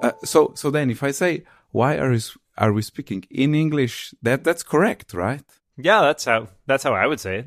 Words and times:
Uh, 0.00 0.12
so 0.24 0.52
so 0.54 0.70
then 0.70 0.90
if 0.90 1.02
I 1.02 1.10
say 1.10 1.44
why 1.72 1.96
are 1.96 2.10
we, 2.10 2.20
are 2.58 2.72
we 2.72 2.82
speaking 2.82 3.24
in 3.30 3.54
English? 3.54 4.14
That 4.22 4.44
that's 4.44 4.62
correct, 4.62 5.14
right? 5.14 5.42
Yeah, 5.76 6.02
that's 6.02 6.26
how 6.26 6.48
that's 6.66 6.84
how 6.84 6.94
I 6.94 7.06
would 7.06 7.20
say 7.20 7.38
it. 7.38 7.46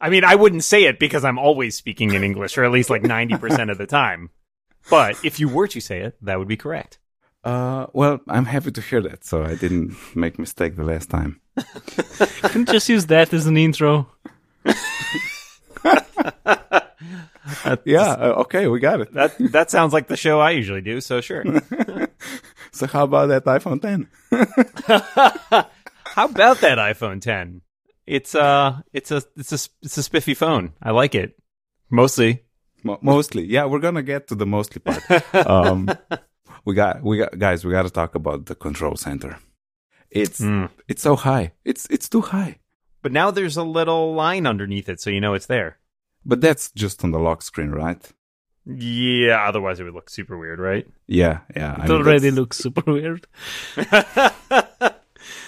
I 0.00 0.10
mean, 0.10 0.24
I 0.24 0.34
wouldn't 0.34 0.64
say 0.64 0.84
it 0.84 0.98
because 0.98 1.24
I'm 1.24 1.38
always 1.38 1.76
speaking 1.76 2.12
in 2.12 2.24
English, 2.24 2.56
or 2.56 2.64
at 2.64 2.70
least 2.70 2.90
like 2.90 3.02
ninety 3.02 3.36
percent 3.36 3.70
of 3.70 3.78
the 3.78 3.86
time. 3.86 4.30
But 4.90 5.16
if 5.24 5.40
you 5.40 5.48
were 5.48 5.68
to 5.68 5.80
say 5.80 6.00
it, 6.00 6.16
that 6.22 6.38
would 6.38 6.48
be 6.48 6.56
correct. 6.56 6.98
Uh, 7.42 7.86
well, 7.92 8.20
I'm 8.28 8.46
happy 8.46 8.70
to 8.70 8.80
hear 8.80 9.02
that. 9.02 9.24
So 9.24 9.44
I 9.44 9.54
didn't 9.54 9.96
make 10.16 10.38
mistake 10.38 10.76
the 10.76 10.84
last 10.84 11.10
time. 11.10 11.40
Can 12.42 12.64
just 12.64 12.88
use 12.88 13.06
that 13.06 13.32
as 13.32 13.46
an 13.46 13.56
intro. 13.56 14.08
Yeah. 17.84 18.02
uh, 18.12 18.34
okay, 18.42 18.66
we 18.68 18.80
got 18.80 19.00
it. 19.00 19.12
That 19.14 19.34
that 19.52 19.70
sounds 19.70 19.92
like 19.92 20.08
the 20.08 20.16
show 20.16 20.40
I 20.40 20.50
usually 20.52 20.80
do. 20.80 21.00
So 21.00 21.20
sure. 21.20 21.44
So 22.72 22.88
how 22.88 23.04
about 23.04 23.28
that 23.28 23.44
iPhone 23.44 23.80
10? 23.80 24.08
How 26.16 26.26
about 26.26 26.60
that 26.60 26.78
iPhone 26.78 27.20
10? 27.20 27.60
It's 28.06 28.34
uh, 28.34 28.80
it's 28.92 29.10
a 29.12 29.22
it's 29.36 29.52
a 29.52 29.58
it's 29.82 29.96
a 29.96 30.02
spiffy 30.02 30.34
phone. 30.34 30.72
I 30.82 30.90
like 30.90 31.14
it 31.14 31.38
mostly. 31.90 32.42
Mo- 32.82 32.98
mostly, 33.00 33.44
yeah. 33.44 33.64
We're 33.64 33.78
gonna 33.78 34.02
get 34.02 34.26
to 34.28 34.34
the 34.34 34.44
mostly 34.46 34.80
part. 34.80 35.02
Um, 35.46 35.88
we 36.64 36.74
got, 36.74 37.02
we 37.02 37.18
got, 37.18 37.38
guys. 37.38 37.64
We 37.64 37.72
got 37.72 37.82
to 37.84 37.90
talk 37.90 38.14
about 38.14 38.46
the 38.46 38.54
control 38.54 38.96
center. 38.96 39.38
It's 40.10 40.40
Mm. 40.40 40.68
it's 40.88 41.02
so 41.02 41.16
high. 41.16 41.52
It's 41.64 41.86
it's 41.90 42.08
too 42.08 42.20
high. 42.22 42.58
But 43.02 43.12
now 43.12 43.30
there's 43.30 43.56
a 43.56 43.62
little 43.64 44.14
line 44.14 44.46
underneath 44.46 44.88
it, 44.88 45.00
so 45.00 45.10
you 45.10 45.20
know 45.20 45.34
it's 45.34 45.46
there. 45.46 45.78
But 46.26 46.40
that's 46.40 46.70
just 46.72 47.04
on 47.04 47.10
the 47.10 47.18
lock 47.18 47.42
screen, 47.42 47.70
right? 47.70 48.00
Yeah, 48.66 49.44
otherwise 49.46 49.78
it 49.78 49.84
would 49.84 49.92
look 49.94 50.08
super 50.08 50.38
weird, 50.38 50.58
right? 50.58 50.86
Yeah, 51.06 51.40
yeah. 51.54 51.72
I 51.78 51.84
It 51.84 51.88
mean, 51.88 51.98
already 51.98 52.18
that's- 52.30 52.34
looks 52.34 52.56
super 52.58 52.82
weird. 52.92 53.26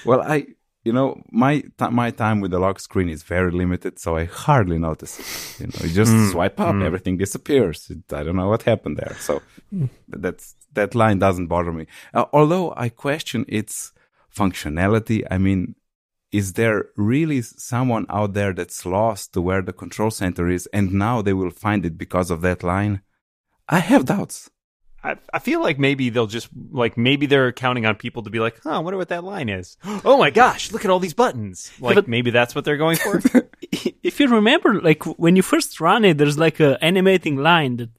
Well, 0.05 0.23
I, 0.23 0.47
you 0.85 0.93
know, 0.93 1.21
my 1.33 1.61
t- 1.79 1.91
my 1.91 2.11
time 2.13 2.41
with 2.41 2.53
the 2.53 2.59
lock 2.61 2.79
screen 2.81 3.09
is 3.09 3.23
very 3.25 3.51
limited, 3.51 3.99
so 3.99 4.17
I 4.17 4.25
hardly 4.25 4.79
notice 4.79 5.19
it. 5.19 5.61
You 5.61 5.67
know, 5.67 5.81
you 5.89 5.93
just 5.95 6.13
Mm, 6.13 6.31
swipe 6.31 6.61
up, 6.61 6.75
mm. 6.77 6.85
everything 6.85 7.17
disappears. 7.19 7.91
It, 7.91 8.13
I 8.13 8.23
don't 8.23 8.37
know 8.37 8.49
what 8.49 8.63
happened 8.63 8.97
there. 8.99 9.17
So 9.19 9.43
that's 10.09 10.55
that 10.75 10.95
line 10.95 11.19
doesn't 11.19 11.49
bother 11.49 11.73
me. 11.73 11.87
Uh, 12.15 12.27
although 12.33 12.73
I 12.77 12.89
question 12.89 13.45
its 13.49 13.93
functionality. 14.35 15.25
I 15.31 15.39
mean, 15.39 15.75
is 16.37 16.53
there 16.53 16.79
really 16.97 17.41
someone 17.43 18.07
out 18.19 18.35
there 18.35 18.53
that's 18.53 18.85
lost 18.85 19.33
to 19.33 19.41
where 19.41 19.63
the 19.63 19.73
control 19.73 20.11
center 20.11 20.49
is, 20.49 20.69
and 20.73 20.93
now 20.93 21.23
they 21.23 21.33
will 21.33 21.51
find 21.51 21.87
it 21.87 21.97
because 21.97 22.31
of 22.31 22.43
that 22.43 22.63
line? 22.63 23.01
I 23.69 23.79
have 23.79 24.05
doubts. 24.05 24.51
I, 25.03 25.17
I 25.33 25.39
feel 25.39 25.61
like 25.63 25.79
maybe 25.79 26.11
they'll 26.11 26.27
just 26.27 26.49
like 26.83 26.97
maybe 26.99 27.27
they're 27.27 27.53
counting 27.53 27.87
on 27.87 27.95
people 27.97 28.23
to 28.25 28.31
be 28.31 28.41
like, 28.47 28.57
"Huh, 28.63 28.77
I 28.77 28.79
wonder 28.81 28.99
what 28.99 29.09
that 29.15 29.25
line 29.25 29.49
is." 29.49 29.77
Oh 30.05 30.19
my 30.19 30.31
gosh, 30.31 30.73
look 30.73 30.85
at 30.85 30.91
all 30.91 31.01
these 31.01 31.15
buttons! 31.15 31.73
Like 31.81 31.95
but- 31.95 32.09
maybe 32.09 32.31
that's 32.31 32.55
what 32.55 32.65
they're 32.65 32.85
going 32.85 32.99
for. 32.99 33.21
If 34.03 34.21
you 34.21 34.29
remember, 34.29 34.81
like 34.81 35.03
when 35.19 35.35
you 35.37 35.43
first 35.43 35.81
run 35.81 36.05
it, 36.05 36.17
there's 36.19 36.39
like 36.39 36.61
a 36.61 36.83
animating 36.83 37.37
line 37.37 37.77
that 37.79 37.91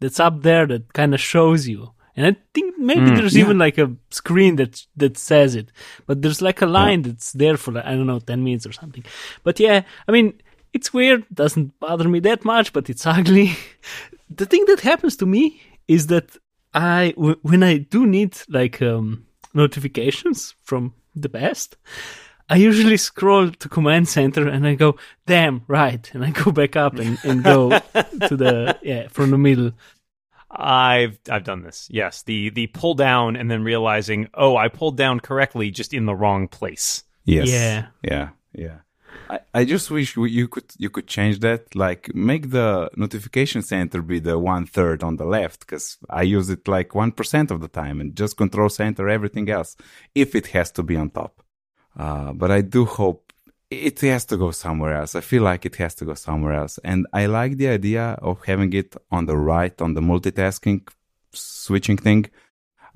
that's 0.00 0.20
up 0.20 0.42
there 0.42 0.66
that 0.66 0.92
kind 0.92 1.14
of 1.14 1.20
shows 1.20 1.66
you. 1.66 1.93
And 2.16 2.26
I 2.26 2.36
think 2.54 2.78
maybe 2.78 3.10
Mm, 3.10 3.16
there's 3.16 3.34
yeah. 3.36 3.44
even 3.44 3.58
like 3.58 3.76
a 3.78 3.90
screen 4.10 4.56
that 4.56 4.86
that 4.96 5.18
says 5.18 5.54
it, 5.56 5.72
but 6.06 6.22
there's 6.22 6.40
like 6.40 6.62
a 6.62 6.66
line 6.66 7.02
that's 7.02 7.32
there 7.32 7.56
for 7.56 7.72
like, 7.72 7.84
I 7.86 7.92
don't 7.96 8.06
know 8.06 8.20
ten 8.20 8.44
minutes 8.44 8.66
or 8.66 8.72
something. 8.72 9.04
But 9.42 9.58
yeah, 9.60 9.82
I 10.08 10.12
mean 10.12 10.34
it's 10.72 10.92
weird, 10.92 11.24
doesn't 11.32 11.78
bother 11.80 12.08
me 12.08 12.20
that 12.20 12.44
much, 12.44 12.72
but 12.72 12.88
it's 12.90 13.06
ugly. 13.18 13.56
the 14.30 14.46
thing 14.46 14.64
that 14.66 14.80
happens 14.80 15.16
to 15.16 15.26
me 15.26 15.60
is 15.88 16.06
that 16.08 16.36
I 16.72 17.12
w- 17.16 17.38
when 17.42 17.62
I 17.62 17.78
do 17.78 18.06
need 18.06 18.36
like 18.48 18.80
um, 18.82 19.26
notifications 19.54 20.54
from 20.64 20.94
the 21.14 21.28
past, 21.28 21.76
I 22.48 22.56
usually 22.56 22.96
scroll 22.98 23.50
to 23.50 23.68
command 23.68 24.08
center 24.08 24.48
and 24.48 24.66
I 24.66 24.74
go, 24.74 24.96
damn, 25.26 25.62
right. 25.68 26.10
And 26.14 26.24
I 26.24 26.30
go 26.30 26.50
back 26.50 26.76
up 26.76 26.98
and, 26.98 27.18
and 27.24 27.42
go 27.42 27.70
to 28.28 28.36
the, 28.36 28.78
yeah, 28.82 29.08
from 29.08 29.30
the 29.30 29.38
middle. 29.38 29.72
I've 30.56 31.18
I've 31.28 31.44
done 31.44 31.62
this. 31.62 31.88
Yes, 31.90 32.22
the 32.22 32.50
the 32.50 32.68
pull 32.68 32.94
down 32.94 33.36
and 33.36 33.50
then 33.50 33.64
realizing, 33.64 34.28
oh, 34.34 34.56
I 34.56 34.68
pulled 34.68 34.96
down 34.96 35.20
correctly, 35.20 35.70
just 35.70 35.92
in 35.92 36.06
the 36.06 36.14
wrong 36.14 36.48
place. 36.48 37.02
Yes. 37.24 37.48
Yeah. 37.48 37.86
Yeah. 38.02 38.28
Yeah. 38.52 38.78
I, 39.30 39.40
I 39.54 39.64
just 39.64 39.90
wish 39.90 40.16
we- 40.16 40.30
you 40.30 40.48
could 40.48 40.64
you 40.78 40.90
could 40.90 41.06
change 41.06 41.40
that. 41.40 41.74
Like 41.74 42.14
make 42.14 42.50
the 42.50 42.90
notification 42.96 43.62
center 43.62 44.02
be 44.02 44.20
the 44.20 44.38
one 44.38 44.66
third 44.66 45.02
on 45.02 45.16
the 45.16 45.24
left, 45.24 45.60
because 45.60 45.96
I 46.10 46.22
use 46.22 46.50
it 46.50 46.68
like 46.68 46.94
one 46.94 47.12
percent 47.12 47.50
of 47.50 47.60
the 47.60 47.68
time, 47.68 48.00
and 48.00 48.14
just 48.14 48.36
control 48.36 48.68
center 48.68 49.08
everything 49.08 49.48
else 49.48 49.76
if 50.14 50.34
it 50.34 50.48
has 50.48 50.70
to 50.72 50.82
be 50.82 50.96
on 50.96 51.10
top. 51.10 51.42
Uh, 51.96 52.32
but 52.32 52.50
I 52.50 52.60
do 52.60 52.84
hope 52.84 53.23
it 53.74 54.00
has 54.00 54.24
to 54.26 54.36
go 54.36 54.50
somewhere 54.50 54.94
else. 54.94 55.14
I 55.14 55.20
feel 55.20 55.42
like 55.42 55.66
it 55.66 55.76
has 55.76 55.94
to 55.96 56.04
go 56.04 56.14
somewhere 56.14 56.54
else, 56.54 56.78
and 56.84 57.06
I 57.12 57.26
like 57.26 57.56
the 57.56 57.68
idea 57.68 58.18
of 58.22 58.44
having 58.44 58.72
it 58.72 58.96
on 59.10 59.26
the 59.26 59.36
right 59.36 59.80
on 59.80 59.94
the 59.94 60.00
multitasking 60.00 60.88
switching 61.32 61.96
thing. 61.96 62.26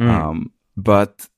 Mm. 0.01 0.09
Um, 0.09 0.53
but 0.77 1.29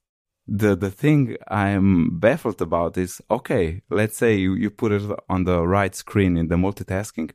the 0.47 0.75
the 0.75 0.91
thing 0.91 1.37
I'm 1.49 2.19
baffled 2.19 2.61
about 2.61 2.99
is 2.99 3.23
okay, 3.31 3.83
let's 3.91 4.17
say 4.17 4.37
you, 4.37 4.55
you 4.55 4.71
put 4.71 4.93
it 4.93 5.03
on 5.28 5.45
the 5.45 5.67
right 5.67 5.95
screen 5.95 6.37
in 6.37 6.49
the 6.49 6.57
multitasking. 6.57 7.31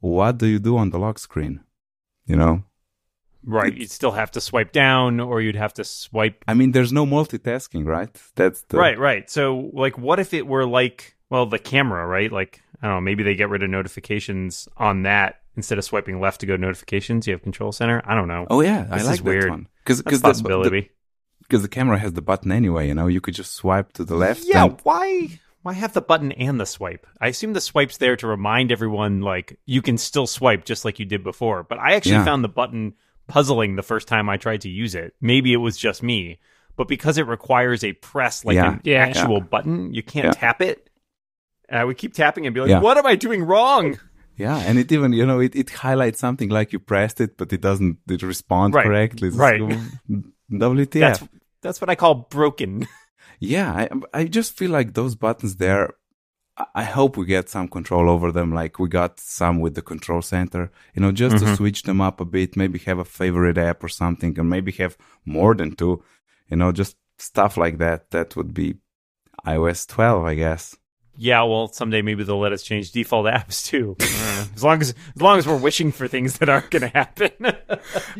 What 0.00 0.38
do 0.38 0.46
you 0.46 0.58
do 0.58 0.76
on 0.76 0.90
the 0.90 0.98
lock 0.98 1.18
screen? 1.18 1.60
You 2.26 2.36
know, 2.36 2.64
right, 3.44 3.74
you'd 3.74 3.90
still 3.90 4.12
have 4.12 4.30
to 4.32 4.40
swipe 4.40 4.72
down, 4.72 5.20
or 5.20 5.40
you'd 5.40 5.56
have 5.56 5.74
to 5.74 5.84
swipe. 5.84 6.44
I 6.46 6.54
mean, 6.54 6.72
there's 6.72 6.92
no 6.92 7.06
multitasking, 7.06 7.86
right? 7.86 8.10
That's 8.34 8.62
the, 8.62 8.76
Right, 8.76 8.98
right. 8.98 9.30
So, 9.30 9.70
like, 9.72 9.96
what 9.96 10.18
if 10.18 10.34
it 10.34 10.46
were 10.46 10.66
like, 10.66 11.15
well, 11.30 11.46
the 11.46 11.58
camera, 11.58 12.06
right? 12.06 12.30
Like, 12.30 12.62
I 12.82 12.86
don't 12.88 12.96
know, 12.96 13.00
maybe 13.00 13.22
they 13.22 13.34
get 13.34 13.48
rid 13.48 13.62
of 13.62 13.70
notifications 13.70 14.68
on 14.76 15.02
that 15.02 15.40
instead 15.56 15.78
of 15.78 15.84
swiping 15.84 16.20
left 16.20 16.40
to 16.40 16.46
go 16.46 16.56
to 16.56 16.60
notifications. 16.62 17.26
You 17.26 17.32
have 17.32 17.42
control 17.42 17.72
center. 17.72 18.02
I 18.04 18.14
don't 18.14 18.28
know. 18.28 18.46
Oh 18.50 18.60
yeah, 18.60 18.82
This 18.84 18.92
I 18.92 18.96
is 18.98 19.06
like 19.06 19.16
that 19.18 19.24
weird. 19.24 19.50
one 19.50 19.68
because 19.84 20.02
That's 20.02 20.18
the, 20.18 20.22
possibility. 20.22 20.90
because 21.42 21.62
the 21.62 21.68
camera 21.68 21.98
has 21.98 22.12
the 22.12 22.22
button 22.22 22.52
anyway. 22.52 22.88
You 22.88 22.94
know, 22.94 23.06
you 23.06 23.20
could 23.20 23.34
just 23.34 23.54
swipe 23.54 23.92
to 23.94 24.04
the 24.04 24.14
left. 24.16 24.44
Yeah, 24.44 24.64
and- 24.64 24.78
why 24.82 25.40
why 25.62 25.72
have 25.72 25.94
the 25.94 26.00
button 26.02 26.30
and 26.32 26.60
the 26.60 26.66
swipe? 26.66 27.06
I 27.20 27.26
assume 27.28 27.52
the 27.54 27.60
swipe's 27.60 27.96
there 27.96 28.14
to 28.16 28.26
remind 28.28 28.70
everyone 28.70 29.20
like 29.22 29.58
you 29.66 29.82
can 29.82 29.98
still 29.98 30.26
swipe 30.28 30.64
just 30.64 30.84
like 30.84 30.98
you 31.00 31.04
did 31.06 31.24
before. 31.24 31.62
But 31.64 31.78
I 31.78 31.94
actually 31.94 32.12
Yeah. 32.12 32.24
found 32.24 32.44
the 32.44 32.48
button 32.48 32.94
puzzling 33.26 33.74
the 33.74 33.82
first 33.82 34.06
time 34.06 34.28
I 34.28 34.36
tried 34.36 34.60
to 34.60 34.68
use 34.68 34.94
it. 34.94 35.14
Maybe 35.20 35.52
it 35.52 35.56
was 35.56 35.76
just 35.76 36.02
me, 36.04 36.38
but 36.76 36.86
because 36.86 37.18
it 37.18 37.26
requires 37.26 37.82
a 37.82 37.94
press 37.94 38.44
like 38.44 38.54
Yeah. 38.54 38.74
an 38.74 38.80
Yeah. 38.84 38.98
actual 39.06 39.40
button, 39.40 39.92
you 39.92 40.04
can't 40.04 40.26
Yeah. 40.26 40.32
tap 40.32 40.60
it. 40.62 40.85
And 41.68 41.78
I 41.80 41.84
would 41.84 41.98
keep 41.98 42.14
tapping 42.14 42.46
and 42.46 42.54
be 42.54 42.60
like, 42.60 42.70
Yeah. 42.70 42.80
"What 42.80 42.96
am 42.98 43.06
I 43.06 43.16
doing 43.16 43.42
wrong?" 43.42 43.98
Yeah, 44.36 44.58
and 44.58 44.78
it 44.78 44.92
even 44.92 45.12
you 45.14 45.24
know 45.26 45.40
it, 45.40 45.56
it 45.56 45.70
highlights 45.70 46.18
something 46.20 46.48
like 46.50 46.72
you 46.72 46.78
pressed 46.78 47.20
it, 47.20 47.36
but 47.38 47.52
it 47.52 47.60
doesn't 47.60 47.98
it 48.08 48.22
respond 48.22 48.74
Right, 48.74 48.84
correctly. 48.86 49.28
It's 49.28 49.36
right. 49.36 49.60
WTF? 50.50 51.00
That's 51.00 51.22
that's 51.62 51.80
what 51.80 51.90
I 51.90 51.94
call 51.94 52.14
broken. 52.30 52.86
Yeah, 53.40 53.70
I, 53.72 53.88
I 54.20 54.24
just 54.24 54.56
feel 54.56 54.70
like 54.70 54.94
those 54.94 55.14
buttons 55.14 55.56
there. 55.56 55.92
I- 56.74 56.84
hope 56.84 57.18
we 57.18 57.26
get 57.26 57.50
some 57.50 57.68
control 57.68 58.08
over 58.08 58.32
them, 58.32 58.50
like 58.54 58.78
we 58.78 58.88
got 58.88 59.20
some 59.20 59.60
with 59.60 59.74
the 59.74 59.82
control 59.82 60.22
center. 60.22 60.70
You 60.94 61.02
know, 61.02 61.12
just 61.12 61.36
to 61.38 61.44
Mhm. 61.44 61.56
switch 61.56 61.82
them 61.82 62.00
up 62.00 62.18
a 62.20 62.24
bit. 62.24 62.56
Maybe 62.56 62.78
have 62.80 62.98
a 62.98 63.04
favorite 63.04 63.58
app 63.58 63.84
or 63.84 63.88
something, 63.90 64.38
and 64.38 64.48
maybe 64.48 64.72
have 64.72 64.96
more 65.26 65.54
than 65.54 65.76
two. 65.76 66.02
You 66.48 66.56
know, 66.56 66.72
just 66.72 66.96
stuff 67.18 67.58
like 67.58 67.76
that. 67.78 68.10
That 68.12 68.36
would 68.36 68.54
be 68.54 68.76
iOS 69.46 69.86
12, 69.86 70.24
I 70.24 70.34
guess. 70.34 70.74
Yeah, 71.18 71.42
well, 71.42 71.68
someday 71.68 72.02
maybe 72.02 72.24
they'll 72.24 72.38
let 72.38 72.52
us 72.52 72.62
change 72.62 72.92
default 72.92 73.26
apps 73.26 73.64
too. 73.66 73.96
As 74.54 74.62
long 74.62 74.80
as 74.80 74.94
as 75.14 75.22
long 75.22 75.38
as 75.38 75.46
we're 75.46 75.56
wishing 75.58 75.92
for 75.92 76.08
things 76.08 76.38
that 76.38 76.48
aren't 76.48 76.70
going 76.70 76.82
to 76.82 76.88
happen. 76.88 77.30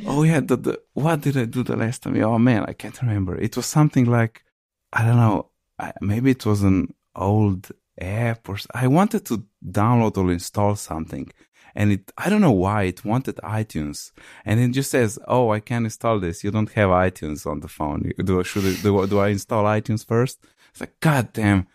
Oh 0.06 0.22
yeah, 0.22 0.40
the, 0.40 0.56
the 0.56 0.80
what 0.92 1.20
did 1.22 1.36
I 1.36 1.44
do 1.46 1.62
the 1.62 1.76
last 1.76 2.02
time? 2.02 2.22
Oh 2.22 2.38
man, 2.38 2.64
I 2.68 2.72
can't 2.72 3.00
remember. 3.02 3.36
It 3.36 3.56
was 3.56 3.66
something 3.66 4.04
like 4.04 4.44
I 4.92 5.04
don't 5.04 5.16
know. 5.16 5.50
I, 5.78 5.92
maybe 6.00 6.30
it 6.30 6.44
was 6.46 6.62
an 6.62 6.94
old 7.14 7.70
app 8.00 8.48
or 8.48 8.58
I 8.74 8.86
wanted 8.86 9.24
to 9.26 9.44
download 9.64 10.16
or 10.18 10.30
install 10.30 10.76
something, 10.76 11.30
and 11.74 11.92
it 11.92 12.12
I 12.18 12.28
don't 12.30 12.40
know 12.40 12.52
why 12.52 12.84
it 12.84 13.04
wanted 13.04 13.36
iTunes, 13.36 14.12
and 14.44 14.60
it 14.60 14.68
just 14.68 14.90
says, 14.90 15.18
"Oh, 15.26 15.50
I 15.50 15.60
can't 15.60 15.84
install 15.86 16.20
this. 16.20 16.44
You 16.44 16.50
don't 16.50 16.72
have 16.72 16.90
iTunes 16.90 17.46
on 17.46 17.60
the 17.60 17.68
phone. 17.68 18.12
Do 18.24 18.40
I 18.40 18.42
should 18.42 18.64
I, 18.64 18.74
do, 18.82 19.06
do 19.06 19.18
I 19.18 19.28
install 19.28 19.64
iTunes 19.64 20.06
first? 20.06 20.44
It's 20.70 20.80
like 20.80 20.98
God 21.00 21.32
damn, 21.32 21.66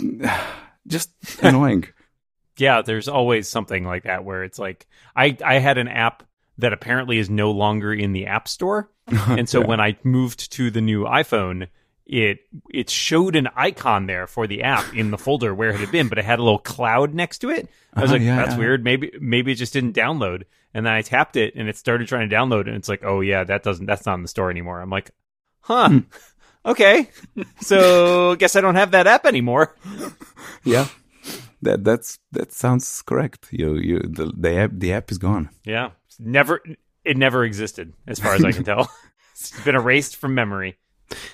just 0.86 1.10
annoying. 1.42 1.86
yeah, 2.56 2.82
there's 2.82 3.08
always 3.08 3.48
something 3.48 3.84
like 3.84 4.04
that 4.04 4.24
where 4.24 4.44
it's 4.44 4.58
like 4.58 4.86
I 5.16 5.36
I 5.44 5.58
had 5.58 5.78
an 5.78 5.88
app 5.88 6.22
that 6.58 6.72
apparently 6.72 7.18
is 7.18 7.30
no 7.30 7.50
longer 7.52 7.92
in 7.92 8.12
the 8.12 8.26
App 8.26 8.46
Store, 8.48 8.90
and 9.06 9.48
so 9.48 9.60
Yeah. 9.60 9.66
when 9.66 9.80
I 9.80 9.96
moved 10.04 10.52
to 10.52 10.70
the 10.70 10.80
new 10.80 11.04
iPhone, 11.04 11.68
it 12.06 12.40
it 12.72 12.90
showed 12.90 13.34
an 13.36 13.48
icon 13.56 14.06
there 14.06 14.26
for 14.26 14.46
the 14.46 14.62
app 14.62 14.94
in 14.94 15.10
the 15.10 15.18
folder 15.18 15.54
where 15.54 15.70
it 15.70 15.80
had 15.80 15.90
been, 15.92 16.08
but 16.08 16.18
it 16.18 16.24
had 16.24 16.38
a 16.38 16.42
little 16.42 16.58
cloud 16.58 17.14
next 17.14 17.38
to 17.38 17.50
it. 17.50 17.68
I 17.94 18.02
was 18.02 18.10
Uh-huh, 18.10 18.18
like, 18.18 18.22
yeah, 18.26 18.36
that's 18.36 18.52
yeah. 18.52 18.58
weird. 18.58 18.84
Maybe 18.84 19.10
maybe 19.20 19.52
it 19.52 19.56
just 19.56 19.72
didn't 19.72 19.94
download. 19.94 20.42
and 20.74 20.86
then 20.86 20.92
I 20.92 21.02
tapped 21.02 21.34
it 21.36 21.54
and 21.56 21.68
it 21.68 21.76
started 21.76 22.06
trying 22.08 22.28
to 22.28 22.36
download 22.36 22.66
and 22.68 22.76
it's 22.76 22.88
like, 22.88 23.02
"Oh 23.04 23.20
yeah, 23.22 23.42
that 23.44 23.62
doesn't 23.64 23.86
that's 23.86 24.06
not 24.06 24.14
in 24.14 24.22
the 24.22 24.28
store 24.28 24.50
anymore." 24.50 24.80
I'm 24.80 24.90
like, 24.90 25.10
"Huh. 25.60 26.00
Okay. 26.64 27.10
so, 27.60 28.34
guess 28.36 28.56
I 28.56 28.60
don't 28.60 28.76
have 28.76 28.90
that 28.92 29.06
app 29.06 29.26
anymore." 29.26 29.76
Yeah, 30.64 30.88
that 31.62 31.84
that's 31.84 32.18
that 32.32 32.52
sounds 32.52 33.02
correct. 33.02 33.48
You 33.50 33.76
you 33.76 33.98
the 34.00 34.32
the 34.36 34.56
app 34.56 34.70
the 34.74 34.92
app 34.92 35.10
is 35.10 35.16
gone. 35.18 35.48
Yeah. 35.64 35.90
Never 36.18 36.60
it 37.04 37.16
never 37.16 37.44
existed 37.44 37.94
as 38.06 38.18
far 38.18 38.34
as 38.34 38.44
I 38.44 38.52
can 38.52 38.64
tell. 38.70 38.90
it's 39.32 39.58
been 39.64 39.74
erased 39.74 40.16
from 40.16 40.34
memory. 40.34 40.76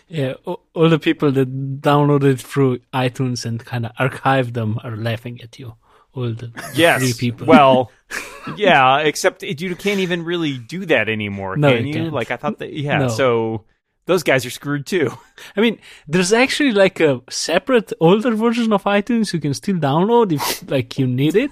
Yeah, 0.08 0.34
a- 0.46 0.56
all 0.74 0.88
the 0.88 1.00
people 1.00 1.32
that 1.32 1.80
downloaded 1.80 2.38
through 2.40 2.78
iTunes 2.94 3.44
and 3.44 3.64
kind 3.64 3.84
of 3.86 3.92
archived 3.98 4.52
them 4.54 4.78
are 4.84 4.96
laughing 4.96 5.40
at 5.42 5.58
you. 5.58 5.74
All 6.14 6.32
the 6.32 6.52
Yes. 6.74 7.00
three 7.02 7.12
people. 7.18 7.46
Well, 7.48 7.90
yeah, 8.56 8.98
except 9.00 9.42
it, 9.42 9.60
you 9.60 9.74
can't 9.74 9.98
even 10.00 10.22
really 10.24 10.56
do 10.58 10.86
that 10.86 11.08
anymore, 11.08 11.56
No, 11.56 11.74
can 11.74 11.82
you 11.86 11.88
you? 11.94 11.94
can't. 11.94 12.12
Like 12.14 12.30
I 12.30 12.36
thought 12.36 12.58
that 12.60 12.72
yeah, 12.72 12.98
No. 12.98 13.08
so 13.08 13.64
those 14.06 14.22
guys 14.22 14.46
are 14.46 14.50
screwed 14.50 14.86
too. 14.86 15.10
I 15.56 15.60
mean, 15.60 15.78
there's 16.08 16.32
actually 16.32 16.72
like 16.72 17.00
a 17.00 17.20
separate 17.28 17.92
older 18.00 18.34
version 18.34 18.72
of 18.72 18.84
iTunes 18.84 19.32
you 19.32 19.40
can 19.40 19.54
still 19.54 19.76
download 19.76 20.32
if 20.32 20.70
like 20.70 20.98
you 20.98 21.06
need 21.06 21.36
it. 21.36 21.50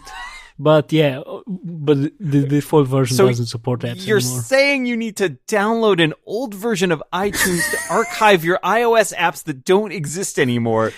But 0.57 0.93
yeah, 0.93 1.21
but 1.47 1.99
the 2.21 2.47
default 2.47 2.87
version 2.87 3.17
So 3.17 3.27
doesn't 3.27 3.47
support 3.47 3.81
apps 3.81 4.07
You're 4.07 4.19
anymore. 4.19 4.41
saying 4.43 4.87
you 4.87 4.97
need 4.97 5.17
to 5.17 5.31
download 5.49 6.03
an 6.03 6.15
old 6.27 6.55
version 6.55 6.93
of 6.93 7.03
iTunes 7.13 7.69
to 7.73 7.93
archive 7.93 8.45
your 8.45 8.61
iOS 8.63 9.13
apps 9.17 9.43
that 9.45 9.65
don't 9.65 9.91
exist 9.91 10.39
anymore. 10.39 10.93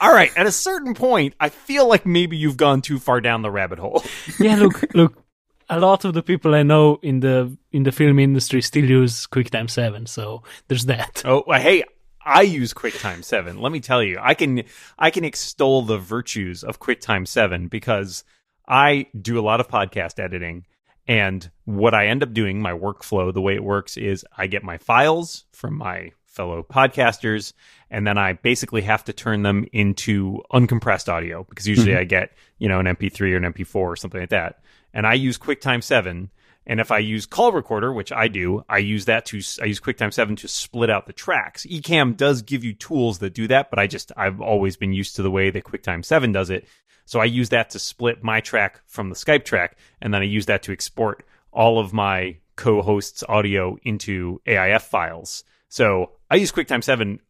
All 0.00 0.12
right, 0.12 0.30
at 0.36 0.46
a 0.46 0.52
certain 0.52 0.94
point, 0.94 1.34
I 1.40 1.48
feel 1.48 1.88
like 1.88 2.06
maybe 2.06 2.36
you've 2.36 2.56
gone 2.56 2.82
too 2.82 3.00
far 3.00 3.20
down 3.20 3.42
the 3.42 3.50
rabbit 3.50 3.80
hole. 3.80 4.04
yeah, 4.38 4.54
look, 4.54 4.94
look. 4.94 5.24
A 5.70 5.78
lot 5.78 6.04
of 6.04 6.14
the 6.14 6.22
people 6.22 6.54
I 6.54 6.62
know 6.62 6.98
in 7.02 7.20
the 7.20 7.56
in 7.72 7.82
the 7.82 7.92
film 7.92 8.18
industry 8.18 8.62
still 8.62 8.84
use 8.84 9.26
QuickTime 9.26 9.68
Seven, 9.68 10.06
so 10.06 10.42
there's 10.68 10.86
that. 10.86 11.22
Oh, 11.26 11.44
hey, 11.52 11.84
I 12.24 12.42
use 12.42 12.74
QuickTime 12.74 13.24
7. 13.24 13.58
Let 13.60 13.72
me 13.72 13.80
tell 13.80 14.02
you, 14.02 14.18
I 14.20 14.34
can 14.34 14.64
I 14.98 15.10
can 15.10 15.24
extol 15.24 15.82
the 15.82 15.98
virtues 15.98 16.62
of 16.62 16.78
QuickTime 16.78 17.26
7 17.26 17.68
because 17.68 18.24
I 18.66 19.06
do 19.20 19.38
a 19.38 19.42
lot 19.42 19.60
of 19.60 19.68
podcast 19.68 20.18
editing 20.18 20.66
and 21.08 21.50
what 21.64 21.94
I 21.94 22.08
end 22.08 22.22
up 22.22 22.34
doing, 22.34 22.60
my 22.60 22.72
workflow, 22.72 23.32
the 23.32 23.40
way 23.40 23.54
it 23.54 23.64
works 23.64 23.96
is 23.96 24.26
I 24.36 24.46
get 24.46 24.62
my 24.62 24.76
files 24.76 25.44
from 25.52 25.74
my 25.74 26.12
fellow 26.26 26.62
podcasters 26.62 27.54
and 27.90 28.06
then 28.06 28.18
I 28.18 28.34
basically 28.34 28.82
have 28.82 29.04
to 29.04 29.14
turn 29.14 29.42
them 29.42 29.66
into 29.72 30.42
uncompressed 30.52 31.10
audio 31.10 31.44
because 31.48 31.66
usually 31.66 31.92
mm-hmm. 31.92 32.00
I 32.00 32.04
get, 32.04 32.32
you 32.58 32.68
know, 32.68 32.78
an 32.78 32.86
MP3 32.86 33.32
or 33.32 33.36
an 33.38 33.52
MP4 33.54 33.74
or 33.74 33.96
something 33.96 34.20
like 34.20 34.30
that. 34.30 34.60
And 34.98 35.06
I 35.06 35.14
use 35.14 35.38
QuickTime 35.38 35.84
7 35.84 36.28
and 36.66 36.80
if 36.80 36.90
I 36.90 36.98
use 36.98 37.24
Call 37.24 37.52
Recorder, 37.52 37.92
which 37.92 38.10
I 38.10 38.26
do, 38.26 38.64
I 38.68 38.78
use 38.78 39.04
that 39.04 39.26
to 39.26 39.40
I 39.62 39.66
use 39.66 39.78
QuickTime 39.78 40.12
7 40.12 40.34
to 40.34 40.48
split 40.48 40.90
out 40.90 41.06
the 41.06 41.12
tracks. 41.12 41.64
Ecamm 41.66 42.16
does 42.16 42.42
give 42.42 42.64
you 42.64 42.72
tools 42.72 43.20
that 43.20 43.32
do 43.32 43.46
that, 43.46 43.70
but 43.70 43.78
I 43.78 43.86
just 43.86 44.10
I've 44.16 44.40
always 44.40 44.76
been 44.76 44.92
used 44.92 45.14
to 45.14 45.22
the 45.22 45.30
way 45.30 45.50
that 45.50 45.62
QuickTime 45.62 46.04
7 46.04 46.32
does 46.32 46.50
it. 46.50 46.66
So 47.04 47.20
I 47.20 47.26
use 47.26 47.50
that 47.50 47.70
to 47.70 47.78
split 47.78 48.24
my 48.24 48.40
track 48.40 48.80
from 48.86 49.08
the 49.08 49.14
Skype 49.14 49.44
track, 49.44 49.78
and 50.02 50.12
then 50.12 50.22
I 50.22 50.24
use 50.24 50.46
that 50.46 50.64
to 50.64 50.72
export 50.72 51.24
all 51.52 51.78
of 51.78 51.92
my 51.92 52.38
co-hosts' 52.56 53.22
audio 53.28 53.78
into 53.84 54.42
AIF 54.48 54.82
files. 54.82 55.44
So 55.68 56.10
I 56.28 56.34
use 56.34 56.50
QuickTime 56.50 56.82
7 56.82 57.20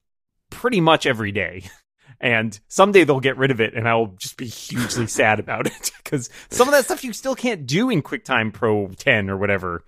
pretty 0.48 0.80
much 0.80 1.04
every 1.04 1.32
day. 1.32 1.64
And 2.20 2.58
someday 2.68 3.04
they'll 3.04 3.20
get 3.20 3.36
rid 3.36 3.50
of 3.52 3.60
it, 3.60 3.74
and 3.74 3.88
I'll 3.88 4.14
just 4.18 4.36
be 4.36 4.46
hugely 4.46 5.06
sad 5.18 5.38
about 5.38 5.66
it 5.68 5.92
because 6.02 6.28
some 6.50 6.66
of 6.66 6.72
that 6.74 6.84
stuff 6.84 7.04
you 7.04 7.12
still 7.12 7.36
can't 7.36 7.64
do 7.66 7.90
in 7.90 8.02
QuickTime 8.02 8.52
Pro 8.52 8.88
10 8.88 9.30
or 9.30 9.36
whatever. 9.36 9.84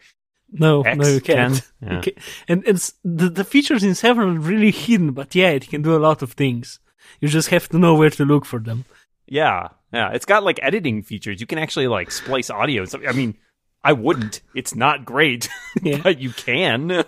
No, 0.53 0.83
X, 0.83 0.97
no, 0.99 1.09
you 1.09 1.21
can't. 1.21 1.63
10? 1.83 1.93
Yeah. 1.93 2.01
ca- 2.03 2.17
And 2.49 2.63
it's 2.67 2.95
the 3.05 3.29
the 3.31 3.45
features 3.45 3.83
in 3.85 3.95
Seven 3.95 4.23
are 4.37 4.41
really 4.41 4.71
hidden, 4.71 5.13
but 5.13 5.35
yeah, 5.35 5.51
it 5.51 5.69
can 5.69 5.83
do 5.83 5.97
a 5.97 5.99
lot 5.99 6.23
of 6.23 6.33
things. 6.33 6.79
You 7.21 7.29
just 7.29 7.49
have 7.49 7.69
to 7.71 7.79
know 7.79 7.95
where 7.95 8.11
to 8.11 8.25
look 8.25 8.45
for 8.45 8.59
them. 8.61 8.85
Yeah, 9.27 9.69
yeah. 9.93 10.11
It's 10.13 10.25
got 10.27 10.43
like 10.45 10.59
editing 10.63 11.03
features. 11.03 11.41
You 11.41 11.47
can 11.47 11.59
actually 11.59 11.87
like 11.89 12.11
splice 12.11 12.51
audio. 12.51 12.83
and 12.83 12.89
stuff. 12.89 13.03
I 13.09 13.13
mean, 13.13 13.37
I 13.85 13.93
wouldn't. 13.93 14.41
It's 14.55 14.75
not 14.75 15.05
great, 15.05 15.49
Yeah. 15.83 16.01
but 16.03 16.19
you 16.21 16.31
can. 16.31 17.05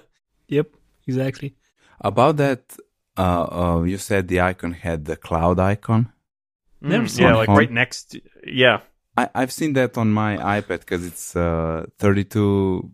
Yep, 0.49 0.69
exactly. 1.07 1.57
About 2.01 2.37
that, 2.39 2.77
uh, 3.17 3.47
uh, 3.51 3.83
you 3.83 3.99
said 3.99 4.29
the 4.29 4.41
icon 4.41 4.73
had 4.73 5.05
the 5.05 5.17
cloud 5.17 5.59
icon. 5.59 6.13
Never 6.81 7.05
Mm, 7.05 7.21
yeah, 7.21 7.33
it. 7.33 7.37
like 7.37 7.49
right 7.49 7.71
next. 7.71 8.17
Yeah, 8.45 8.81
I, 9.17 9.29
I've 9.35 9.53
seen 9.53 9.75
that 9.75 9.97
on 9.97 10.11
my 10.13 10.37
iPad 10.37 10.81
because 10.81 11.07
it's 11.07 11.37
uh 11.37 11.87
32 11.99 12.91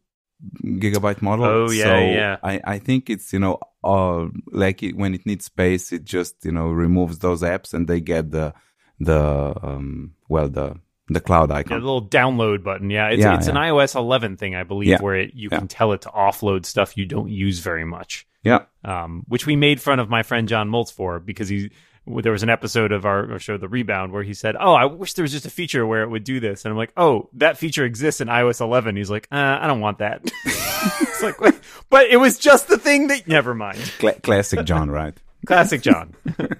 gigabyte 0.64 1.22
model. 1.22 1.46
Oh, 1.46 1.70
yeah, 1.70 1.84
so 1.84 2.12
yeah. 2.12 2.36
I, 2.42 2.60
I 2.64 2.78
think 2.78 3.08
it's 3.10 3.32
you 3.32 3.38
know 3.38 3.58
uh 3.82 4.26
like 4.52 4.82
it, 4.82 4.96
when 4.96 5.14
it 5.14 5.24
needs 5.24 5.46
space, 5.46 5.92
it 5.92 6.04
just 6.04 6.44
you 6.44 6.52
know 6.52 6.68
removes 6.68 7.18
those 7.20 7.42
apps 7.42 7.72
and 7.72 7.88
they 7.88 8.00
get 8.00 8.30
the 8.30 8.52
the 9.00 9.54
um 9.62 10.14
well 10.28 10.48
the 10.48 10.76
the 11.08 11.20
cloud 11.20 11.50
yeah, 11.50 11.56
icon. 11.56 11.80
the 11.80 11.84
little 11.86 12.06
download 12.06 12.62
button. 12.62 12.90
Yeah, 12.90 13.08
it's 13.08 13.20
Yeah, 13.20 13.36
it's 13.36 13.46
an 13.48 13.56
iOS 13.56 13.94
11 13.94 14.36
thing, 14.36 14.54
I 14.54 14.62
believe, 14.64 14.88
Yeah, 14.88 15.00
where 15.00 15.16
it, 15.16 15.34
you 15.34 15.48
yeah. 15.50 15.58
can 15.58 15.68
tell 15.68 15.92
it 15.92 16.02
to 16.02 16.08
offload 16.10 16.66
stuff 16.66 16.96
you 16.96 17.06
don't 17.06 17.28
use 17.30 17.58
very 17.60 17.84
much. 17.84 18.26
yeah, 18.44 18.64
um, 18.84 19.24
which 19.28 19.46
we 19.46 19.56
made 19.56 19.80
fun 19.80 19.98
of 19.98 20.08
my 20.08 20.22
friend 20.22 20.48
John 20.48 20.68
Moltz 20.70 20.92
for 20.92 21.18
because 21.20 21.48
he 21.48 21.70
there 22.06 22.32
was 22.32 22.42
an 22.42 22.48
episode 22.48 22.90
of 22.90 23.04
our, 23.04 23.32
our 23.32 23.38
show 23.38 23.58
The 23.58 23.68
Rebound 23.68 24.12
where 24.12 24.22
he 24.22 24.32
said, 24.32 24.56
"Oh, 24.58 24.72
I 24.72 24.86
wish 24.86 25.12
there 25.12 25.22
was 25.24 25.32
just 25.32 25.44
a 25.44 25.50
feature 25.50 25.86
where 25.86 26.02
it 26.02 26.08
would 26.08 26.24
do 26.24 26.40
this," 26.40 26.64
and 26.64 26.72
I'm 26.72 26.78
like, 26.78 26.92
"Oh, 26.96 27.28
that 27.34 27.58
feature 27.58 27.84
exists 27.84 28.22
in 28.22 28.28
iOS 28.28 28.62
11." 28.62 28.96
He's 28.96 29.10
like, 29.10 29.28
uh, 29.30 29.58
"I 29.60 29.66
don't 29.66 29.80
want 29.80 29.98
that." 29.98 30.22
it's 30.46 31.22
like, 31.22 31.38
"Wait," 31.38 31.54
but 31.90 32.06
it 32.06 32.16
was 32.16 32.38
just 32.38 32.68
the 32.68 32.78
thing 32.78 33.08
that. 33.08 33.28
Never 33.28 33.54
mind. 33.54 33.78
Cla- 33.98 34.20
classic 34.20 34.64
John, 34.64 34.90
right? 34.90 35.14
Classic 35.46 35.82
John. 35.82 36.14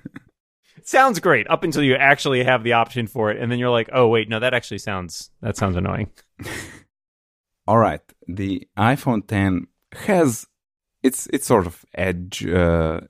sounds 0.89 1.21
great 1.21 1.49
up 1.51 1.65
until 1.65 1.83
you 1.83 1.95
actually 1.95 2.43
have 2.43 2.65
the 2.65 2.73
option 2.73 3.07
for 3.07 3.31
it, 3.31 3.41
and 3.41 3.53
then 3.53 3.59
you're 3.59 3.71
like, 3.71 3.91
"Oh, 3.93 4.09
wait, 4.09 4.29
no, 4.29 4.41
that 4.41 4.55
actually 4.55 4.79
sounds 4.79 5.31
that 5.41 5.57
sounds 5.57 5.77
annoying." 5.77 6.11
All 7.67 7.79
right, 7.79 8.01
the 8.27 8.67
iPhone 8.79 9.27
10 9.27 9.67
has 9.93 10.47
it's 11.03 11.27
it's 11.33 11.47
sort 11.47 11.67
of 11.67 11.85
edge 11.95 12.45
uh 12.47 13.01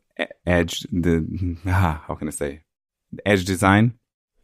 edge 0.46 0.80
the 0.92 1.56
ah, 1.66 2.02
how 2.06 2.14
can 2.14 2.28
I 2.28 2.32
say 2.32 2.62
edge 3.24 3.44
design. 3.44 3.94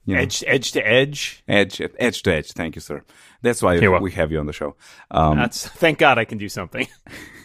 You 0.07 0.17
know, 0.17 0.21
Edge 0.21 0.45
edge 0.47 0.73
to 0.73 0.87
edge. 0.87 1.43
edge 1.49 1.81
edge 1.99 2.23
to 2.25 2.35
edge. 2.35 2.53
Thank 2.53 2.75
you, 2.75 2.83
sir. 2.83 3.03
That's 3.41 3.63
why 3.63 3.79
we 3.99 4.13
have 4.13 4.31
you 4.31 4.39
on 4.39 4.45
the 4.45 4.53
show. 4.53 4.77
Um, 5.11 5.39
That's 5.39 5.67
thank 5.67 5.99
God 5.99 6.19
I 6.19 6.27
can 6.27 6.37
do 6.37 6.51
something. 6.51 6.87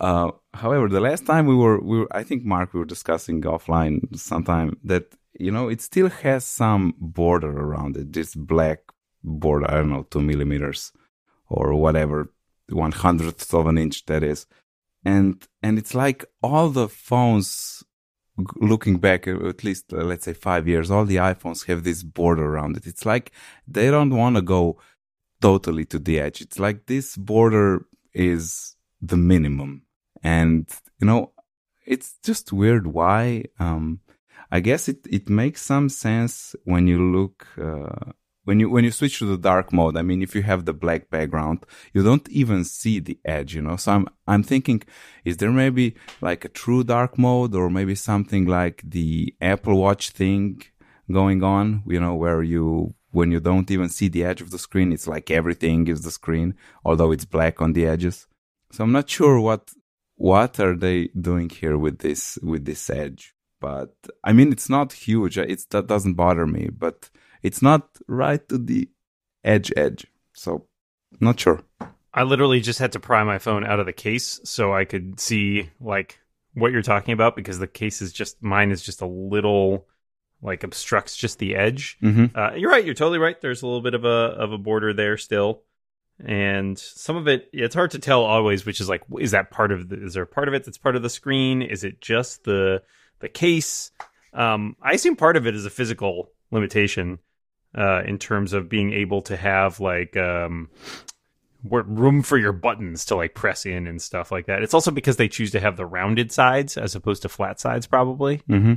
uh, 0.00 0.30
however, 0.54 0.88
the 0.88 1.00
last 1.00 1.26
time 1.26 1.46
we 1.46 1.54
were, 1.54 1.80
we 1.80 2.00
were, 2.00 2.08
I 2.10 2.22
think 2.22 2.44
Mark, 2.44 2.72
we 2.72 2.80
were 2.80 2.86
discussing 2.86 3.42
offline 3.42 4.16
sometime 4.16 4.78
that 4.84 5.14
you 5.38 5.50
know 5.50 5.68
it 5.68 5.80
still 5.80 6.08
has 6.08 6.44
some 6.44 6.94
border 6.98 7.50
around 7.50 7.96
it. 7.96 8.12
This 8.12 8.34
black 8.34 8.80
border, 9.22 9.70
I 9.70 9.74
don't 9.74 9.90
know, 9.90 10.06
two 10.10 10.22
millimeters 10.22 10.92
or 11.48 11.74
whatever, 11.74 12.30
one 12.68 12.92
hundredth 12.92 13.52
of 13.54 13.66
an 13.66 13.78
inch 13.78 14.06
that 14.06 14.22
is, 14.22 14.46
and 15.04 15.46
and 15.62 15.78
it's 15.78 15.94
like 15.94 16.24
all 16.42 16.68
the 16.70 16.88
phones. 16.88 17.84
Looking 18.56 18.96
back, 18.96 19.28
uh, 19.28 19.46
at 19.46 19.62
least 19.62 19.92
uh, 19.92 19.96
let's 19.96 20.24
say 20.24 20.32
five 20.32 20.66
years, 20.66 20.90
all 20.90 21.04
the 21.04 21.16
iPhones 21.16 21.66
have 21.66 21.84
this 21.84 22.02
border 22.02 22.46
around 22.46 22.78
it. 22.78 22.86
It's 22.86 23.04
like 23.04 23.30
they 23.68 23.90
don't 23.90 24.16
want 24.16 24.36
to 24.36 24.42
go 24.42 24.78
totally 25.42 25.84
to 25.86 25.98
the 25.98 26.18
edge. 26.18 26.40
It's 26.40 26.58
like 26.58 26.86
this 26.86 27.14
border 27.16 27.84
is 28.14 28.74
the 29.02 29.16
minimum. 29.16 29.82
And, 30.22 30.70
you 31.00 31.06
know, 31.06 31.32
it's 31.84 32.14
just 32.22 32.52
weird 32.52 32.86
why. 32.86 33.44
Um, 33.58 34.00
I 34.50 34.60
guess 34.60 34.88
it, 34.88 35.06
it 35.10 35.28
makes 35.28 35.62
some 35.62 35.88
sense 35.88 36.54
when 36.64 36.86
you 36.86 37.02
look, 37.10 37.46
uh, 37.60 38.12
when 38.44 38.60
you, 38.60 38.70
when 38.70 38.84
you 38.84 38.92
switch 38.92 39.18
to 39.18 39.26
the 39.26 39.36
dark 39.36 39.72
mode. 39.72 39.96
I 39.96 40.02
mean, 40.02 40.22
if 40.22 40.34
you 40.34 40.42
have 40.42 40.64
the 40.64 40.72
black 40.72 41.10
background, 41.10 41.66
you 41.92 42.02
don't 42.04 42.28
even 42.28 42.62
see 42.64 43.00
the 43.00 43.18
edge, 43.24 43.54
you 43.54 43.62
know? 43.62 43.76
So 43.76 43.92
I'm, 43.92 44.08
I'm 44.28 44.42
thinking, 44.42 44.82
is 45.24 45.38
there 45.38 45.50
maybe 45.50 45.96
like 46.20 46.44
a 46.44 46.48
true 46.48 46.84
dark 46.84 47.18
mode 47.18 47.54
or 47.54 47.68
maybe 47.68 47.94
something 47.96 48.46
like 48.46 48.82
the 48.84 49.34
Apple 49.40 49.78
Watch 49.78 50.10
thing 50.10 50.62
going 51.10 51.42
on, 51.42 51.82
you 51.86 51.98
know, 51.98 52.14
where 52.14 52.42
you, 52.42 52.94
when 53.10 53.32
you 53.32 53.40
don't 53.40 53.70
even 53.70 53.88
see 53.88 54.08
the 54.08 54.24
edge 54.24 54.40
of 54.40 54.50
the 54.50 54.58
screen, 54.58 54.92
it's 54.92 55.08
like 55.08 55.30
everything 55.30 55.88
is 55.88 56.02
the 56.02 56.10
screen, 56.10 56.54
although 56.84 57.10
it's 57.10 57.24
black 57.24 57.60
on 57.60 57.72
the 57.72 57.86
edges. 57.86 58.26
So 58.72 58.84
I'm 58.84 58.92
not 58.92 59.08
sure 59.08 59.38
what, 59.38 59.70
what 60.16 60.58
are 60.58 60.76
they 60.76 61.08
doing 61.08 61.48
here 61.50 61.78
with 61.78 61.98
this, 61.98 62.38
with 62.42 62.64
this 62.64 62.88
edge. 62.90 63.34
But 63.60 63.94
I 64.24 64.32
mean, 64.32 64.50
it's 64.50 64.68
not 64.68 64.92
huge. 64.92 65.38
It's, 65.38 65.66
that 65.66 65.86
doesn't 65.86 66.14
bother 66.14 66.46
me, 66.46 66.68
but 66.76 67.08
it's 67.42 67.62
not 67.62 67.88
right 68.08 68.46
to 68.48 68.58
the 68.58 68.88
edge 69.44 69.72
edge. 69.76 70.06
So 70.32 70.66
not 71.20 71.38
sure. 71.38 71.60
I 72.14 72.24
literally 72.24 72.60
just 72.60 72.78
had 72.78 72.92
to 72.92 73.00
pry 73.00 73.22
my 73.24 73.38
phone 73.38 73.64
out 73.64 73.80
of 73.80 73.86
the 73.86 73.92
case 73.92 74.40
so 74.44 74.72
I 74.74 74.84
could 74.84 75.20
see 75.20 75.70
like 75.80 76.18
what 76.54 76.72
you're 76.72 76.82
talking 76.82 77.12
about 77.14 77.36
because 77.36 77.58
the 77.58 77.66
case 77.66 78.02
is 78.02 78.12
just 78.12 78.42
mine 78.42 78.70
is 78.70 78.82
just 78.82 79.00
a 79.00 79.06
little 79.06 79.86
like 80.42 80.64
obstructs 80.64 81.16
just 81.16 81.38
the 81.38 81.54
edge. 81.54 81.98
hmm 82.00 82.26
Uh, 82.34 82.52
you're 82.54 82.70
right. 82.70 82.84
You're 82.84 82.94
totally 82.94 83.18
right. 83.18 83.40
There's 83.40 83.62
a 83.62 83.66
little 83.66 83.80
bit 83.80 83.94
of 83.94 84.04
a 84.04 84.08
of 84.08 84.52
a 84.52 84.58
border 84.58 84.92
there 84.92 85.16
still. 85.16 85.62
And 86.24 86.78
some 86.78 87.16
of 87.16 87.26
it 87.26 87.48
it's 87.52 87.74
hard 87.74 87.90
to 87.90 87.98
tell 87.98 88.22
always 88.22 88.64
which 88.64 88.80
is 88.80 88.88
like 88.88 89.02
is 89.18 89.32
that 89.32 89.50
part 89.50 89.72
of 89.72 89.88
the, 89.88 90.04
is 90.04 90.14
there 90.14 90.22
a 90.22 90.26
part 90.26 90.48
of 90.48 90.54
it 90.54 90.64
that's 90.64 90.78
part 90.78 90.96
of 90.96 91.02
the 91.02 91.10
screen? 91.10 91.62
Is 91.62 91.84
it 91.84 92.00
just 92.00 92.44
the 92.44 92.82
the 93.20 93.28
case? 93.28 93.90
Um 94.32 94.76
i 94.82 94.92
assume 94.92 95.16
part 95.16 95.36
of 95.36 95.46
it 95.46 95.54
is 95.54 95.66
a 95.66 95.70
physical 95.70 96.30
limitation 96.50 97.18
uh 97.76 98.02
in 98.04 98.18
terms 98.18 98.52
of 98.52 98.68
being 98.68 98.92
able 98.92 99.22
to 99.22 99.36
have 99.36 99.80
like 99.80 100.16
um 100.16 100.68
room 101.64 102.22
for 102.22 102.38
your 102.38 102.52
buttons 102.52 103.04
to 103.06 103.16
like 103.16 103.34
press 103.34 103.66
in 103.66 103.86
and 103.86 104.02
stuff 104.02 104.32
like 104.32 104.46
that. 104.46 104.62
It's 104.62 104.74
also 104.74 104.90
because 104.90 105.16
they 105.16 105.28
choose 105.28 105.52
to 105.52 105.60
have 105.60 105.76
the 105.76 105.86
rounded 105.86 106.32
sides 106.32 106.76
as 106.76 106.94
opposed 106.94 107.22
to 107.22 107.28
flat 107.28 107.60
sides 107.60 107.86
probably. 107.86 108.38
Mm-hmm. 108.48 108.74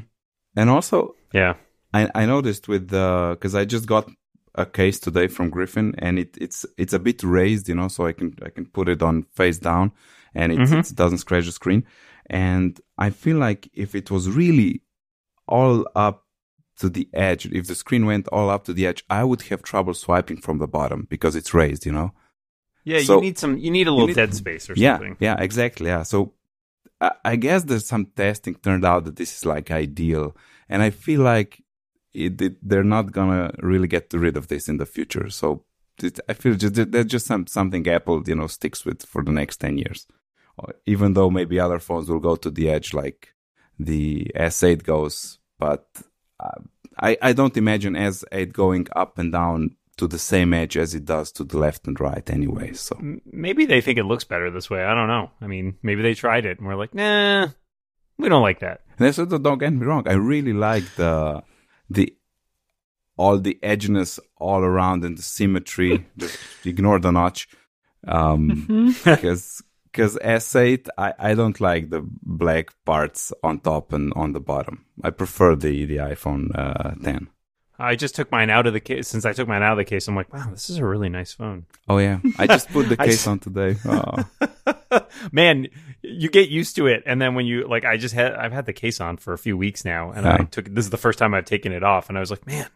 And 0.55 0.69
also, 0.69 1.15
yeah. 1.33 1.55
I, 1.93 2.09
I 2.13 2.25
noticed 2.25 2.67
with 2.67 2.89
the 2.89 3.31
because 3.39 3.55
I 3.55 3.65
just 3.65 3.85
got 3.85 4.09
a 4.55 4.65
case 4.65 4.99
today 4.99 5.27
from 5.27 5.49
Griffin, 5.49 5.93
and 5.99 6.17
it, 6.19 6.37
it's 6.39 6.65
it's 6.77 6.93
a 6.93 6.99
bit 6.99 7.23
raised, 7.23 7.67
you 7.69 7.75
know, 7.75 7.87
so 7.89 8.05
I 8.05 8.13
can 8.13 8.35
I 8.43 8.49
can 8.49 8.65
put 8.65 8.87
it 8.89 9.01
on 9.03 9.23
face 9.35 9.57
down, 9.59 9.91
and 10.33 10.51
it, 10.51 10.59
Mhm. 10.59 10.89
it 10.91 10.95
doesn't 10.95 11.19
scratch 11.19 11.45
the 11.45 11.51
screen. 11.51 11.83
And 12.29 12.79
I 12.97 13.09
feel 13.11 13.37
like 13.37 13.69
if 13.73 13.93
it 13.95 14.09
was 14.09 14.29
really 14.29 14.81
all 15.47 15.85
up 15.95 16.23
to 16.79 16.89
the 16.89 17.07
edge, 17.13 17.45
if 17.47 17.67
the 17.67 17.75
screen 17.75 18.05
went 18.05 18.27
all 18.29 18.49
up 18.49 18.65
to 18.65 18.73
the 18.73 18.85
edge, 18.87 19.03
I 19.09 19.23
would 19.23 19.43
have 19.43 19.61
trouble 19.63 19.93
swiping 19.93 20.37
from 20.37 20.57
the 20.57 20.67
bottom 20.67 21.05
because 21.09 21.35
it's 21.35 21.53
raised, 21.53 21.85
you 21.85 21.91
know. 21.91 22.11
yeah 22.83 22.99
So- 23.01 23.15
you 23.15 23.21
need 23.21 23.37
some 23.37 23.57
you 23.57 23.71
need 23.71 23.87
a 23.87 23.91
little 23.91 24.07
need- 24.07 24.15
dead 24.15 24.33
space 24.33 24.69
or 24.69 24.73
Yeah, 24.75 24.95
something 24.97 25.17
yeah, 25.19 25.35
exactly. 25.39 25.87
Yeah. 25.87 26.03
So 26.03 26.33
I, 27.01 27.11
I 27.31 27.35
guess 27.35 27.63
there's 27.63 27.87
some 27.87 28.05
testing 28.15 28.55
turned 28.55 28.85
out 28.85 29.05
that 29.05 29.15
this 29.17 29.35
is 29.37 29.45
like 29.45 29.69
ideal, 29.71 30.35
and 30.69 30.81
I 30.81 30.89
feel 30.91 31.21
like 31.21 31.61
it, 32.15 32.41
it, 32.41 32.55
they're 32.61 32.83
not 32.83 33.11
gonna 33.11 33.53
really 33.59 33.87
get 33.87 34.13
rid 34.13 34.37
of 34.37 34.47
this 34.47 34.67
in 34.69 34.77
the 34.77 34.85
future. 34.85 35.29
So 35.29 35.65
it, 36.01 36.19
I 36.29 36.33
feel 36.33 36.55
just 36.55 36.91
that's 36.91 37.11
just 37.11 37.27
some, 37.27 37.47
something 37.47 37.87
Apple 37.87 38.23
you 38.27 38.35
know 38.35 38.47
sticks 38.47 38.85
with 38.85 39.05
for 39.05 39.23
the 39.23 39.31
next 39.31 39.57
ten 39.57 39.77
years, 39.77 40.07
even 40.85 41.13
though 41.13 41.29
maybe 41.29 41.59
other 41.59 41.79
phones 41.79 42.09
will 42.09 42.19
go 42.19 42.35
to 42.35 42.49
the 42.49 42.69
edge 42.69 42.93
like 42.93 43.33
the 43.79 44.31
S8 44.35 44.83
goes, 44.83 45.39
but. 45.59 45.87
Uh, 46.39 46.61
I, 46.97 47.17
I 47.21 47.33
don't 47.33 47.57
imagine 47.57 47.93
S8 47.93 48.53
going 48.53 48.87
up 48.95 49.17
and 49.17 49.29
down 49.31 49.75
to 49.97 50.07
the 50.07 50.19
same 50.19 50.53
edge 50.53 50.77
as 50.77 50.93
it 50.93 51.05
does 51.05 51.31
to 51.33 51.43
the 51.43 51.57
left 51.57 51.87
and 51.87 51.99
right 51.99 52.29
anyway. 52.29 52.73
So 52.73 52.97
maybe 53.25 53.65
they 53.65 53.81
think 53.81 53.97
it 53.97 54.03
looks 54.03 54.23
better 54.23 54.51
this 54.51 54.69
way. 54.69 54.83
I 54.83 54.93
don't 54.93 55.07
know. 55.07 55.31
I 55.41 55.47
mean, 55.47 55.77
maybe 55.81 56.01
they 56.01 56.13
tried 56.13 56.45
it 56.45 56.59
and 56.59 56.67
we're 56.67 56.75
like, 56.75 56.93
nah, 56.93 57.49
we 58.17 58.29
don't 58.29 58.41
like 58.41 58.59
that. 58.59 58.81
And 58.99 59.43
don't 59.43 59.57
get 59.57 59.73
me 59.73 59.85
wrong. 59.85 60.07
I 60.07 60.13
really 60.13 60.53
like 60.53 60.83
the 60.95 61.43
the 61.89 62.15
all 63.17 63.37
the 63.37 63.57
edginess 63.63 64.19
all 64.37 64.61
around 64.61 65.03
and 65.05 65.17
the 65.17 65.21
symmetry. 65.21 66.05
Just 66.17 66.37
ignore 66.65 66.99
the 66.99 67.11
notch, 67.11 67.47
um, 68.07 68.95
because 69.05 69.63
because 69.91 70.17
S8 70.17 70.89
I, 70.97 71.13
I 71.17 71.33
don't 71.35 71.61
like 71.61 71.89
the 71.89 72.05
black 72.05 72.71
parts 72.83 73.31
on 73.41 73.59
top 73.59 73.93
and 73.93 74.11
on 74.13 74.33
the 74.33 74.41
bottom. 74.41 74.85
I 75.03 75.09
prefer 75.11 75.55
the 75.55 75.85
the 75.85 75.97
iPhone 75.97 76.49
uh, 76.53 76.95
10. 77.01 77.29
I 77.77 77.95
just 77.95 78.15
took 78.15 78.31
mine 78.31 78.49
out 78.49 78.67
of 78.67 78.73
the 78.73 78.79
case. 78.79 79.07
Since 79.07 79.25
I 79.25 79.33
took 79.33 79.47
mine 79.47 79.61
out 79.63 79.73
of 79.73 79.77
the 79.77 79.85
case, 79.85 80.07
I'm 80.07 80.15
like, 80.15 80.33
wow, 80.33 80.47
this 80.51 80.69
is 80.69 80.77
a 80.77 80.85
really 80.85 81.09
nice 81.09 81.33
phone. 81.33 81.65
Oh 81.89 81.97
yeah, 81.97 82.19
I 82.39 82.47
just 82.47 82.69
put 82.69 82.87
the 82.89 82.97
case 83.07 83.27
on 83.27 83.39
today. 83.39 83.75
Oh. 83.85 85.01
Man, 85.31 85.67
you 86.01 86.29
get 86.29 86.49
used 86.49 86.75
to 86.77 86.87
it, 86.87 87.03
and 87.05 87.21
then 87.21 87.35
when 87.35 87.45
you 87.45 87.67
like, 87.67 87.83
I 87.85 87.97
just 87.97 88.13
had 88.15 88.33
I've 88.33 88.53
had 88.53 88.65
the 88.65 88.73
case 88.73 89.01
on 89.01 89.17
for 89.17 89.33
a 89.33 89.37
few 89.37 89.57
weeks 89.57 89.83
now, 89.85 90.11
and 90.11 90.27
I 90.27 90.37
took 90.45 90.65
this 90.65 90.85
is 90.85 90.89
the 90.91 90.97
first 90.97 91.19
time 91.19 91.33
I've 91.33 91.45
taken 91.45 91.71
it 91.73 91.83
off, 91.83 92.09
and 92.09 92.17
I 92.17 92.21
was 92.21 92.29
like, 92.31 92.45
man, 92.47 92.67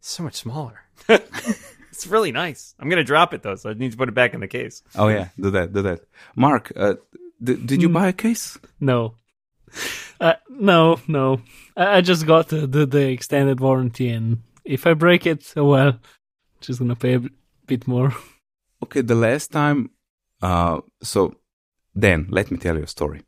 so 0.00 0.22
much 0.22 0.36
smaller. 0.36 0.80
it's 1.08 2.06
really 2.06 2.32
nice. 2.32 2.74
I'm 2.78 2.88
gonna 2.88 3.04
drop 3.04 3.34
it 3.34 3.42
though, 3.42 3.56
so 3.56 3.70
I 3.70 3.74
need 3.74 3.90
to 3.92 3.96
put 3.98 4.08
it 4.08 4.14
back 4.14 4.34
in 4.34 4.40
the 4.40 4.48
case. 4.48 4.82
oh 4.94 5.08
yeah, 5.08 5.28
do 5.38 5.50
that, 5.50 5.72
do 5.72 5.82
that. 5.82 6.00
Mark, 6.36 6.72
uh, 6.76 6.94
d- 7.42 7.56
did 7.56 7.82
you 7.82 7.88
Hmm. 7.88 7.94
buy 7.94 8.08
a 8.08 8.12
case? 8.12 8.58
No. 8.80 9.14
Uh, 10.20 10.34
no, 10.48 10.98
no. 11.06 11.40
I, 11.76 11.98
I 11.98 12.00
just 12.00 12.26
got 12.26 12.48
the, 12.48 12.66
the, 12.66 12.86
the 12.86 13.08
extended 13.08 13.60
warranty, 13.60 14.08
and 14.08 14.42
if 14.64 14.84
I 14.84 14.94
break 14.94 15.26
it, 15.26 15.52
oh 15.56 15.64
well, 15.64 16.00
just 16.60 16.80
gonna 16.80 16.96
pay 16.96 17.14
a 17.14 17.20
b- 17.20 17.30
bit 17.66 17.86
more. 17.86 18.12
Okay, 18.82 19.00
the 19.00 19.14
last 19.14 19.50
time, 19.50 19.90
uh, 20.40 20.80
so 21.02 21.34
then 21.94 22.26
let 22.30 22.50
me 22.50 22.58
tell 22.58 22.76
you 22.76 22.84
a 22.84 22.86
story. 22.86 23.22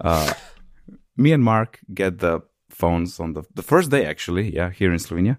Uh, 0.00 0.32
me 1.16 1.32
and 1.32 1.42
Mark 1.42 1.80
get 1.92 2.18
the 2.18 2.42
phones 2.70 3.20
on 3.20 3.32
the 3.32 3.42
the 3.54 3.62
first 3.62 3.90
day 3.90 4.04
actually, 4.06 4.54
yeah, 4.54 4.70
here 4.70 4.92
in 4.92 4.98
Slovenia, 4.98 5.38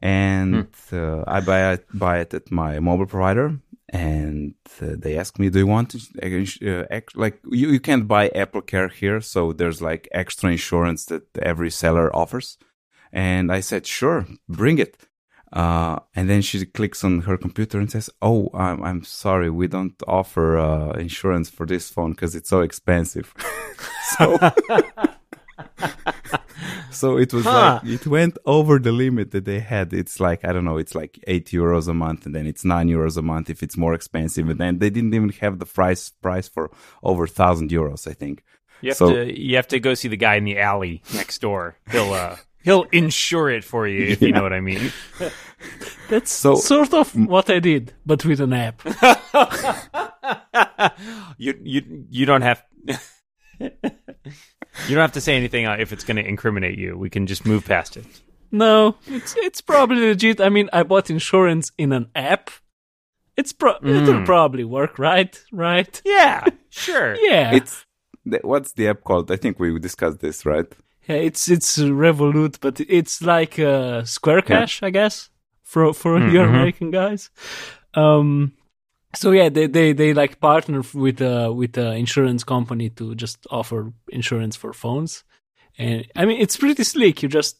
and 0.00 0.68
uh, 0.92 1.24
I 1.26 1.40
buy 1.40 1.72
it 1.72 1.86
buy 1.92 2.20
it 2.20 2.34
at 2.34 2.50
my 2.50 2.80
mobile 2.80 3.06
provider, 3.06 3.58
and 3.88 4.54
uh, 4.80 4.94
they 4.98 5.18
ask 5.18 5.38
me, 5.38 5.50
"Do 5.50 5.58
you 5.58 5.66
want 5.66 5.90
to, 5.90 6.86
uh, 6.90 7.00
like 7.14 7.40
you 7.50 7.68
you 7.68 7.80
can't 7.80 8.08
buy 8.08 8.28
Apple 8.30 8.62
Care 8.62 8.88
here, 8.88 9.20
so 9.20 9.52
there's 9.52 9.82
like 9.82 10.08
extra 10.12 10.50
insurance 10.50 11.04
that 11.06 11.24
every 11.42 11.70
seller 11.70 12.14
offers." 12.14 12.58
And 13.12 13.52
I 13.52 13.60
said, 13.60 13.86
"Sure, 13.86 14.26
bring 14.48 14.78
it." 14.78 14.96
Uh, 15.52 16.00
and 16.16 16.28
then 16.28 16.42
she 16.42 16.66
clicks 16.66 17.04
on 17.04 17.22
her 17.22 17.36
computer 17.36 17.78
and 17.78 17.90
says, 17.90 18.10
"Oh, 18.20 18.50
I'm, 18.54 18.82
I'm 18.82 19.04
sorry, 19.04 19.50
we 19.50 19.68
don't 19.68 19.94
offer 20.08 20.58
uh, 20.58 20.92
insurance 20.92 21.48
for 21.48 21.66
this 21.66 21.90
phone 21.90 22.12
because 22.12 22.34
it's 22.34 22.50
so 22.50 22.60
expensive." 22.60 23.32
so, 24.18 24.38
so 26.94 27.18
it 27.18 27.32
was 27.34 27.44
Huh. 27.44 27.80
like 27.82 27.92
it 27.92 28.06
went 28.06 28.38
over 28.46 28.78
the 28.78 28.92
limit 28.92 29.30
that 29.32 29.44
they 29.44 29.60
had. 29.60 29.92
It's 29.92 30.18
like 30.20 30.44
I 30.44 30.52
don't 30.52 30.64
know, 30.64 30.78
it's 30.78 30.94
like 30.94 31.18
eight 31.26 31.46
euros 31.52 31.88
a 31.88 31.94
month, 31.94 32.24
and 32.26 32.34
then 32.34 32.46
it's 32.46 32.64
nine 32.64 32.88
euros 32.88 33.16
a 33.16 33.22
month 33.22 33.50
if 33.50 33.62
it's 33.62 33.76
more 33.76 33.94
expensive. 33.94 34.48
And 34.48 34.58
then 34.58 34.78
they 34.78 34.90
didn't 34.90 35.14
even 35.14 35.30
have 35.42 35.58
the 35.58 35.66
price 35.66 36.10
price 36.26 36.48
for 36.48 36.70
over 37.02 37.26
thousand 37.26 37.70
euros, 37.70 38.06
I 38.08 38.14
think. 38.14 38.42
You 38.80 38.90
have 38.90 38.96
So- 38.96 39.14
to 39.14 39.40
you 39.40 39.56
have 39.56 39.68
to 39.68 39.80
go 39.80 39.94
see 39.94 40.08
the 40.08 40.16
guy 40.16 40.36
in 40.36 40.44
the 40.44 40.58
alley 40.58 41.02
next 41.14 41.40
door. 41.40 41.76
He'll 41.90 42.12
uh 42.12 42.36
he'll 42.62 42.86
insure 42.92 43.50
it 43.50 43.64
for 43.64 43.86
you 43.86 44.06
if 44.12 44.22
you 44.22 44.32
know 44.32 44.42
what 44.42 44.52
I 44.52 44.60
mean. 44.60 44.92
That's 46.10 46.30
So- 46.30 46.56
sort 46.56 46.92
of 46.94 47.14
what 47.14 47.48
I 47.50 47.58
did, 47.60 47.92
but 48.06 48.24
with 48.24 48.40
an 48.40 48.52
app. 48.52 48.82
you 51.38 51.54
you 51.62 52.06
you 52.10 52.26
don't 52.26 52.42
have 52.42 52.62
you 54.88 54.94
don't 54.94 55.02
have 55.02 55.12
to 55.12 55.20
say 55.20 55.36
anything 55.36 55.66
uh, 55.66 55.76
if 55.78 55.92
it's 55.92 56.04
going 56.04 56.16
to 56.16 56.26
incriminate 56.28 56.78
you. 56.78 56.96
We 56.98 57.10
can 57.10 57.26
just 57.26 57.44
move 57.46 57.64
past 57.64 57.96
it. 57.96 58.06
No, 58.52 58.96
it's 59.06 59.34
it's 59.38 59.60
probably 59.60 60.00
legit. 60.00 60.40
I 60.40 60.48
mean, 60.48 60.68
I 60.72 60.82
bought 60.84 61.10
insurance 61.10 61.72
in 61.78 61.92
an 61.92 62.08
app. 62.14 62.50
It's 63.36 63.52
pro- 63.52 63.78
it'll 63.82 64.14
Mm. 64.20 64.24
probably 64.26 64.64
work, 64.64 64.98
right? 64.98 65.42
Right? 65.52 66.00
Yeah, 66.04 66.44
sure. 66.70 67.16
Yeah. 67.20 67.52
It's 67.54 67.84
what's 68.42 68.72
the 68.72 68.88
app 68.88 69.02
called? 69.04 69.30
I 69.32 69.36
think 69.36 69.58
we 69.58 69.76
discussed 69.80 70.20
this, 70.20 70.46
right? 70.46 70.66
Yeah, 71.08 71.16
it's 71.16 71.48
it's 71.48 71.78
Revolut, 71.78 72.58
but 72.60 72.80
it's 72.80 73.20
like 73.22 73.58
uh, 73.58 74.04
Square 74.04 74.42
Cash, 74.42 74.82
I 74.84 74.90
guess, 74.90 75.30
for 75.62 75.92
for 75.92 76.18
Mm, 76.18 76.32
your 76.32 76.46
mhm. 76.46 76.50
American 76.50 76.90
guys. 76.92 77.30
Um, 77.94 78.52
so 79.14 79.30
yeah, 79.32 79.48
they 79.48 79.66
they 79.66 79.92
they 79.92 80.14
like 80.14 80.40
partner 80.40 80.82
with 80.92 81.20
uh 81.20 81.52
with 81.54 81.76
a 81.78 81.92
insurance 81.92 82.44
company 82.44 82.90
to 82.90 83.14
just 83.14 83.46
offer 83.50 83.92
insurance 84.08 84.56
for 84.56 84.72
phones, 84.72 85.24
and 85.78 86.06
I 86.16 86.24
mean 86.24 86.40
it's 86.40 86.56
pretty 86.56 86.84
slick. 86.84 87.22
You 87.22 87.28
just 87.28 87.58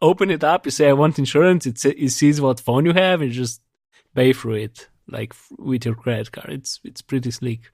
open 0.00 0.30
it 0.30 0.44
up, 0.44 0.66
you 0.66 0.70
say 0.70 0.88
I 0.88 0.92
want 0.92 1.18
insurance. 1.18 1.66
It 1.66 1.84
it 1.84 2.10
sees 2.10 2.40
what 2.40 2.60
phone 2.60 2.84
you 2.86 2.92
have, 2.92 3.20
and 3.20 3.30
you 3.30 3.36
just 3.36 3.60
pay 4.14 4.32
for 4.32 4.52
it 4.52 4.88
like 5.08 5.34
with 5.58 5.84
your 5.84 5.94
credit 5.94 6.32
card. 6.32 6.50
It's 6.50 6.80
it's 6.84 7.02
pretty 7.02 7.30
slick. 7.30 7.72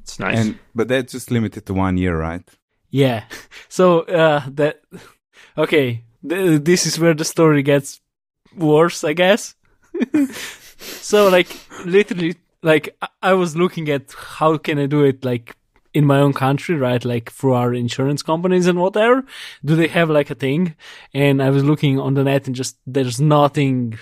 It's 0.00 0.18
nice. 0.18 0.38
And 0.38 0.58
but 0.74 0.88
that's 0.88 1.12
just 1.12 1.30
limited 1.30 1.66
to 1.66 1.74
one 1.74 1.96
year, 1.96 2.18
right? 2.18 2.46
Yeah. 2.90 3.24
So 3.68 4.00
uh 4.00 4.42
that 4.54 4.82
okay, 5.56 6.02
th- 6.28 6.62
this 6.64 6.86
is 6.86 6.98
where 6.98 7.14
the 7.14 7.24
story 7.24 7.62
gets 7.62 8.00
worse, 8.56 9.04
I 9.04 9.12
guess. 9.12 9.54
so 10.78 11.28
like 11.28 11.48
literally 11.84 12.34
like 12.62 12.96
I-, 13.22 13.34
was 13.34 13.56
looking 13.56 13.88
at 13.88 14.12
how 14.12 14.56
can 14.56 14.78
I 14.78 14.86
do 14.86 15.04
it 15.04 15.24
like 15.24 15.56
in 15.92 16.06
my 16.06 16.20
own 16.20 16.32
country, 16.32 16.76
right? 16.76 17.04
Like 17.04 17.32
through 17.32 17.54
our 17.54 17.74
insurance 17.74 18.22
companies 18.22 18.66
and 18.66 18.78
whatever. 18.78 19.24
Do 19.64 19.74
they 19.74 19.88
have 19.88 20.08
like 20.10 20.30
a 20.30 20.34
thing? 20.34 20.76
And 21.12 21.42
I 21.42 21.50
was 21.50 21.64
looking 21.64 21.98
on 21.98 22.14
the 22.14 22.24
net 22.24 22.46
and 22.46 22.54
just 22.54 22.76
there's 22.86 23.20
nothing 23.20 23.98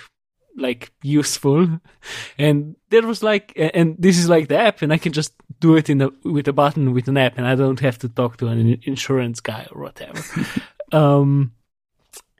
like 0.56 0.92
useful 1.02 1.80
and 2.38 2.76
there 2.90 3.06
was 3.06 3.22
like 3.22 3.52
and 3.56 3.96
this 3.98 4.18
is 4.18 4.28
like 4.28 4.48
the 4.48 4.58
app 4.58 4.82
and 4.82 4.92
i 4.92 4.98
can 4.98 5.12
just 5.12 5.32
do 5.60 5.76
it 5.76 5.88
in 5.88 6.02
a 6.02 6.10
with 6.24 6.48
a 6.48 6.52
button 6.52 6.92
with 6.92 7.06
an 7.06 7.16
app 7.16 7.38
and 7.38 7.46
i 7.46 7.54
don't 7.54 7.78
have 7.78 7.96
to 7.96 8.08
talk 8.08 8.36
to 8.36 8.48
an 8.48 8.80
insurance 8.82 9.40
guy 9.40 9.68
or 9.70 9.82
whatever 9.82 10.20
um 10.92 11.52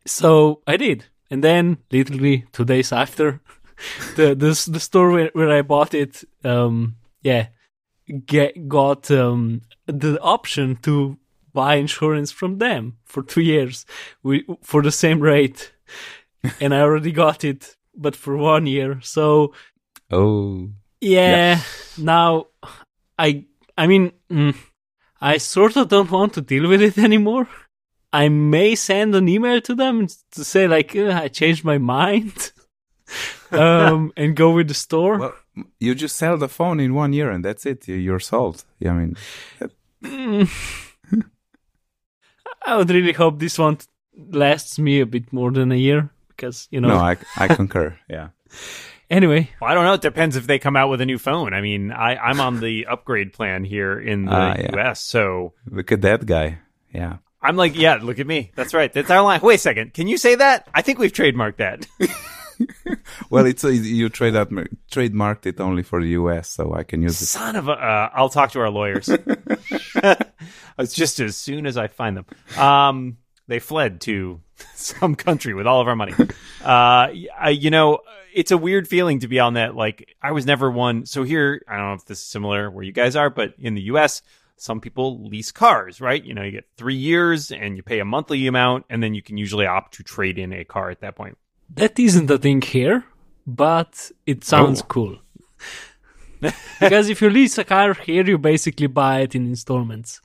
so 0.04 0.60
i 0.66 0.76
did 0.76 1.04
and 1.30 1.44
then 1.44 1.78
literally 1.92 2.44
two 2.52 2.64
days 2.64 2.92
after 2.92 3.40
the 4.16 4.34
the, 4.34 4.70
the 4.70 4.80
store 4.80 5.10
where, 5.10 5.30
where 5.32 5.50
i 5.50 5.62
bought 5.62 5.94
it 5.94 6.24
um 6.44 6.96
yeah 7.22 7.48
get 8.26 8.68
got 8.68 9.10
um 9.10 9.62
the 9.86 10.20
option 10.20 10.76
to 10.76 11.18
buy 11.52 11.74
insurance 11.76 12.30
from 12.30 12.58
them 12.58 12.96
for 13.04 13.22
two 13.22 13.40
years 13.40 13.84
we, 14.22 14.44
for 14.62 14.82
the 14.82 14.92
same 14.92 15.20
rate 15.20 15.72
and 16.60 16.74
i 16.74 16.80
already 16.80 17.12
got 17.12 17.44
it 17.44 17.76
but 17.98 18.16
for 18.16 18.36
one 18.36 18.66
year. 18.66 19.00
So 19.02 19.52
Oh, 20.10 20.70
Yeah. 21.00 21.60
Now, 21.98 22.46
I 23.18 23.44
I 23.76 23.86
mean, 23.86 24.12
mm, 24.30 24.56
I 25.20 25.38
sort 25.38 25.76
of 25.76 25.88
don't 25.88 26.10
want 26.10 26.32
to 26.34 26.40
deal 26.40 26.68
with 26.68 26.80
it 26.80 26.96
anymore. 27.08 27.48
I 28.12 28.30
may 28.30 28.74
send 28.74 29.14
an 29.14 29.28
email 29.28 29.60
to 29.60 29.74
them 29.74 30.06
to 30.32 30.44
say 30.44 30.66
like 30.66 30.96
"Uh, 30.96 31.20
I 31.24 31.28
changed 31.28 31.64
my 31.64 31.76
mind, 31.78 32.52
um, 33.52 34.12
and 34.16 34.34
go 34.36 34.52
with 34.52 34.68
the 34.68 34.74
store. 34.74 35.18
Well, 35.18 35.34
you 35.80 35.94
just 35.94 36.16
sell 36.16 36.36
the 36.36 36.48
phone 36.48 36.80
in 36.80 36.94
one 36.94 37.12
year 37.12 37.30
and 37.30 37.44
that's 37.44 37.66
it. 37.66 37.86
You- 37.88 37.96
You're 37.96 38.20
sold. 38.20 38.64
I 38.84 38.90
mean, 38.92 39.16
I 42.66 42.76
would 42.76 42.90
really 42.90 43.12
hope 43.12 43.38
this 43.38 43.58
one 43.58 43.78
lasts 44.30 44.78
me 44.78 45.00
a 45.00 45.06
bit 45.06 45.32
more 45.32 45.50
than 45.50 45.72
a 45.72 45.76
year 45.76 46.10
because 46.28 46.68
you 46.70 46.80
know. 46.80 46.88
no, 46.88 46.96
I, 46.96 47.16
I 47.36 47.48
concur. 47.48 47.96
Yeah. 48.10 48.28
anyway, 49.10 49.50
Well, 49.60 49.70
I 49.70 49.74
don't 49.74 49.84
know. 49.84 49.94
It 49.94 50.00
depends 50.02 50.36
if 50.36 50.46
they 50.46 50.58
come 50.58 50.76
out 50.76 50.88
with 50.90 51.00
a 51.00 51.06
new 51.06 51.18
phone. 51.18 51.54
I 51.54 51.60
mean, 51.60 51.92
I, 51.92 52.16
I'm 52.16 52.40
on 52.40 52.60
the 52.60 52.86
upgrade 52.86 53.32
plan 53.32 53.64
here 53.64 53.98
in 53.98 54.24
the 54.26 54.32
Ah, 54.32 54.54
yeah. 54.58 54.76
US, 54.90 55.00
so 55.00 55.52
Look 55.70 55.92
at 55.92 56.02
that 56.02 56.26
guy. 56.26 56.58
Yeah. 56.92 57.18
I'm 57.40 57.56
like, 57.56 57.76
yeah, 57.76 57.98
look 58.02 58.18
at 58.18 58.26
me. 58.26 58.50
That's 58.56 58.74
right. 58.74 58.92
That's 58.92 59.10
our 59.10 59.22
line. 59.22 59.40
Wait 59.42 59.54
a 59.56 59.58
second. 59.58 59.94
Can 59.94 60.08
you 60.08 60.16
say 60.18 60.34
that? 60.34 60.66
I 60.74 60.82
think 60.82 60.98
we've 60.98 61.12
trademarked 61.12 61.58
that. 61.58 61.86
Well, 63.30 63.46
it's 63.46 63.64
a, 63.64 63.74
you 63.74 64.08
trade 64.08 64.36
out, 64.36 64.50
trademarked 64.90 65.46
it 65.46 65.60
only 65.60 65.82
for 65.82 66.00
the 66.00 66.10
US, 66.10 66.48
so 66.48 66.74
I 66.74 66.82
can 66.82 67.02
use 67.02 67.20
it. 67.20 67.26
Son 67.26 67.56
of 67.56 67.68
a. 67.68 67.72
Uh, 67.72 68.10
I'll 68.14 68.28
talk 68.28 68.52
to 68.52 68.60
our 68.60 68.70
lawyers. 68.70 69.08
it's 70.78 70.94
just 70.94 71.20
as 71.20 71.36
soon 71.36 71.66
as 71.66 71.76
I 71.76 71.88
find 71.88 72.16
them. 72.16 72.26
Um, 72.56 73.18
they 73.46 73.58
fled 73.58 74.00
to 74.02 74.40
some 74.74 75.14
country 75.14 75.54
with 75.54 75.66
all 75.66 75.80
of 75.80 75.88
our 75.88 75.96
money. 75.96 76.14
Uh, 76.62 77.08
I, 77.38 77.56
you 77.58 77.70
know, 77.70 78.00
it's 78.32 78.50
a 78.50 78.58
weird 78.58 78.88
feeling 78.88 79.20
to 79.20 79.28
be 79.28 79.40
on 79.40 79.54
that. 79.54 79.74
Like, 79.74 80.14
I 80.22 80.32
was 80.32 80.46
never 80.46 80.70
one. 80.70 81.06
So 81.06 81.22
here, 81.22 81.62
I 81.68 81.76
don't 81.76 81.86
know 81.88 81.94
if 81.94 82.04
this 82.04 82.18
is 82.18 82.24
similar 82.24 82.70
where 82.70 82.84
you 82.84 82.92
guys 82.92 83.16
are, 83.16 83.30
but 83.30 83.54
in 83.58 83.74
the 83.74 83.82
U.S., 83.82 84.22
some 84.56 84.80
people 84.80 85.24
lease 85.24 85.52
cars, 85.52 86.00
right? 86.00 86.22
You 86.22 86.34
know, 86.34 86.42
you 86.42 86.50
get 86.50 86.66
three 86.76 86.96
years 86.96 87.52
and 87.52 87.76
you 87.76 87.82
pay 87.82 88.00
a 88.00 88.04
monthly 88.04 88.46
amount, 88.46 88.86
and 88.90 89.02
then 89.02 89.14
you 89.14 89.22
can 89.22 89.36
usually 89.36 89.66
opt 89.66 89.94
to 89.94 90.02
trade 90.02 90.38
in 90.38 90.52
a 90.52 90.64
car 90.64 90.90
at 90.90 91.00
that 91.00 91.16
point. 91.16 91.38
That 91.74 91.98
isn't 91.98 92.30
a 92.30 92.38
thing 92.38 92.62
here, 92.62 93.04
but 93.46 94.10
it 94.26 94.44
sounds 94.44 94.82
Oh. 94.82 94.86
cool. 94.88 95.18
because 96.80 97.08
if 97.08 97.20
you 97.20 97.30
lease 97.30 97.58
a 97.58 97.64
car 97.64 97.94
here, 97.94 98.24
you 98.26 98.38
basically 98.38 98.86
buy 98.86 99.20
it 99.20 99.34
in 99.34 99.46
installments, 99.46 100.20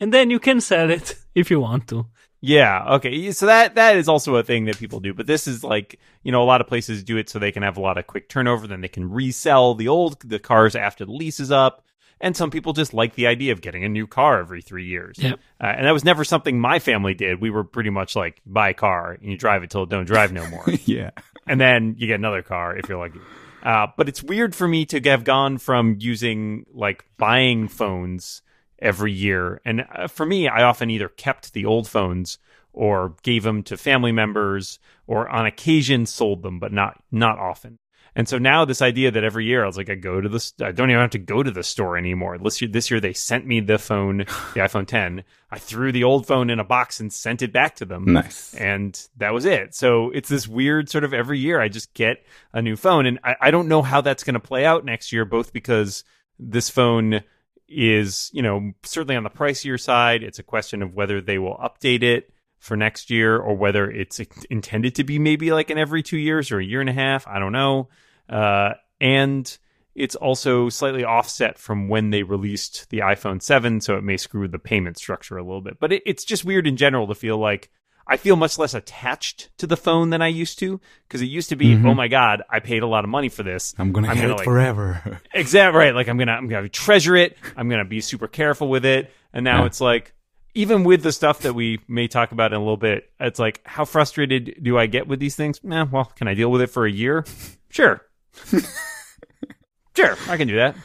and 0.00 0.12
then 0.12 0.30
you 0.30 0.38
can 0.38 0.60
sell 0.60 0.90
it 0.90 1.14
if 1.34 1.50
you 1.50 1.60
want 1.60 1.88
to. 1.88 2.06
Yeah. 2.40 2.84
Okay. 2.96 3.30
So 3.30 3.46
that 3.46 3.76
that 3.76 3.96
is 3.96 4.08
also 4.08 4.34
a 4.36 4.42
thing 4.42 4.64
that 4.64 4.76
people 4.78 4.98
do, 4.98 5.14
but 5.14 5.28
this 5.28 5.46
is 5.46 5.62
like 5.62 6.00
you 6.24 6.32
know 6.32 6.42
a 6.42 6.44
lot 6.44 6.60
of 6.60 6.66
places 6.66 7.04
do 7.04 7.16
it 7.16 7.28
so 7.28 7.38
they 7.38 7.52
can 7.52 7.62
have 7.62 7.76
a 7.76 7.80
lot 7.80 7.98
of 7.98 8.06
quick 8.08 8.28
turnover. 8.28 8.66
Then 8.66 8.80
they 8.80 8.88
can 8.88 9.08
resell 9.08 9.74
the 9.74 9.86
old 9.88 10.20
the 10.28 10.40
cars 10.40 10.74
after 10.74 11.04
the 11.04 11.12
lease 11.12 11.38
is 11.38 11.52
up. 11.52 11.84
And 12.22 12.36
some 12.36 12.50
people 12.50 12.72
just 12.72 12.94
like 12.94 13.14
the 13.16 13.26
idea 13.26 13.52
of 13.52 13.60
getting 13.60 13.84
a 13.84 13.88
new 13.88 14.06
car 14.06 14.38
every 14.38 14.62
three 14.62 14.86
years. 14.86 15.18
Yep. 15.18 15.40
Uh, 15.60 15.66
and 15.66 15.86
that 15.86 15.90
was 15.90 16.04
never 16.04 16.24
something 16.24 16.58
my 16.58 16.78
family 16.78 17.14
did. 17.14 17.40
We 17.40 17.50
were 17.50 17.64
pretty 17.64 17.90
much 17.90 18.16
like 18.16 18.40
buy 18.46 18.70
a 18.70 18.74
car 18.74 19.18
and 19.20 19.30
you 19.30 19.36
drive 19.36 19.64
it 19.64 19.70
till 19.70 19.82
it 19.82 19.88
don't 19.88 20.06
drive 20.06 20.32
no 20.32 20.48
more 20.48 20.64
yeah. 20.84 21.10
and 21.46 21.60
then 21.60 21.96
you 21.98 22.06
get 22.06 22.14
another 22.14 22.42
car 22.42 22.76
if 22.76 22.88
you're 22.88 22.98
lucky. 22.98 23.18
Uh, 23.62 23.86
but 23.96 24.08
it's 24.08 24.22
weird 24.22 24.54
for 24.54 24.66
me 24.66 24.84
to 24.86 25.00
have 25.00 25.24
gone 25.24 25.58
from 25.58 25.96
using 26.00 26.66
like 26.72 27.04
buying 27.16 27.68
phones 27.68 28.42
every 28.78 29.12
year, 29.12 29.60
and 29.64 29.86
uh, 29.94 30.08
for 30.08 30.26
me, 30.26 30.48
I 30.48 30.64
often 30.64 30.90
either 30.90 31.08
kept 31.08 31.52
the 31.52 31.64
old 31.64 31.88
phones 31.88 32.38
or 32.72 33.14
gave 33.22 33.44
them 33.44 33.62
to 33.64 33.76
family 33.76 34.12
members, 34.12 34.80
or 35.06 35.28
on 35.28 35.46
occasion 35.46 36.06
sold 36.06 36.42
them, 36.42 36.58
but 36.58 36.72
not 36.72 37.00
not 37.12 37.38
often. 37.38 37.78
And 38.14 38.28
so 38.28 38.36
now 38.36 38.64
this 38.64 38.82
idea 38.82 39.10
that 39.10 39.24
every 39.24 39.46
year 39.46 39.62
I 39.62 39.66
was 39.66 39.76
like, 39.78 39.88
I 39.88 39.94
go 39.94 40.20
to 40.20 40.28
the, 40.28 40.38
st- 40.40 40.68
I 40.68 40.72
don't 40.72 40.90
even 40.90 41.00
have 41.00 41.10
to 41.10 41.18
go 41.18 41.42
to 41.42 41.50
the 41.50 41.62
store 41.62 41.96
anymore. 41.96 42.36
This 42.36 42.60
year, 42.60 42.70
this 42.70 42.90
year 42.90 43.00
they 43.00 43.14
sent 43.14 43.46
me 43.46 43.60
the 43.60 43.78
phone, 43.78 44.18
the 44.18 44.24
iPhone 44.60 44.86
10. 44.86 45.24
I 45.50 45.58
threw 45.58 45.92
the 45.92 46.04
old 46.04 46.26
phone 46.26 46.50
in 46.50 46.58
a 46.58 46.64
box 46.64 47.00
and 47.00 47.12
sent 47.12 47.42
it 47.42 47.52
back 47.52 47.76
to 47.76 47.84
them 47.84 48.12
Nice. 48.12 48.54
and 48.54 49.00
that 49.16 49.32
was 49.32 49.44
it. 49.44 49.74
So 49.74 50.10
it's 50.10 50.28
this 50.28 50.46
weird 50.48 50.88
sort 50.90 51.04
of 51.04 51.14
every 51.14 51.38
year 51.38 51.60
I 51.60 51.68
just 51.68 51.94
get 51.94 52.24
a 52.52 52.60
new 52.60 52.76
phone, 52.76 53.06
and 53.06 53.18
I, 53.24 53.36
I 53.40 53.50
don't 53.50 53.68
know 53.68 53.82
how 53.82 54.00
that's 54.00 54.24
going 54.24 54.34
to 54.34 54.40
play 54.40 54.64
out 54.64 54.84
next 54.84 55.12
year. 55.12 55.24
Both 55.24 55.52
because 55.52 56.04
this 56.38 56.70
phone 56.70 57.22
is, 57.68 58.30
you 58.32 58.42
know, 58.42 58.72
certainly 58.82 59.16
on 59.16 59.22
the 59.24 59.30
pricier 59.30 59.80
side. 59.80 60.22
It's 60.22 60.38
a 60.38 60.42
question 60.42 60.82
of 60.82 60.94
whether 60.94 61.20
they 61.20 61.38
will 61.38 61.56
update 61.56 62.02
it 62.02 62.31
for 62.62 62.76
next 62.76 63.10
year 63.10 63.36
or 63.36 63.56
whether 63.56 63.90
it's 63.90 64.20
intended 64.48 64.94
to 64.94 65.02
be 65.04 65.18
maybe 65.18 65.52
like 65.52 65.68
an 65.68 65.78
every 65.78 66.00
two 66.02 66.16
years 66.16 66.52
or 66.52 66.60
a 66.60 66.64
year 66.64 66.80
and 66.80 66.88
a 66.88 66.92
half. 66.92 67.26
I 67.26 67.40
don't 67.40 67.50
know. 67.52 67.88
Uh, 68.28 68.74
and 69.00 69.58
it's 69.96 70.14
also 70.14 70.68
slightly 70.68 71.02
offset 71.04 71.58
from 71.58 71.88
when 71.88 72.10
they 72.10 72.22
released 72.22 72.88
the 72.90 72.98
iPhone 73.00 73.42
7, 73.42 73.80
so 73.80 73.96
it 73.96 74.04
may 74.04 74.16
screw 74.16 74.46
the 74.46 74.60
payment 74.60 74.96
structure 74.96 75.36
a 75.36 75.42
little 75.42 75.60
bit. 75.60 75.80
But 75.80 75.92
it, 75.92 76.02
it's 76.06 76.24
just 76.24 76.44
weird 76.44 76.68
in 76.68 76.76
general 76.76 77.08
to 77.08 77.16
feel 77.16 77.36
like 77.36 77.68
I 78.06 78.16
feel 78.16 78.36
much 78.36 78.58
less 78.58 78.74
attached 78.74 79.50
to 79.58 79.66
the 79.66 79.76
phone 79.76 80.10
than 80.10 80.22
I 80.22 80.28
used 80.28 80.58
to 80.60 80.80
because 81.08 81.20
it 81.20 81.26
used 81.26 81.48
to 81.48 81.56
be, 81.56 81.74
oh 81.74 81.94
my 81.94 82.06
god, 82.08 82.42
I 82.48 82.60
paid 82.60 82.84
a 82.84 82.86
lot 82.86 83.02
of 83.04 83.10
money 83.10 83.28
for 83.28 83.42
this. 83.42 83.74
I'm 83.76 83.90
gonna 83.92 84.08
I'm 84.08 84.16
have 84.16 84.22
gonna, 84.24 84.34
it 84.34 84.36
like- 84.38 84.44
forever. 84.44 85.20
Exactly 85.34 85.78
right. 85.78 85.94
Like 85.94 86.08
I'm 86.08 86.16
gonna 86.16 86.32
I'm 86.32 86.46
gonna 86.48 86.68
treasure 86.68 87.16
it. 87.16 87.36
I'm 87.56 87.68
gonna 87.68 87.84
be 87.84 88.00
super 88.00 88.28
careful 88.28 88.68
with 88.68 88.84
it. 88.84 89.10
And 89.32 89.44
now 89.44 89.60
Yeah. 89.60 89.66
it's 89.66 89.80
like 89.80 90.14
even 90.54 90.84
with 90.84 91.02
the 91.02 91.12
stuff 91.12 91.40
that 91.40 91.54
we 91.54 91.80
may 91.88 92.08
talk 92.08 92.32
about 92.32 92.52
in 92.52 92.56
a 92.56 92.60
little 92.60 92.76
bit, 92.76 93.10
it's 93.18 93.38
like 93.38 93.60
how 93.64 93.84
frustrated 93.84 94.58
do 94.62 94.78
I 94.78 94.86
get 94.86 95.06
with 95.06 95.20
these 95.20 95.36
things? 95.36 95.60
Eh, 95.70 95.84
well, 95.90 96.12
can 96.16 96.28
I 96.28 96.34
deal 96.34 96.50
with 96.50 96.62
it 96.62 96.68
for 96.68 96.86
a 96.86 96.92
year? 96.92 97.24
Sure. 97.72 98.02
sure, 99.96 100.16
I 100.28 100.36
can 100.36 100.46
do 100.46 100.56
that. 100.56 100.76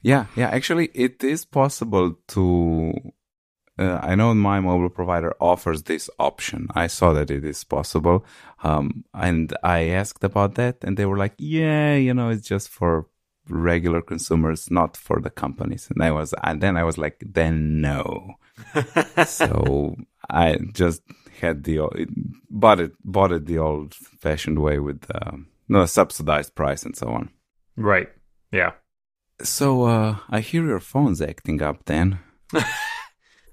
Yeah, 0.00 0.26
yeah. 0.36 0.46
Actually, 0.46 0.90
it 0.94 1.24
is 1.24 1.44
possible 1.44 2.14
to. 2.28 2.92
Uh, 3.76 3.98
I 4.00 4.14
know 4.14 4.32
my 4.32 4.60
mobile 4.60 4.90
provider 4.90 5.34
offers 5.40 5.82
this 5.82 6.08
option. 6.20 6.68
I 6.76 6.86
saw 6.86 7.12
that 7.14 7.32
it 7.32 7.44
is 7.44 7.64
possible, 7.64 8.24
um, 8.62 9.04
and 9.12 9.52
I 9.64 9.88
asked 9.88 10.22
about 10.22 10.54
that, 10.54 10.84
and 10.84 10.96
they 10.96 11.04
were 11.04 11.18
like, 11.18 11.34
"Yeah, 11.36 11.96
you 11.96 12.14
know, 12.14 12.28
it's 12.28 12.46
just 12.46 12.68
for 12.68 13.08
regular 13.48 14.00
consumers, 14.02 14.70
not 14.70 14.96
for 14.96 15.20
the 15.20 15.30
companies." 15.30 15.88
And 15.90 16.02
I 16.02 16.10
was, 16.10 16.34
and 16.42 16.60
then 16.60 16.76
I 16.76 16.84
was 16.84 16.98
like, 16.98 17.22
"Then 17.24 17.80
no." 17.80 18.34
so 19.26 19.96
I 20.30 20.58
just 20.72 21.02
had 21.40 21.64
the 21.64 21.80
bought 22.50 22.80
it 22.80 22.92
bought 23.04 23.32
it 23.32 23.46
the 23.46 23.58
old 23.58 23.94
fashioned 23.94 24.58
way 24.58 24.78
with 24.78 25.04
um, 25.22 25.48
no 25.68 25.84
subsidized 25.86 26.54
price 26.54 26.82
and 26.84 26.96
so 26.96 27.08
on. 27.08 27.30
Right. 27.76 28.08
Yeah. 28.52 28.72
So 29.42 29.82
uh, 29.84 30.16
I 30.30 30.40
hear 30.40 30.64
your 30.64 30.80
phone's 30.80 31.20
acting 31.20 31.60
up. 31.62 31.84
Then 31.84 32.18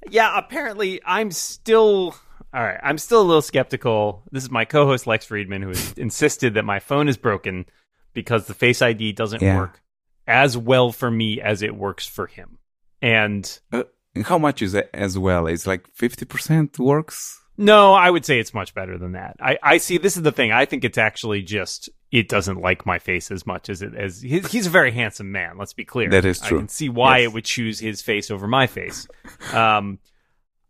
Yeah, 0.09 0.37
apparently 0.37 1.01
I'm 1.05 1.31
still 1.31 2.15
all 2.53 2.63
right. 2.63 2.79
I'm 2.83 2.97
still 2.97 3.21
a 3.21 3.23
little 3.23 3.41
skeptical. 3.41 4.23
This 4.31 4.43
is 4.43 4.51
my 4.51 4.63
co-host 4.65 5.07
Lex 5.07 5.25
Friedman 5.25 5.61
who 5.61 5.69
has 5.69 5.93
insisted 5.93 6.53
that 6.53 6.63
my 6.65 6.79
phone 6.79 7.07
is 7.09 7.17
broken 7.17 7.65
because 8.13 8.45
the 8.47 8.53
Face 8.53 8.81
ID 8.81 9.11
doesn't 9.13 9.41
Yeah. 9.41 9.57
work 9.57 9.81
as 10.27 10.57
well 10.57 10.91
for 10.91 11.09
me 11.11 11.41
as 11.41 11.61
it 11.61 11.75
works 11.75 12.07
for 12.07 12.27
him. 12.27 12.57
And 13.01 13.59
uh, 13.71 13.83
how 14.23 14.37
much 14.37 14.61
is 14.61 14.73
it 14.73 14.89
as 14.93 15.17
well? 15.17 15.47
It's 15.47 15.67
like 15.67 15.87
fifty 15.93 16.25
percent 16.25 16.79
works. 16.79 17.41
no, 17.57 17.93
I 17.93 18.09
would 18.09 18.25
say 18.25 18.39
it's 18.39 18.53
much 18.53 18.73
better 18.73 18.97
than 18.97 19.11
that. 19.13 19.35
I, 19.39 19.57
I 19.61 19.77
see. 19.77 19.97
This 19.97 20.17
is 20.17 20.23
the 20.23 20.31
thing. 20.31 20.51
I 20.51 20.65
think 20.65 20.83
it's 20.83 20.97
actually 20.97 21.41
just 21.41 21.89
it 22.11 22.29
doesn't 22.29 22.61
like 22.61 22.85
my 22.85 22.99
face 22.99 23.29
as 23.31 23.45
much 23.45 23.69
as 23.69 23.81
it 23.81 23.93
as 23.95 24.21
he's, 24.21 24.51
he's 24.51 24.67
a 24.67 24.69
very 24.69 24.91
handsome 24.91 25.31
man. 25.31 25.57
Let's 25.57 25.73
be 25.73 25.83
clear. 25.85 26.09
That 26.09 26.25
is 26.25 26.39
true. 26.39 26.57
I 26.57 26.61
can 26.61 26.69
see 26.69 26.89
why 26.89 27.19
Yes. 27.19 27.25
it 27.29 27.33
would 27.33 27.45
choose 27.45 27.79
his 27.79 28.01
face 28.01 28.31
over 28.31 28.47
my 28.47 28.67
face. 28.67 29.07
Um, 29.51 29.99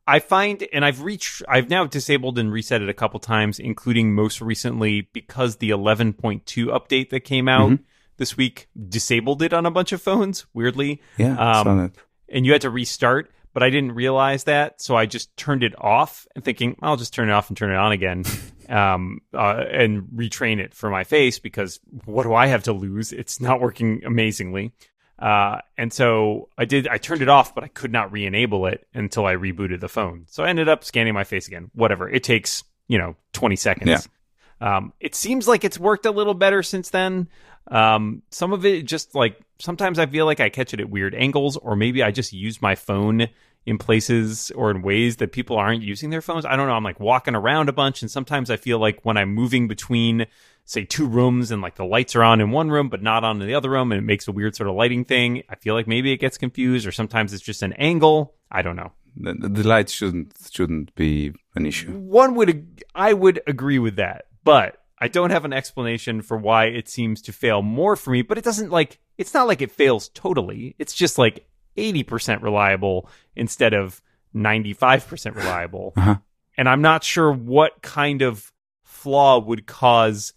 I 0.05 0.19
find, 0.19 0.67
and 0.73 0.83
I've 0.83 1.01
reached, 1.01 1.43
I've 1.47 1.69
now 1.69 1.85
disabled 1.85 2.37
and 2.37 2.51
reset 2.51 2.81
it 2.81 2.89
a 2.89 2.93
couple 2.93 3.21
times, 3.21 3.57
including 3.57 4.13
most 4.13 4.41
recently 4.41 5.07
because 5.13 5.57
the 5.57 5.69
11.2 5.69 6.41
update 6.43 7.09
that 7.11 7.21
came 7.21 7.47
out 7.47 7.69
Mm-hmm. 7.71 7.83
This 8.17 8.37
week 8.37 8.67
disabled 8.89 9.41
it 9.41 9.53
on 9.53 9.65
a 9.65 9.71
bunch 9.71 9.91
of 9.91 10.01
phones. 10.01 10.45
Weirdly, 10.53 11.01
Yeah, 11.17 11.35
Um, 11.37 11.91
and 12.29 12.45
you 12.45 12.51
had 12.51 12.61
to 12.61 12.69
restart, 12.69 13.31
but 13.53 13.63
I 13.63 13.69
didn't 13.69 13.93
realize 13.93 14.45
that, 14.45 14.81
so 14.81 14.95
I 14.95 15.05
just 15.05 15.35
turned 15.37 15.63
it 15.63 15.73
off 15.77 16.27
and 16.35 16.43
thinking 16.43 16.75
I'll 16.81 16.97
just 16.97 17.13
turn 17.13 17.29
it 17.29 17.33
off 17.33 17.49
and 17.49 17.57
turn 17.57 17.71
it 17.71 17.77
on 17.77 17.91
again, 17.91 18.23
um, 18.69 19.21
uh, 19.33 19.63
and 19.71 20.03
retrain 20.15 20.59
it 20.59 20.73
for 20.73 20.89
my 20.89 21.03
face 21.03 21.39
because 21.39 21.79
what 22.05 22.23
do 22.23 22.33
I 22.33 22.47
have 22.47 22.63
to 22.63 22.73
lose? 22.73 23.11
It's 23.11 23.39
not 23.39 23.61
working 23.61 24.03
amazingly. 24.05 24.73
Uh, 25.19 25.59
and 25.77 25.93
so 25.93 26.49
I 26.57 26.65
did, 26.65 26.87
I 26.87 26.97
turned 26.97 27.21
it 27.21 27.29
off, 27.29 27.55
but 27.55 27.63
I 27.63 27.67
could 27.67 27.91
not 27.91 28.11
re-enable 28.11 28.65
it 28.65 28.85
until 28.93 29.25
I 29.25 29.35
rebooted 29.35 29.79
the 29.79 29.87
phone. 29.87 30.25
So 30.27 30.43
I 30.43 30.49
ended 30.49 30.67
up 30.67 30.83
scanning 30.83 31.13
my 31.13 31.23
face 31.23 31.47
again. 31.47 31.69
Whatever. 31.73 32.09
It 32.09 32.23
takes, 32.23 32.63
you 32.87 32.97
know, 32.97 33.15
20 33.33 33.55
seconds. 33.55 33.89
Yeah. 33.89 34.77
Um, 34.77 34.93
it 34.99 35.13
seems 35.15 35.47
like 35.47 35.63
it's 35.63 35.79
worked 35.79 36.05
a 36.05 36.11
little 36.11 36.33
better 36.33 36.63
since 36.63 36.89
then. 36.89 37.29
Um, 37.67 38.23
some 38.29 38.53
of 38.53 38.65
it 38.65 38.83
just 38.85 39.15
like 39.15 39.39
sometimes 39.59 39.99
I 39.99 40.05
feel 40.05 40.25
like 40.25 40.39
I 40.39 40.49
catch 40.49 40.73
it 40.73 40.79
at 40.79 40.89
weird 40.89 41.15
angles, 41.15 41.57
or 41.57 41.75
maybe 41.75 42.03
I 42.03 42.11
just 42.11 42.33
use 42.33 42.61
my 42.61 42.75
phone 42.75 43.29
in 43.65 43.77
places 43.77 44.51
or 44.51 44.69
in 44.71 44.81
ways 44.81 45.15
that 45.17 45.31
people 45.31 45.55
aren't 45.55 45.81
using 45.81 46.09
their 46.09 46.21
phones. 46.21 46.45
I 46.45 46.57
don't 46.57 46.67
know. 46.67 46.73
I'm 46.73 46.83
like 46.83 46.99
walking 46.99 47.35
around 47.35 47.69
a 47.69 47.73
bunch, 47.73 48.01
and 48.01 48.11
sometimes 48.11 48.49
I 48.49 48.57
feel 48.57 48.77
like 48.79 48.99
when 49.03 49.15
I'm 49.15 49.33
moving 49.33 49.69
between, 49.69 50.25
say, 50.65 50.83
two 50.83 51.07
rooms 51.07 51.49
and 51.49 51.61
like 51.61 51.75
the 51.75 51.85
lights 51.85 52.13
are 52.15 52.23
on 52.23 52.41
in 52.41 52.51
one 52.51 52.69
room 52.69 52.89
but 52.89 53.01
not 53.01 53.23
on 53.23 53.41
in 53.41 53.47
the 53.47 53.55
other 53.55 53.69
room, 53.69 53.93
and 53.93 53.99
it 53.99 54.05
makes 54.05 54.27
a 54.27 54.33
weird 54.33 54.55
sort 54.55 54.69
of 54.69 54.75
lighting 54.75 55.05
thing, 55.05 55.43
I 55.49 55.55
feel 55.55 55.75
like 55.75 55.87
maybe 55.87 56.11
it 56.11 56.17
gets 56.17 56.37
confused, 56.37 56.85
or 56.85 56.91
sometimes 56.91 57.33
it's 57.33 57.43
just 57.43 57.63
an 57.63 57.71
angle. 57.73 58.35
I 58.51 58.61
don't 58.61 58.75
know. 58.75 58.91
The, 59.15 59.33
the 59.33 59.65
light 59.65 59.89
shouldn't 59.89 60.33
shouldn't 60.51 60.93
be 60.95 61.33
an 61.55 61.65
issue. 61.65 61.91
One 61.91 62.35
would, 62.35 62.83
I 62.93 63.13
would 63.13 63.41
agree 63.47 63.79
with 63.79 63.95
that, 63.95 64.25
but 64.43 64.82
I 65.03 65.09
don't 65.09 65.31
have 65.31 65.43
an 65.43 65.51
explanation 65.51 66.21
for 66.21 66.37
why 66.37 66.67
it 66.67 66.87
seems 66.87 67.21
to 67.23 67.33
fail 67.33 67.61
more 67.61 67.97
for 67.97 68.11
me. 68.11 68.21
But 68.21 68.37
it 68.37 68.45
doesn't 68.45 68.71
like, 68.71 68.99
it's 69.17 69.33
not 69.33 69.47
like 69.47 69.61
it 69.61 69.69
fails 69.69 70.07
totally. 70.13 70.77
It's 70.79 70.93
just 70.93 71.17
like 71.17 71.45
80% 71.75 72.41
reliable 72.41 73.09
instead 73.35 73.73
of 73.73 74.01
95% 74.33 75.35
reliable. 75.35 75.93
Uh-huh. 75.97 76.15
And 76.55 76.69
I'm 76.69 76.81
not 76.81 77.03
sure 77.03 77.33
what 77.33 77.81
kind 77.81 78.21
of 78.21 78.53
flaw 78.83 79.39
would 79.39 79.65
cause 79.65 80.33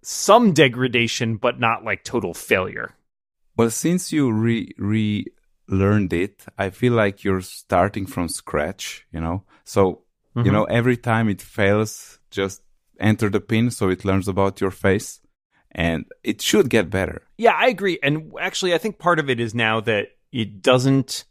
some 0.00 0.52
degradation, 0.52 1.36
but 1.36 1.60
not 1.60 1.84
like 1.84 2.02
total 2.02 2.32
failure. 2.32 2.94
Well, 3.56 3.70
since 3.70 4.12
you 4.12 4.30
re 4.30 4.72
re 4.78 5.26
learned 5.66 6.12
it, 6.12 6.46
I 6.56 6.70
feel 6.70 6.92
like 6.92 7.24
you're 7.24 7.40
starting 7.40 8.06
from 8.06 8.28
scratch. 8.28 9.08
You 9.10 9.20
know, 9.20 9.42
so 9.64 10.02
you 10.36 10.52
know 10.52 10.64
every 10.64 10.96
time 10.96 11.28
it 11.28 11.42
fails, 11.42 12.20
just 12.30 12.62
enter 13.00 13.28
the 13.28 13.40
pin 13.40 13.70
so 13.70 13.88
it 13.88 14.04
learns 14.04 14.28
about 14.28 14.60
your 14.60 14.70
face, 14.70 15.20
and 15.72 16.04
it 16.24 16.40
should 16.40 16.70
get 16.70 16.90
better. 16.90 17.22
Yeah, 17.38 17.52
I 17.56 17.68
agree. 17.68 17.98
And 18.02 18.32
actually, 18.40 18.74
I 18.74 18.78
think 18.78 18.98
part 18.98 19.18
of 19.18 19.28
it 19.30 19.40
is 19.40 19.54
now 19.54 19.80
that 19.80 20.08
it 20.32 20.62
doesn't 20.62 21.24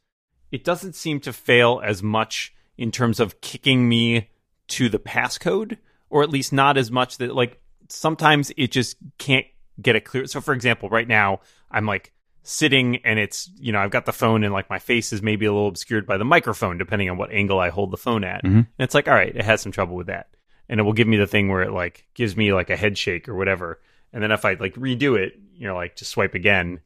it 0.51 0.63
doesn't 0.63 0.95
seem 0.95 1.19
to 1.21 1.33
fail 1.33 1.81
as 1.83 2.01
much 2.03 2.53
in 2.77 2.91
terms 2.91 3.19
of 3.19 3.41
kicking 3.41 3.89
me 3.89 4.29
to 4.67 4.89
the 4.89 4.99
passcode, 4.99 5.77
or 6.09 6.23
at 6.23 6.29
least 6.29 6.53
not 6.53 6.77
as 6.77 6.89
much 6.91 7.17
that 7.17 7.35
like 7.35 7.59
sometimes 7.89 8.51
it 8.57 8.71
just 8.71 8.97
can't 9.17 9.45
get 9.81 9.95
it 9.95 10.05
clear. 10.05 10.25
So, 10.27 10.41
for 10.41 10.53
example, 10.53 10.89
right 10.89 11.07
now 11.07 11.41
I'm 11.71 11.85
like 11.85 12.13
sitting 12.43 12.97
and 12.97 13.17
it's 13.17 13.49
you 13.59 13.71
know 13.71 13.79
I've 13.79 13.89
got 13.91 14.05
the 14.05 14.13
phone 14.13 14.43
and 14.43 14.53
like 14.53 14.69
my 14.69 14.77
face 14.79 15.11
is 15.11 15.21
maybe 15.23 15.45
a 15.47 15.51
little 15.51 15.67
obscured 15.67 16.05
by 16.05 16.17
the 16.17 16.23
microphone 16.25 16.77
depending 16.77 17.09
on 17.09 17.17
what 17.17 17.31
angle 17.31 17.59
I 17.59 17.69
hold 17.69 17.89
the 17.91 17.97
phone 17.97 18.23
at, 18.23 18.43
Mhm. 18.43 18.53
and 18.57 18.67
it's 18.77 18.93
like 18.93 19.07
all 19.07 19.15
right, 19.15 19.35
it 19.35 19.43
has 19.43 19.61
some 19.61 19.71
trouble 19.71 19.95
with 19.95 20.07
that, 20.07 20.29
and 20.69 20.79
it 20.79 20.83
will 20.83 20.93
give 20.93 21.07
me 21.07 21.17
the 21.17 21.27
thing 21.27 21.49
where 21.49 21.61
it 21.61 21.71
like 21.71 22.05
gives 22.13 22.35
me 22.35 22.53
like 22.53 22.69
a 22.69 22.75
head 22.75 22.97
shake 22.97 23.29
or 23.29 23.35
whatever, 23.35 23.79
and 24.13 24.23
then 24.23 24.31
if 24.31 24.45
I 24.45 24.53
like 24.53 24.75
redo 24.75 25.17
it, 25.17 25.39
you 25.55 25.67
know, 25.67 25.75
like 25.75 25.95
just 25.95 26.11
swipe 26.11 26.33
again, 26.33 26.81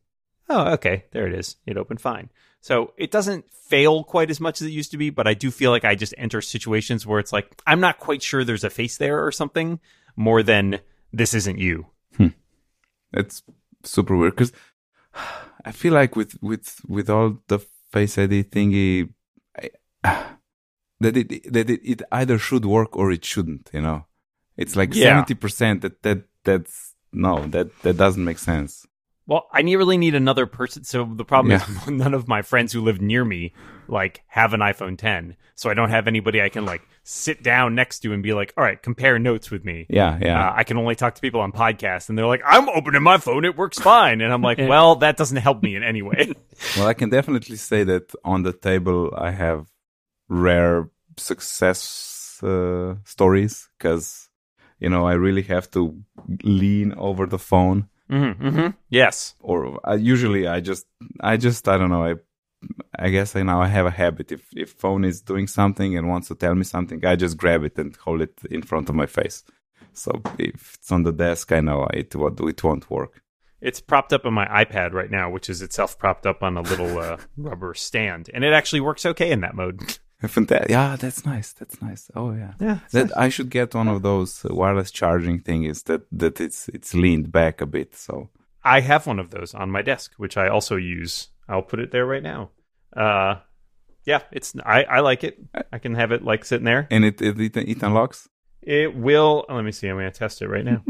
oh, 0.50 0.74
okay, 0.74 1.06
there 1.12 1.28
it 1.28 1.34
is. 1.34 1.56
It 1.65 1.78
opened 1.78 2.02
fine. 2.02 2.30
So 2.62 2.94
it 2.98 3.12
doesn't 3.12 3.46
fail 3.54 4.04
quite 4.04 4.30
as 4.30 4.42
much 4.42 4.62
as 4.62 4.68
it 4.68 4.72
used 4.72 4.92
to 4.92 4.98
be, 4.98 5.10
but 5.10 5.28
I 5.28 5.34
do 5.34 5.52
feel 5.52 5.72
like 5.72 5.86
I 5.86 5.96
just 5.96 6.13
enter 6.18 6.42
situations 6.42 7.06
where 7.06 7.20
it's 7.20 7.32
like, 7.32 7.62
I'm 7.65 7.80
not 7.80 8.00
quite 8.00 8.22
sure 8.22 8.44
there's 8.44 8.63
a 8.63 8.70
face 8.70 8.98
there 8.98 9.24
or 9.26 9.32
something 9.32 9.80
more 10.15 10.44
than 10.44 10.80
this 11.13 11.34
isn't 11.34 11.60
you. 11.60 11.88
Hmm. 12.18 12.28
It's 13.13 13.44
super 13.84 14.15
weird 14.15 14.36
because 14.36 14.52
I 15.65 15.72
feel 15.72 15.94
like 15.94 16.15
with 16.15 16.42
with 16.42 16.82
with 16.88 17.10
all 17.10 17.39
the 17.48 17.60
Face 17.92 18.20
ID 18.20 18.44
thingy, 18.44 19.10
I, 20.04 20.26
that 21.00 21.16
it 21.18 21.52
that 21.54 21.70
it, 21.70 21.82
it 21.84 22.02
either 22.12 22.38
should 22.38 22.66
work 22.66 22.96
or 22.98 23.12
it 23.12 23.24
shouldn't. 23.26 23.70
You 23.74 23.82
know, 23.82 24.06
it's 24.58 24.76
like 24.76 24.94
Yeah. 24.94 25.06
seventy 25.10 25.34
percent 25.36 25.82
that 25.82 26.02
that 26.04 26.24
that's 26.44 26.96
no 27.14 27.46
that 27.48 27.68
that 27.84 27.98
doesn't 27.98 28.24
make 28.24 28.40
sense. 28.40 28.86
Well, 29.26 29.48
I 29.54 29.62
need, 29.62 29.76
really 29.76 29.98
need 29.98 30.16
another 30.16 30.48
person. 30.48 30.84
So 30.84 31.06
the 31.16 31.24
problem 31.24 31.52
Yeah. 31.52 31.64
is 31.84 31.88
none 32.04 32.16
of 32.16 32.28
my 32.28 32.42
friends 32.42 32.74
who 32.74 32.82
live 32.82 33.00
near 33.00 33.24
me 33.24 33.54
like 33.88 34.24
have 34.28 34.56
an 34.56 34.60
iPhone 34.62 34.98
10. 34.98 35.36
So 35.54 35.70
I 35.70 35.76
don't 35.76 35.92
have 35.92 36.08
anybody 36.08 36.42
I 36.42 36.50
can 36.50 36.66
like 36.66 36.82
sit 37.04 37.44
down 37.44 37.76
next 37.76 38.00
to 38.00 38.12
and 38.14 38.24
be 38.24 38.34
like, 38.34 38.54
all 38.58 38.64
right, 38.64 38.82
compare 38.82 39.20
notes 39.20 39.52
with 39.52 39.64
me. 39.64 39.86
Yeah, 39.88 40.18
yeah. 40.20 40.48
Uh, 40.50 40.54
I 40.56 40.64
can 40.64 40.78
only 40.78 40.96
talk 40.96 41.14
to 41.14 41.22
people 41.22 41.42
on 41.42 41.52
podcasts 41.52 42.10
and 42.10 42.18
they're 42.18 42.26
like, 42.26 42.42
I'm 42.44 42.70
opening 42.70 43.04
my 43.04 43.20
phone. 43.20 43.46
It 43.46 43.56
works 43.56 43.78
fine. 43.78 44.22
And 44.22 44.34
I'm 44.34 44.42
like, 44.42 44.58
well, 44.74 44.96
that 44.96 45.16
doesn't 45.18 45.38
help 45.38 45.62
me 45.62 45.76
in 45.76 45.84
any 45.84 46.02
way. 46.02 46.34
Well, 46.76 46.88
I 46.88 46.96
can 46.96 47.10
definitely 47.12 47.58
say 47.58 47.84
that 47.84 48.12
on 48.26 48.42
the 48.42 48.54
table 48.54 49.14
I 49.16 49.30
have 49.30 49.68
rare 50.30 50.89
success 51.18 52.39
uh, 52.44 52.96
stories 53.04 53.70
because 53.78 54.30
you 54.80 54.89
know 54.89 55.06
I 55.06 55.13
really 55.13 55.42
have 55.44 55.70
to 55.72 56.02
lean 56.44 56.94
over 56.98 57.26
the 57.26 57.39
phone, 57.39 57.89
mm-hmm, 58.10 58.48
mm-hmm. 58.48 58.68
Yes. 58.89 59.36
or 59.42 59.80
I, 59.84 59.96
usually 59.96 60.48
I 60.48 60.62
just 60.62 60.86
I 61.20 61.38
just 61.38 61.68
I 61.68 61.78
don't 61.78 61.89
know 61.89 62.06
I 62.06 62.15
I 62.98 63.10
guess 63.10 63.36
I 63.36 63.44
now 63.44 63.62
I 63.62 63.68
have 63.68 63.86
a 63.86 63.92
habit 63.92 64.32
if 64.32 64.48
if 64.56 64.72
phone 64.72 65.04
is 65.04 65.22
doing 65.22 65.48
something 65.48 65.98
and 65.98 66.08
wants 66.08 66.28
to 66.30 66.36
tell 66.36 66.56
me 66.56 66.63
something 66.63 67.06
I 67.06 67.15
just 67.15 67.38
grab 67.38 67.63
it 67.63 67.78
and 67.78 67.96
hold 67.98 68.22
it 68.22 68.39
in 68.50 68.62
front 68.62 68.89
of 68.89 68.96
my 68.96 69.06
face. 69.06 69.44
So 69.94 70.22
if 70.38 70.76
it's 70.76 70.92
on 70.92 71.04
the 71.04 71.12
desk, 71.12 71.52
I 71.52 71.62
know 71.62 71.88
it 71.94 72.15
won't 72.15 72.39
it 72.39 72.63
won't 72.63 72.89
work. 72.89 73.22
It's 73.62 73.82
propped 73.82 74.13
up 74.13 74.26
on 74.26 74.34
my 74.34 74.46
iPad 74.46 74.94
right 74.94 75.12
now, 75.12 75.30
which 75.30 75.50
is 75.50 75.62
itself 75.62 76.00
propped 76.00 76.26
up 76.26 76.44
on 76.44 76.56
a 76.56 76.62
little 76.62 76.98
uh, 76.98 77.18
rubber 77.38 77.74
stand, 77.74 78.30
and 78.34 78.46
it 78.46 78.54
actually 78.54 78.80
works 78.80 79.06
okay 79.06 79.32
in 79.32 79.42
that 79.42 79.56
mode. 79.56 80.00
Fanta- 80.28 80.68
yeah, 80.70 80.96
that's 80.98 81.26
nice. 81.26 81.54
That's 81.54 81.82
nice. 81.82 82.12
Oh 82.16 82.34
yeah. 82.34 82.54
Yeah, 82.60 82.80
That 82.92 83.18
I 83.18 83.30
should 83.30 83.50
get 83.50 83.74
one 83.74 83.88
of 83.88 84.02
those 84.02 84.44
wireless 84.44 84.92
charging 84.92 85.40
things 85.40 85.84
that 85.84 86.02
that 86.12 86.42
it's 86.42 86.68
it's 86.70 86.94
leaned 86.94 87.32
back 87.32 87.62
a 87.62 87.66
bit. 87.66 87.96
So 87.96 88.30
I 88.64 88.82
have 88.82 89.08
one 89.08 89.20
of 89.20 89.30
those 89.32 89.54
on 89.54 89.72
my 89.72 89.82
desk, 89.82 90.14
which 90.18 90.36
I 90.36 90.50
also 90.50 90.76
use. 90.76 91.30
I'll 91.48 91.62
put 91.62 91.80
it 91.80 91.92
there 91.92 92.06
right 92.06 92.22
now. 92.24 92.50
Uh, 92.96 93.36
yeah, 94.06 94.22
it's 94.32 94.54
I, 94.66 94.84
I 94.84 95.00
like 95.00 95.24
it. 95.24 95.40
I 95.72 95.80
can 95.80 95.96
have 95.96 96.12
it 96.12 96.24
like 96.24 96.44
sitting 96.44 96.66
there. 96.66 96.88
and 96.92 97.06
it 97.06 97.22
it 97.22 97.40
it, 97.40 97.56
it 97.58 97.84
unlocks. 97.84 98.28
It 98.62 98.96
will. 98.96 99.46
Let 99.48 99.64
me 99.64 99.72
see. 99.72 99.88
I'm 99.88 99.96
going 99.96 100.12
to 100.12 100.20
test 100.20 100.42
it 100.42 100.50
right 100.50 100.66
now. 100.66 100.84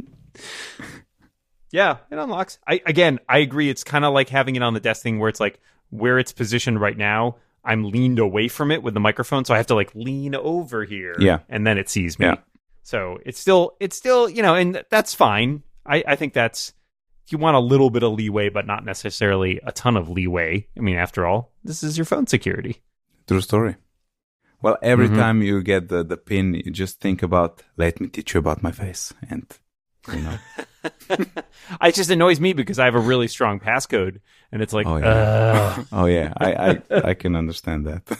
yeah, 1.72 1.98
it 2.12 2.18
unlocks. 2.18 2.58
I 2.68 2.82
again, 2.86 3.20
I 3.30 3.39
agree. 3.39 3.70
It's 3.70 3.84
kind 3.84 4.06
of 4.06 4.13
like 4.13 4.30
having 4.30 4.56
it 4.56 4.63
on 4.63 4.74
the 4.74 4.80
desk 4.80 5.04
thing, 5.04 5.20
where 5.20 5.30
it's 5.30 5.39
like 5.39 5.60
where 5.92 6.18
it's 6.18 6.32
positioned 6.32 6.82
right 6.82 6.98
now. 6.98 7.36
I'm 7.63 7.84
leaned 7.91 8.19
away 8.19 8.48
from 8.48 8.72
it 8.72 8.84
with 8.84 8.93
the 8.93 9.00
microphone, 9.00 9.45
so 9.45 9.54
I 9.54 9.58
have 9.58 9.67
to 9.67 9.76
like 9.76 9.93
lean 9.95 10.36
over 10.36 10.84
here. 10.86 11.15
Yeah. 11.19 11.39
and 11.50 11.65
then 11.67 11.78
it 11.78 11.89
sees 11.89 12.17
me. 12.19 12.26
Yeah. 12.28 12.36
So 12.84 13.19
it's 13.26 13.39
still, 13.39 13.76
it's 13.80 13.95
still, 13.95 14.30
you 14.30 14.41
know, 14.41 14.56
and 14.56 14.84
that's 14.89 15.13
fine. 15.13 15.63
I, 15.86 16.04
I 16.08 16.15
think 16.15 16.34
that's 16.34 16.74
if 17.26 17.32
you 17.32 17.38
want 17.38 17.56
a 17.58 17.60
little 17.60 17.89
bit 17.91 18.02
of 18.04 18.13
leeway, 18.13 18.50
but 18.50 18.65
not 18.65 18.84
necessarily 18.86 19.60
a 19.63 19.72
ton 19.72 19.95
of 19.98 20.10
leeway. 20.10 20.67
I 20.78 20.80
mean, 20.82 20.95
after 20.98 21.26
all, 21.28 21.52
this 21.63 21.84
is 21.84 21.98
your 21.98 22.06
phone 22.06 22.26
security. 22.28 22.82
True 23.28 23.41
story. 23.41 23.76
Well, 24.62 24.78
every 24.82 25.08
Mhm. 25.08 25.15
time 25.17 25.41
you 25.41 25.62
get 25.62 25.88
the 25.89 26.04
the 26.04 26.17
pin, 26.17 26.54
you 26.56 26.72
just 26.72 27.00
think 27.00 27.22
about 27.24 27.62
let 27.78 28.02
me 28.02 28.08
teach 28.08 28.34
you 28.34 28.39
about 28.39 28.62
my 28.63 28.72
face, 28.72 29.13
and 29.30 29.45
you 30.12 30.19
know, 30.22 30.38
it 31.10 31.96
just 31.96 32.10
annoys 32.10 32.39
me 32.39 32.54
because 32.54 32.80
I 32.80 32.86
have 32.86 32.96
a 32.96 33.00
really 33.00 33.28
strong 33.28 33.60
passcode, 33.60 34.20
and 34.52 34.62
it's 34.62 34.74
like, 34.74 34.88
Oh, 34.88 34.98
yeah. 34.98 35.84
oh 35.92 36.06
yeah, 36.06 36.34
I 36.38 36.54
I, 36.54 36.82
I 37.10 37.13
can 37.13 37.36
understand 37.36 37.86
that. 37.86 38.18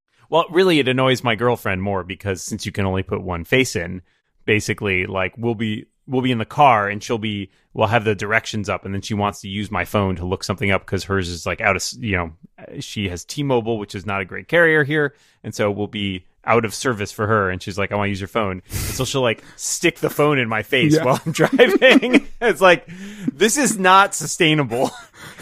well, 0.30 0.46
really, 0.50 0.78
it 0.78 0.88
annoys 0.88 1.22
my 1.24 1.34
girlfriend 1.34 1.82
more 1.82 2.02
because 2.04 2.42
since 2.42 2.66
you 2.66 2.72
can 2.72 2.86
only 2.86 3.02
put 3.02 3.22
one 3.22 3.44
face 3.44 3.76
in, 3.76 4.02
basically, 4.44 5.06
like 5.06 5.34
we'll 5.36 5.54
be 5.54 5.86
we'll 6.06 6.22
be 6.22 6.32
in 6.32 6.38
the 6.38 6.44
car 6.44 6.88
and 6.88 7.02
she'll 7.02 7.18
be 7.18 7.50
we'll 7.72 7.86
have 7.86 8.04
the 8.04 8.14
directions 8.14 8.68
up, 8.68 8.84
and 8.84 8.92
then 8.94 9.02
she 9.02 9.14
wants 9.14 9.40
to 9.42 9.48
use 9.48 9.70
my 9.70 9.84
phone 9.84 10.16
to 10.16 10.24
look 10.26 10.42
something 10.42 10.70
up 10.70 10.82
because 10.84 11.04
hers 11.04 11.28
is 11.28 11.46
like 11.46 11.60
out 11.60 11.76
of 11.76 11.84
you 12.00 12.16
know 12.16 12.32
she 12.80 13.08
has 13.08 13.24
T-Mobile, 13.24 13.78
which 13.78 13.94
is 13.94 14.04
not 14.06 14.20
a 14.20 14.24
great 14.24 14.48
carrier 14.48 14.82
here, 14.84 15.14
and 15.44 15.54
so 15.54 15.70
we'll 15.70 15.86
be 15.86 16.26
out 16.44 16.64
of 16.64 16.74
service 16.74 17.12
for 17.12 17.26
her 17.26 17.50
and 17.50 17.62
she's 17.62 17.76
like 17.76 17.92
i 17.92 17.94
want 17.96 18.06
to 18.06 18.10
use 18.10 18.20
your 18.20 18.28
phone 18.28 18.62
and 18.70 18.78
so 18.94 19.04
she'll 19.04 19.20
like 19.20 19.44
stick 19.56 19.98
the 19.98 20.08
phone 20.08 20.38
in 20.38 20.48
my 20.48 20.62
face 20.62 20.94
Yeah. 20.96 21.04
while 21.04 21.20
i'm 21.26 21.32
driving 21.32 22.26
it's 22.40 22.60
like 22.62 22.88
this 23.32 23.58
is 23.58 23.78
not 23.78 24.14
sustainable 24.14 24.90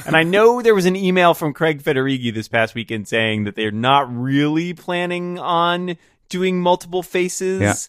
and 0.06 0.16
i 0.16 0.24
know 0.24 0.60
there 0.60 0.74
was 0.74 0.86
an 0.86 0.96
email 0.96 1.34
from 1.34 1.54
craig 1.54 1.82
federighi 1.82 2.34
this 2.34 2.48
past 2.48 2.74
weekend 2.74 3.06
saying 3.06 3.44
that 3.44 3.54
they're 3.54 3.70
not 3.70 4.12
really 4.12 4.74
planning 4.74 5.38
on 5.38 5.96
doing 6.28 6.60
multiple 6.60 7.02
faces 7.04 7.88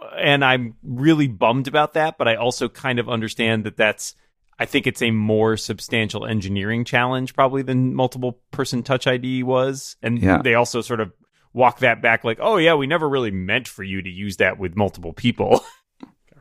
Yeah. 0.00 0.08
and 0.16 0.44
i'm 0.44 0.76
really 0.82 1.26
bummed 1.26 1.66
about 1.66 1.94
that 1.94 2.18
but 2.18 2.28
i 2.28 2.36
also 2.36 2.68
kind 2.68 2.98
of 3.00 3.08
understand 3.08 3.64
that 3.64 3.76
that's 3.76 4.14
I 4.60 4.66
think 4.66 4.88
it's 4.88 5.02
a 5.02 5.12
more 5.12 5.56
substantial 5.56 6.26
engineering 6.26 6.84
challenge 6.84 7.32
probably 7.32 7.62
than 7.62 7.94
multiple 7.94 8.40
person 8.50 8.82
touch 8.82 9.06
ID 9.06 9.44
was. 9.44 9.94
And 10.02 10.18
Yeah. 10.20 10.42
they 10.42 10.54
also 10.54 10.80
sort 10.80 10.98
of 10.98 11.12
walk 11.58 11.80
that 11.80 12.00
back 12.00 12.24
like, 12.24 12.38
oh 12.40 12.56
yeah, 12.56 12.74
we 12.74 12.86
never 12.86 13.08
really 13.08 13.32
meant 13.32 13.66
for 13.68 13.82
you 13.82 14.00
to 14.00 14.08
use 14.08 14.36
that 14.38 14.58
with 14.58 14.76
multiple 14.76 15.12
people. 15.12 15.52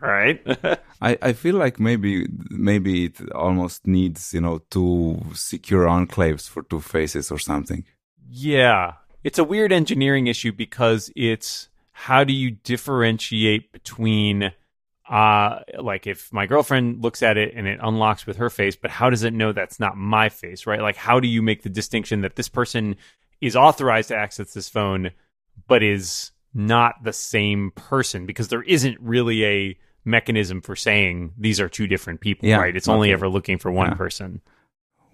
All 0.01 0.09
right. 0.21 0.39
I, 1.01 1.11
I 1.29 1.33
feel 1.33 1.55
like 1.55 1.79
maybe 1.79 2.27
maybe 2.49 3.05
it 3.05 3.31
almost 3.33 3.87
needs 3.87 4.33
you 4.35 4.41
know 4.41 4.59
two 4.69 5.19
secure 5.33 5.85
enclaves 5.87 6.47
for 6.47 6.61
two 6.63 6.81
faces 6.81 7.31
or 7.31 7.39
something. 7.39 7.83
yeah. 8.29 8.93
It's 9.23 9.39
a 9.39 9.43
weird 9.43 9.73
engineering 9.73 10.27
issue 10.27 10.53
because 10.53 11.11
it's 11.15 11.67
how 11.91 12.23
do 12.23 12.31
you 12.31 12.51
differentiate 12.51 13.71
between 13.73 14.53
uh 15.09 15.59
like 15.91 16.07
if 16.07 16.31
my 16.31 16.45
girlfriend 16.45 17.03
looks 17.03 17.21
at 17.23 17.35
it 17.35 17.53
and 17.55 17.67
it 17.67 17.79
unlocks 17.81 18.25
with 18.27 18.37
her 18.37 18.49
face 18.49 18.75
but 18.75 18.91
how 18.91 19.09
does 19.09 19.23
it 19.23 19.33
know 19.33 19.51
that's 19.51 19.79
not 19.79 19.97
my 19.97 20.29
face 20.29 20.67
right 20.67 20.81
like 20.81 20.95
how 20.95 21.19
do 21.19 21.27
you 21.27 21.41
make 21.41 21.63
the 21.63 21.69
distinction 21.79 22.21
that 22.21 22.35
this 22.35 22.49
person 22.49 22.95
is 23.41 23.55
authorized 23.55 24.09
to 24.09 24.15
access 24.15 24.53
this 24.53 24.69
phone, 24.69 25.11
but 25.67 25.83
is 25.83 26.31
not 26.53 27.03
the 27.03 27.13
same 27.13 27.71
person 27.75 28.25
because 28.25 28.47
there 28.47 28.63
isn't 28.63 28.97
really 28.99 29.45
a 29.45 29.77
mechanism 30.05 30.61
for 30.61 30.75
saying 30.75 31.33
these 31.37 31.59
are 31.59 31.67
two 31.69 31.85
different 31.87 32.21
people, 32.21 32.47
Yeah, 32.47 32.57
right? 32.57 32.75
It's 32.75 32.87
only 32.87 33.11
ever 33.11 33.27
looking 33.27 33.57
for 33.57 33.71
one 33.71 33.89
Yeah. 33.89 33.95
person. 33.95 34.41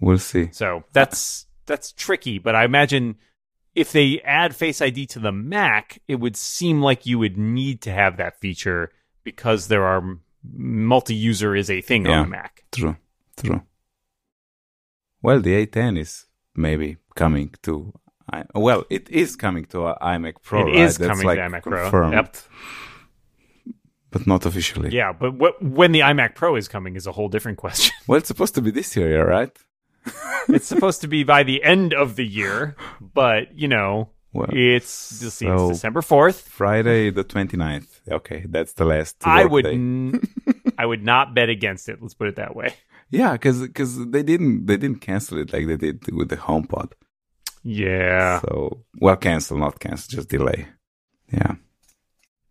We'll 0.00 0.18
see. 0.18 0.48
So 0.52 0.84
that's 0.92 1.46
that's 1.66 1.92
tricky, 1.92 2.38
but 2.38 2.54
I 2.54 2.64
imagine 2.64 3.16
if 3.74 3.90
they 3.92 4.20
add 4.20 4.54
Face 4.54 4.80
ID 4.80 5.06
to 5.08 5.18
the 5.18 5.32
Mac, 5.32 6.00
it 6.06 6.16
would 6.20 6.36
seem 6.36 6.80
like 6.82 7.06
you 7.06 7.18
would 7.18 7.36
need 7.36 7.80
to 7.82 7.90
have 7.92 8.16
that 8.18 8.38
feature 8.40 8.92
because 9.24 9.68
there 9.68 9.84
are 9.84 10.18
multi-user 10.52 11.56
is 11.56 11.70
a 11.70 11.80
thing 11.80 12.04
Yeah. 12.06 12.18
on 12.20 12.26
the 12.26 12.30
Mac. 12.30 12.64
True, 12.70 12.96
true. 13.36 13.62
Well, 15.22 15.40
the 15.40 15.54
A10 15.66 15.98
is 15.98 16.26
maybe 16.54 16.98
coming 17.14 17.54
to. 17.62 17.92
I, 18.32 18.44
well, 18.54 18.84
it 18.90 19.10
is 19.10 19.36
coming 19.36 19.64
to 19.66 19.78
iMac 20.00 20.34
Pro. 20.42 20.60
It 20.60 20.64
right? 20.64 20.74
is 20.76 20.96
That's 20.98 21.10
coming 21.10 21.26
like 21.26 21.38
to 21.38 21.42
iMac 21.44 21.62
Pro. 21.90 22.10
Yep. 22.10 22.36
but 24.10 24.26
not 24.26 24.46
officially. 24.46 24.90
Yeah, 24.90 25.12
but 25.12 25.34
what, 25.34 25.62
when 25.62 25.92
the 25.92 26.00
iMac 26.00 26.34
Pro 26.34 26.56
is 26.56 26.68
coming 26.68 26.96
is 26.96 27.06
a 27.06 27.12
whole 27.12 27.28
different 27.28 27.58
question. 27.58 27.92
Well, 28.06 28.18
it's 28.18 28.28
supposed 28.28 28.54
to 28.54 28.62
be 28.62 28.70
this 28.70 28.96
year, 28.96 29.26
right? 29.28 29.50
it's 30.48 30.66
supposed 30.66 31.00
to 31.00 31.08
be 31.08 31.24
by 31.24 31.42
the 31.42 31.62
end 31.64 31.94
of 31.94 32.16
the 32.16 32.26
year, 32.26 32.76
but 33.00 33.56
you 33.58 33.68
know, 33.68 34.10
Well, 34.32 34.48
it's 34.52 34.88
so- 34.90 35.26
it's 35.68 35.78
December 35.78 36.02
fourth. 36.02 36.40
Friday 36.48 37.10
the 37.10 37.24
29th. 37.24 38.00
Okay, 38.10 38.44
that's 38.48 38.74
the 38.74 38.84
last. 38.84 39.16
I 39.26 39.44
would, 39.46 39.66
n- 39.66 40.20
I 40.78 40.86
would 40.86 41.02
not 41.02 41.34
bet 41.34 41.48
against 41.48 41.88
it. 41.88 42.00
Let's 42.02 42.14
put 42.14 42.28
it 42.28 42.36
that 42.36 42.54
way. 42.54 42.74
Yeah, 43.10 43.32
because 43.32 44.06
they 44.10 44.22
didn't 44.22 44.66
they 44.66 44.76
didn't 44.76 45.00
cancel 45.00 45.38
it 45.38 45.52
like 45.52 45.66
they 45.66 45.76
did 45.76 46.10
with 46.12 46.28
the 46.30 46.36
HomePod. 46.36 46.92
Yeah, 47.64 48.40
So 48.40 48.84
well, 49.00 49.16
cancel, 49.16 49.56
not 49.58 49.80
cancel, 49.80 50.16
just 50.16 50.28
delay. 50.28 50.66
Yeah. 51.32 51.54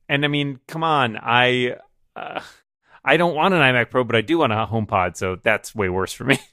and 0.09 0.25
I 0.25 0.27
mean, 0.27 0.59
come 0.67 0.83
on, 0.83 1.17
I, 1.21 1.75
uh, 2.15 2.41
I 3.05 3.17
don't 3.17 3.35
want 3.35 3.53
an 3.53 3.61
iMac 3.61 3.89
Pro, 3.91 4.03
but 4.03 4.15
I 4.15 4.21
do 4.21 4.39
want 4.39 4.51
a 4.53 4.65
HomePod, 4.65 5.15
so 5.15 5.35
that's 5.41 5.75
way 5.75 5.89
worse 5.89 6.13
for 6.13 6.25
me. 6.25 6.39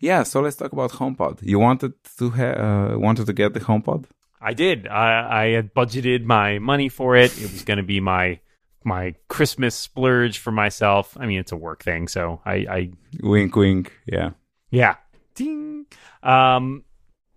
Yeah, 0.00 0.22
so 0.22 0.40
let's 0.40 0.56
talk 0.56 0.72
about 0.72 0.90
HomePod. 0.92 1.42
You 1.42 1.58
wanted 1.58 1.92
to 2.18 2.30
ha- 2.30 2.92
uh, 2.94 2.98
wanted 2.98 3.26
to 3.26 3.34
get 3.34 3.52
the 3.52 3.60
HomePod? 3.60 4.06
I 4.40 4.54
did. 4.54 4.86
I, 4.88 5.42
I 5.44 5.48
had 5.50 5.74
budgeted 5.74 6.24
my 6.24 6.58
money 6.58 6.88
for 6.88 7.14
it. 7.14 7.36
It 7.36 7.52
was 7.52 7.62
going 7.62 7.76
to 7.76 7.82
be 7.82 8.00
my 8.00 8.40
my 8.84 9.14
Christmas 9.28 9.74
splurge 9.74 10.38
for 10.38 10.50
myself. 10.50 11.14
I 11.20 11.26
mean, 11.26 11.40
it's 11.40 11.52
a 11.52 11.56
work 11.56 11.82
thing, 11.84 12.08
so 12.08 12.40
I, 12.46 12.54
I 12.54 12.90
Wink, 13.22 13.54
wink. 13.54 13.92
Yeah. 14.06 14.30
Yeah. 14.70 14.94
Ding. 15.34 15.84
Um, 16.22 16.84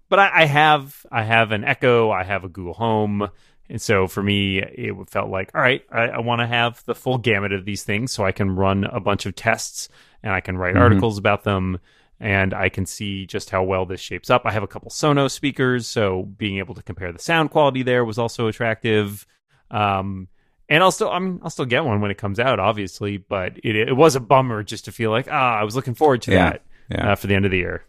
but 0.09 0.19
I, 0.19 0.41
I 0.41 0.45
have 0.45 1.05
I 1.11 1.23
have 1.23 1.51
an 1.51 1.63
Echo. 1.63 2.11
I 2.11 2.23
have 2.23 2.43
a 2.43 2.49
Google 2.49 2.73
Home, 2.73 3.29
and 3.69 3.81
so 3.81 4.07
for 4.07 4.21
me, 4.23 4.59
it 4.59 4.93
felt 5.09 5.29
like 5.29 5.51
all 5.55 5.61
right. 5.61 5.83
I, 5.91 6.03
I 6.09 6.19
want 6.19 6.41
to 6.41 6.47
have 6.47 6.83
the 6.85 6.95
full 6.95 7.17
gamut 7.17 7.53
of 7.53 7.65
these 7.65 7.83
things, 7.83 8.11
so 8.11 8.25
I 8.25 8.31
can 8.31 8.55
run 8.55 8.83
a 8.85 8.99
bunch 8.99 9.25
of 9.25 9.35
tests 9.35 9.89
and 10.23 10.33
I 10.33 10.41
can 10.41 10.57
write 10.57 10.75
Mhm. 10.75 10.81
articles 10.81 11.17
about 11.17 11.43
them, 11.43 11.79
and 12.19 12.53
I 12.53 12.67
can 12.69 12.85
see 12.85 13.25
just 13.25 13.49
how 13.51 13.63
well 13.63 13.85
this 13.85 14.01
shapes 14.01 14.29
up. 14.29 14.41
I 14.45 14.51
have 14.51 14.63
a 14.63 14.67
couple 14.67 14.89
Sonos 14.91 15.31
speakers, 15.31 15.87
so 15.87 16.23
being 16.23 16.57
able 16.57 16.75
to 16.75 16.83
compare 16.83 17.11
the 17.13 17.19
sound 17.19 17.51
quality 17.51 17.83
there 17.83 18.03
was 18.03 18.17
also 18.17 18.47
attractive. 18.47 19.25
Um, 19.71 20.27
and 20.67 20.83
I'll 20.83 20.91
still, 20.91 21.09
I 21.09 21.19
mean, 21.19 21.39
I'll 21.43 21.49
still 21.49 21.65
get 21.65 21.85
one 21.85 22.01
when 22.01 22.11
it 22.11 22.17
comes 22.17 22.39
out, 22.39 22.59
obviously. 22.59 23.17
But 23.17 23.57
it, 23.63 23.75
it 23.75 23.95
was 23.95 24.15
a 24.15 24.19
bummer 24.19 24.61
just 24.63 24.85
to 24.85 24.91
feel 24.91 25.09
like, 25.11 25.27
ah, 25.31 25.57
I 25.59 25.63
was 25.63 25.75
looking 25.75 25.95
forward 25.95 26.21
to 26.23 26.31
Yeah. 26.31 26.49
that 26.51 26.61
Yeah. 26.89 27.11
uh, 27.11 27.15
for 27.15 27.27
the 27.27 27.35
end 27.35 27.45
of 27.45 27.51
the 27.51 27.57
year. 27.57 27.83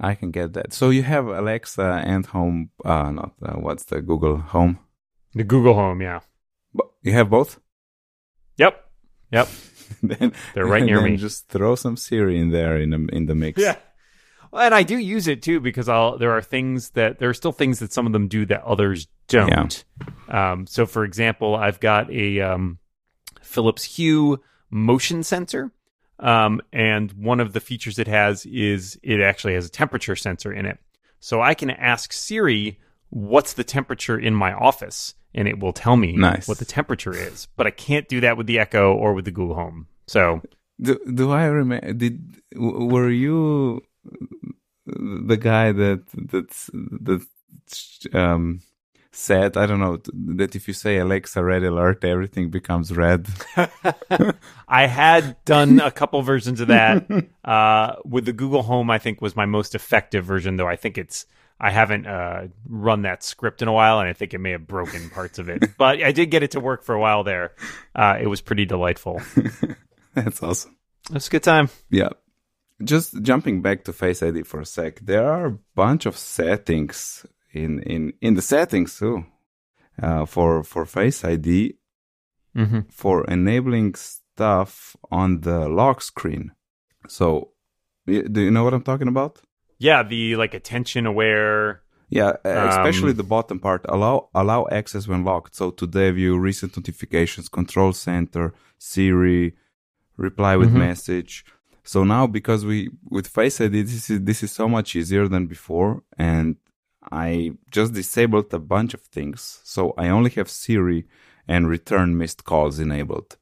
I 0.00 0.14
can 0.14 0.30
get 0.30 0.54
that. 0.54 0.72
So 0.72 0.90
you 0.90 1.02
have 1.02 1.26
Alexa 1.26 2.02
and 2.04 2.24
Home. 2.26 2.70
Uh, 2.84 3.10
not 3.10 3.32
uh, 3.42 3.52
what's 3.54 3.84
the 3.84 4.00
Google 4.00 4.38
Home? 4.38 4.78
The 5.34 5.44
Google 5.44 5.74
Home, 5.74 6.00
yeah. 6.00 6.20
Bo- 6.74 6.92
You 7.02 7.12
have 7.12 7.28
both. 7.30 7.60
Yep. 8.56 8.84
Yep. 9.30 9.48
then 10.02 10.32
They're 10.54 10.66
right 10.66 10.82
near 10.82 11.00
me. 11.00 11.16
Just 11.16 11.48
throw 11.48 11.74
some 11.74 11.96
Siri 11.96 12.38
in 12.38 12.50
there 12.50 12.76
in 12.76 12.90
the 12.90 13.08
in 13.12 13.26
the 13.26 13.34
mix. 13.34 13.60
Well, 14.52 14.62
and 14.62 14.74
I 14.74 14.82
do 14.82 14.96
use 14.98 15.28
it 15.28 15.42
too 15.42 15.60
because 15.60 15.88
I'll 15.88 16.18
there 16.18 16.32
are 16.32 16.42
things 16.42 16.90
that 16.90 17.18
there 17.18 17.28
are 17.28 17.34
still 17.34 17.52
things 17.52 17.78
that 17.78 17.92
some 17.92 18.06
of 18.06 18.12
them 18.12 18.26
do 18.26 18.44
that 18.46 18.64
others 18.64 19.06
don't. 19.28 19.84
Um, 20.28 20.66
so, 20.66 20.86
for 20.86 21.04
example, 21.04 21.54
I've 21.54 21.78
got 21.78 22.10
a 22.10 22.40
um, 22.40 22.78
Philips 23.42 23.84
Hue 23.84 24.40
motion 24.70 25.22
sensor, 25.22 25.70
um, 26.20 26.60
and 26.72 27.12
one 27.12 27.40
of 27.40 27.52
the 27.52 27.60
features 27.60 27.98
it 27.98 28.06
has 28.08 28.46
is 28.46 28.98
it 29.02 29.20
actually 29.20 29.54
has 29.54 29.66
a 29.66 29.70
temperature 29.70 30.16
sensor 30.16 30.52
in 30.52 30.66
it. 30.66 30.78
So 31.20 31.40
I 31.42 31.54
can 31.54 31.70
ask 31.70 32.12
Siri, 32.12 32.78
"What's 33.10 33.52
the 33.54 33.64
temperature 33.64 34.18
in 34.18 34.34
my 34.34 34.52
office?" 34.52 35.14
and 35.34 35.46
it 35.46 35.60
will 35.60 35.72
tell 35.72 35.96
me 35.96 36.16
Nice. 36.16 36.48
what 36.48 36.58
the 36.58 36.64
temperature 36.64 37.14
is. 37.14 37.46
But 37.56 37.66
I 37.66 37.70
can't 37.70 38.08
do 38.08 38.20
that 38.20 38.36
with 38.36 38.46
the 38.46 38.58
Echo 38.58 38.92
or 38.94 39.14
with 39.14 39.24
the 39.24 39.30
Google 39.30 39.54
Home. 39.54 39.86
So 40.08 40.42
Do 40.80 40.98
do 41.14 41.30
I 41.30 41.44
remember? 41.46 41.92
Did 41.92 42.40
were 42.56 43.10
you 43.10 43.82
the 44.86 45.36
guy 45.36 45.72
that 45.72 46.02
that's 46.32 46.70
that 46.72 47.24
um 48.12 48.60
said 49.12 49.56
I 49.56 49.66
don't 49.66 49.80
know 49.80 50.00
that 50.36 50.54
if 50.54 50.68
you 50.68 50.74
say 50.74 50.98
Alexa 50.98 51.42
red 51.42 51.64
alert 51.64 52.04
everything 52.04 52.48
becomes 52.50 52.96
red. 52.96 53.26
I 54.68 54.86
had 54.86 55.36
done 55.44 55.80
a 55.80 55.90
couple 55.90 56.22
versions 56.22 56.60
of 56.60 56.68
that. 56.68 57.06
Uh, 57.42 57.96
with 58.04 58.26
the 58.26 58.32
Google 58.32 58.62
Home, 58.62 58.90
I 58.90 58.98
think 58.98 59.20
was 59.20 59.34
my 59.34 59.46
most 59.46 59.74
effective 59.74 60.24
version, 60.24 60.56
though 60.56 60.68
I 60.68 60.76
think 60.76 60.98
it's 60.98 61.26
I 61.60 61.70
haven't 61.70 62.06
uh, 62.06 62.48
run 62.66 63.02
that 63.02 63.22
script 63.22 63.60
in 63.60 63.68
a 63.68 63.72
while, 63.72 63.98
and 63.98 64.08
I 64.08 64.14
think 64.14 64.32
it 64.32 64.38
may 64.38 64.52
have 64.52 64.66
broken 64.66 65.10
parts 65.10 65.38
of 65.38 65.48
it. 65.48 65.76
But 65.76 66.02
I 66.02 66.12
did 66.12 66.30
get 66.30 66.42
it 66.42 66.52
to 66.52 66.60
work 66.60 66.84
for 66.84 66.94
a 66.94 67.00
while 67.00 67.22
there. 67.22 67.52
Uh, 67.94 68.18
it 68.20 68.28
was 68.28 68.40
pretty 68.40 68.64
delightful. 68.64 69.20
That's 70.14 70.42
awesome. 70.42 70.76
That's 71.10 71.28
a 71.28 71.30
good 71.30 71.42
time. 71.42 71.68
Yeah. 71.90 72.10
Just 72.82 73.20
jumping 73.22 73.60
back 73.60 73.84
to 73.84 73.92
Face 73.92 74.22
ID 74.22 74.44
for 74.44 74.60
a 74.60 74.66
sec, 74.66 75.00
there 75.00 75.30
are 75.30 75.46
a 75.46 75.58
bunch 75.74 76.06
of 76.06 76.16
settings 76.16 77.26
in 77.52 77.80
in 77.82 78.12
in 78.20 78.34
the 78.34 78.42
settings 78.42 78.98
too 78.98 79.24
uh, 80.02 80.24
for 80.26 80.62
for 80.64 80.84
Face 80.86 81.24
ID 81.24 81.76
Mm-hmm. 82.56 82.80
for 82.90 83.24
enabling 83.26 83.94
stuff 83.94 84.96
on 85.08 85.40
the 85.42 85.68
lock 85.68 86.02
screen. 86.02 86.50
So, 87.06 87.52
do 88.06 88.40
you 88.40 88.50
know 88.50 88.64
what 88.64 88.74
I'm 88.74 88.82
talking 88.82 89.06
about? 89.06 89.40
Yeah, 89.78 90.02
the 90.02 90.34
like 90.34 90.52
attention 90.52 91.06
aware. 91.06 91.82
Yeah, 92.08 92.30
uh, 92.44 92.66
especially 92.70 93.10
Um, 93.12 93.16
the 93.18 93.22
bottom 93.36 93.60
part. 93.60 93.82
Allow 93.88 94.30
allow 94.34 94.66
access 94.72 95.06
when 95.06 95.22
locked. 95.24 95.54
So 95.54 95.70
today 95.70 96.10
view 96.10 96.36
recent 96.38 96.76
notifications, 96.76 97.48
control 97.48 97.92
center, 97.92 98.52
Siri, 98.78 99.54
reply 100.16 100.56
with 100.56 100.70
Mhm. 100.72 100.78
message. 100.88 101.44
So 101.84 102.02
now 102.02 102.26
because 102.26 102.66
we 102.66 102.90
with 103.08 103.28
Face 103.28 103.60
ID 103.60 103.82
this 103.82 104.10
is 104.10 104.20
this 104.24 104.42
is 104.42 104.50
so 104.50 104.66
much 104.68 104.96
easier 104.96 105.28
than 105.28 105.46
before 105.46 106.02
and 106.18 106.56
I 107.10 107.52
just 107.70 107.94
disabled 107.94 108.52
a 108.52 108.58
bunch 108.58 108.94
of 108.94 109.00
things. 109.02 109.60
So 109.64 109.94
I 109.96 110.08
only 110.08 110.30
have 110.30 110.50
Siri 110.50 111.06
and 111.48 111.68
return 111.68 112.16
missed 112.16 112.44
calls 112.44 112.78
enabled 112.78 113.36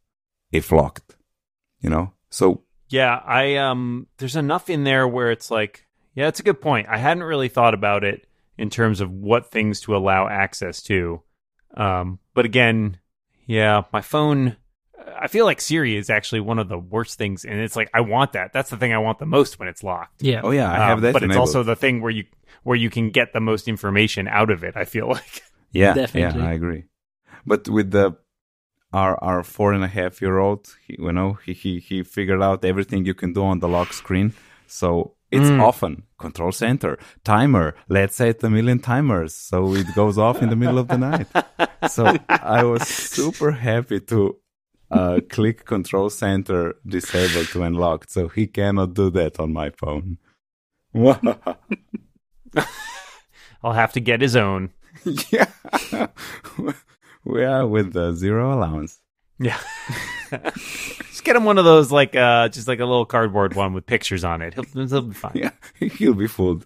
if 0.53 0.73
locked. 0.73 1.17
You 1.81 1.91
know? 1.91 2.13
So 2.31 2.63
Yeah, 2.89 3.21
I 3.25 3.57
um 3.57 4.07
there's 4.19 4.37
enough 4.37 4.71
in 4.71 4.85
there 4.85 5.07
where 5.07 5.31
it's 5.31 5.51
like, 5.51 5.87
yeah, 6.15 6.29
it's 6.29 6.41
a 6.41 6.45
good 6.45 6.61
point. 6.61 6.89
I 6.89 6.99
hadn't 6.99 7.25
really 7.25 7.49
thought 7.49 7.75
about 7.75 8.05
it 8.05 8.27
in 8.57 8.71
terms 8.71 9.01
of 9.01 9.11
what 9.11 9.51
things 9.51 9.81
to 9.83 9.97
allow 9.97 10.29
access 10.29 10.83
to. 10.83 11.23
Um 11.77 12.19
but 12.35 12.45
again, 12.45 12.99
yeah, 13.47 13.83
my 13.93 14.01
phone 14.01 14.57
I 15.21 15.27
feel 15.29 15.45
like 15.45 15.61
Siri 15.61 15.97
is 15.97 16.11
actually 16.11 16.41
one 16.41 16.59
of 16.59 16.69
the 16.69 16.79
worst 16.79 17.19
things 17.19 17.45
and 17.45 17.59
it's 17.61 17.77
like 17.77 17.91
I 17.95 18.01
want 18.01 18.33
that. 18.33 18.53
That's 18.53 18.71
the 18.71 18.77
thing 18.77 18.93
I 18.93 18.99
want 18.99 19.19
the 19.19 19.27
most 19.27 19.59
when 19.59 19.69
it's 19.69 19.83
locked. 19.83 20.23
Yeah. 20.23 20.41
oh 20.45 20.51
yeah, 20.51 20.71
I 20.71 20.77
have 20.77 20.99
Um, 20.99 21.03
that 21.03 21.13
but 21.13 21.23
it's 21.23 21.37
also 21.37 21.63
the 21.63 21.77
thing 21.77 22.01
where 22.03 22.11
you 22.11 22.25
where 22.63 22.77
you 22.77 22.91
can 22.91 23.11
get 23.11 23.33
the 23.33 23.41
most 23.41 23.69
information 23.69 24.29
out 24.29 24.51
of 24.51 24.63
it, 24.65 24.77
I 24.77 24.85
feel 24.85 25.09
like. 25.17 25.43
Yeah, 25.73 25.95
Definitely. 25.95 26.41
yeah, 26.43 26.49
I 26.49 26.53
agree. 26.55 26.85
But 27.47 27.69
with 27.69 27.91
the 27.91 28.17
our 28.93 29.23
our 29.23 29.43
four 29.43 29.73
and 29.73 29.85
a 29.85 29.89
half 29.89 30.23
year 30.23 30.39
old, 30.39 30.75
he, 30.87 30.97
you 30.99 31.13
know, 31.13 31.39
he, 31.45 31.53
he 31.53 31.79
he 31.79 32.03
figured 32.03 32.43
out 32.43 32.65
everything 32.65 33.05
you 33.05 33.15
can 33.15 33.33
do 33.33 33.45
on 33.45 33.59
the 33.61 33.69
lock 33.69 33.93
screen. 33.93 34.33
So 34.67 35.15
it's 35.31 35.51
Mm. 35.51 35.61
often 35.63 36.03
control 36.19 36.53
center 36.53 36.99
timer. 37.23 37.75
Let's 37.89 38.17
set 38.17 38.43
a 38.45 38.49
million 38.51 38.79
timers, 38.79 39.35
so 39.35 39.75
it 39.75 39.95
goes 39.95 40.17
off 40.17 40.43
in 40.43 40.49
the 40.49 40.57
middle 40.57 40.79
of 40.79 40.89
the 40.89 40.99
night. 40.99 41.27
So 41.89 42.17
I 42.29 42.65
was 42.65 42.83
super 42.89 43.53
happy 43.53 44.01
to 44.01 44.37
uh, 44.91 45.21
click 45.29 45.65
control 45.65 46.11
center 46.11 46.75
disabled 46.87 47.49
to 47.49 47.63
unlocked. 47.63 48.11
So 48.11 48.29
he 48.29 48.47
cannot 48.47 48.95
do 48.95 49.11
that 49.11 49.39
on 49.41 49.53
my 49.53 49.71
phone. 49.71 50.19
I'll 53.63 53.73
have 53.73 53.93
to 53.93 54.01
get 54.01 54.21
his 54.21 54.37
own. 54.37 54.71
yeah, 55.31 55.47
we 57.25 57.45
are 57.45 57.67
with 57.67 57.93
the 57.93 58.13
zero 58.15 58.55
allowance. 58.55 59.01
Yeah. 59.39 59.59
just 60.31 61.25
get 61.25 61.37
him 61.37 61.45
one 61.45 61.59
of 61.59 61.65
those 61.65 61.93
like 61.93 62.17
uh 62.17 62.49
just 62.49 62.67
like 62.67 62.81
a 62.81 62.85
little 62.85 63.07
cardboard 63.07 63.55
one 63.55 63.73
with 63.75 63.87
pictures 63.87 64.25
on 64.25 64.43
it. 64.43 64.55
He'll, 64.55 64.65
he'll 64.87 65.03
be 65.03 65.15
fine. 65.15 65.33
Yeah, 65.35 65.51
he'll 65.79 66.15
be 66.15 66.27
fooled. 66.27 66.65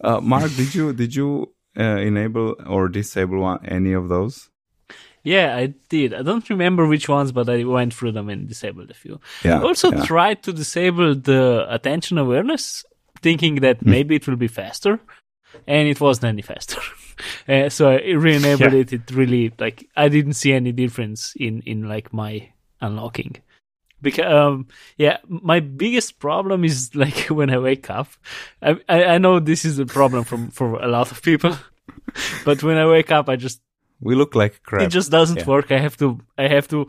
Uh, 0.00 0.20
Mark, 0.20 0.54
did 0.54 0.74
you 0.74 0.92
did 0.92 1.14
you 1.14 1.52
uh, 1.78 1.82
enable 1.82 2.54
or 2.66 2.88
disable 2.88 3.40
one, 3.40 3.64
any 3.66 3.92
of 3.92 4.08
those? 4.08 4.50
Yeah, 5.26 5.56
I 5.56 5.74
did. 5.88 6.14
I 6.14 6.22
don't 6.22 6.48
remember 6.48 6.86
which 6.86 7.08
ones, 7.08 7.32
but 7.32 7.48
I 7.48 7.64
went 7.64 7.92
through 7.92 8.12
them 8.12 8.28
and 8.28 8.46
disabled 8.48 8.90
a 8.92 8.94
few. 8.94 9.18
Yeah. 9.44 9.58
I 9.58 9.62
also 9.62 9.90
yeah. 9.90 10.04
tried 10.04 10.44
to 10.44 10.52
disable 10.52 11.16
the 11.16 11.66
attention 11.68 12.16
awareness, 12.16 12.84
thinking 13.22 13.56
that 13.56 13.78
Hmm. 13.80 13.90
maybe 13.90 14.14
it 14.14 14.26
will 14.28 14.36
be 14.36 14.46
faster, 14.46 15.00
and 15.66 15.88
it 15.88 16.00
wasn't 16.00 16.26
any 16.26 16.42
faster. 16.42 16.80
uh, 17.48 17.68
so 17.70 17.90
I 17.90 18.12
re-enabled 18.12 18.72
Yeah. 18.72 18.82
it. 18.82 18.92
It 18.92 19.10
really 19.10 19.52
like 19.58 19.88
I 19.96 20.08
didn't 20.08 20.34
see 20.34 20.52
any 20.52 20.70
difference 20.70 21.34
in 21.36 21.60
in 21.66 21.88
like 21.88 22.12
my 22.12 22.52
unlocking. 22.80 23.34
Because 24.00 24.32
um, 24.32 24.66
yeah, 24.96 25.16
my 25.26 25.58
biggest 25.58 26.20
problem 26.20 26.62
is 26.64 26.94
like 27.04 27.26
when 27.38 27.50
I 27.50 27.58
wake 27.58 27.90
up. 27.90 28.08
I 28.62 28.78
I, 28.88 29.04
I 29.14 29.18
know 29.18 29.40
this 29.40 29.64
is 29.64 29.80
a 29.80 29.86
problem 29.86 30.22
from 30.24 30.50
for 30.52 30.78
a 30.80 30.86
lot 30.86 31.10
of 31.10 31.20
people, 31.20 31.56
but 32.44 32.62
when 32.62 32.76
I 32.78 32.86
wake 32.86 33.10
up, 33.10 33.28
I 33.28 33.34
just 33.36 33.60
We 34.00 34.14
look 34.14 34.34
like 34.34 34.62
crap. 34.62 34.82
it 34.82 34.90
just 34.90 35.10
doesn't 35.10 35.38
Yeah. 35.38 35.46
work. 35.46 35.70
I 35.72 35.78
have 35.78 35.96
to, 35.98 36.18
I 36.38 36.48
have 36.48 36.68
to, 36.68 36.86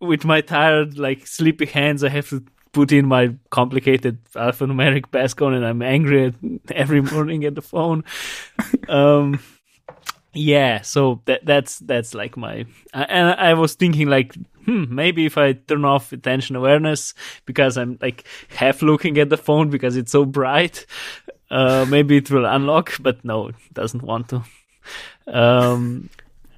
with 0.00 0.24
my 0.24 0.40
tired, 0.40 0.98
like 0.98 1.26
sleepy 1.26 1.66
hands, 1.66 2.02
I 2.02 2.08
have 2.08 2.28
to 2.30 2.42
put 2.72 2.92
in 2.92 3.06
my 3.06 3.34
complicated 3.50 4.18
alphanumeric 4.34 5.06
passcode, 5.10 5.54
and 5.56 5.64
I'm 5.64 5.82
angry 5.82 6.26
at, 6.26 6.34
every 6.74 7.00
morning 7.00 7.44
at 7.44 7.54
the 7.54 7.62
phone. 7.62 8.02
um, 8.88 9.38
yeah, 10.34 10.82
so 10.82 11.22
that 11.24 11.46
that's 11.46 11.78
that's 11.78 12.12
like 12.12 12.36
my, 12.36 12.66
I- 12.92 13.04
and 13.04 13.40
I 13.40 13.54
was 13.54 13.74
thinking 13.74 14.08
like, 14.08 14.34
hmm, 14.66 14.84
maybe 14.94 15.24
if 15.24 15.38
I 15.38 15.52
turn 15.54 15.84
off 15.86 16.12
attention 16.12 16.56
awareness 16.56 17.14
because 17.46 17.78
I'm 17.78 17.98
like 18.02 18.24
half 18.48 18.82
looking 18.82 19.16
at 19.18 19.30
the 19.30 19.38
phone 19.38 19.70
because 19.70 19.96
it's 19.96 20.12
so 20.12 20.24
bright, 20.26 20.84
uh, 21.50 21.86
maybe 21.88 22.18
it 22.18 22.30
will 22.30 22.44
unlock, 22.44 22.92
but 23.00 23.24
no, 23.24 23.48
it 23.48 23.54
doesn't 23.72 24.02
want 24.02 24.28
to. 24.30 24.42
Um, 25.26 26.08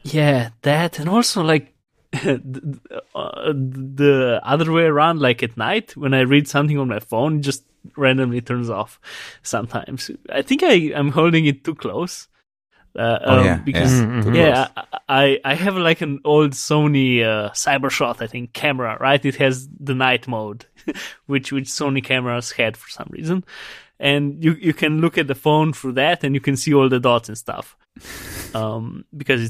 yeah, 0.02 0.50
that 0.62 0.98
and 0.98 1.08
also 1.08 1.42
like 1.42 1.74
the, 2.12 2.80
uh, 3.14 4.40
other 4.42 4.72
way 4.72 4.84
around, 4.84 5.20
like 5.20 5.42
at 5.42 5.56
night 5.56 5.96
when 5.96 6.14
I 6.14 6.20
read 6.20 6.48
something 6.48 6.78
on 6.78 6.88
my 6.88 7.00
phone, 7.00 7.38
it 7.38 7.42
just 7.42 7.64
randomly 7.96 8.40
turns 8.40 8.70
off. 8.70 9.00
Sometimes 9.42 10.10
I 10.32 10.42
think 10.42 10.62
I 10.62 10.92
I'm 10.94 11.10
holding 11.10 11.46
it 11.46 11.64
too 11.64 11.74
close. 11.74 12.28
Uh, 12.98 13.18
Oh, 13.22 13.38
um, 13.38 13.44
yeah, 13.44 13.56
because 13.58 13.92
yeah. 14.00 14.06
Mhm, 14.06 14.24
mhm. 14.24 14.34
yeah, 14.36 14.68
I, 14.76 14.82
I 15.08 15.40
I 15.44 15.54
have 15.54 15.76
like 15.76 16.00
an 16.00 16.20
old 16.24 16.52
Sony 16.52 17.22
uh, 17.22 17.50
CyberShot 17.50 18.20
I 18.22 18.26
think 18.26 18.54
camera, 18.54 18.96
right? 18.98 19.24
It 19.24 19.36
has 19.36 19.68
the 19.78 19.94
night 19.94 20.26
mode, 20.26 20.64
which 21.26 21.52
which 21.52 21.68
Sony 21.68 22.02
cameras 22.02 22.50
had 22.52 22.76
for 22.76 22.88
some 22.88 23.08
reason, 23.10 23.44
and 24.00 24.42
you 24.42 24.54
you 24.54 24.72
can 24.72 25.00
look 25.00 25.18
at 25.18 25.26
the 25.26 25.34
phone 25.34 25.72
through 25.74 25.92
that 25.92 26.24
and 26.24 26.34
you 26.34 26.40
can 26.40 26.56
see 26.56 26.72
all 26.74 26.88
the 26.88 26.98
dots 26.98 27.28
and 27.28 27.38
stuff, 27.38 27.76
um, 28.54 29.04
because 29.16 29.42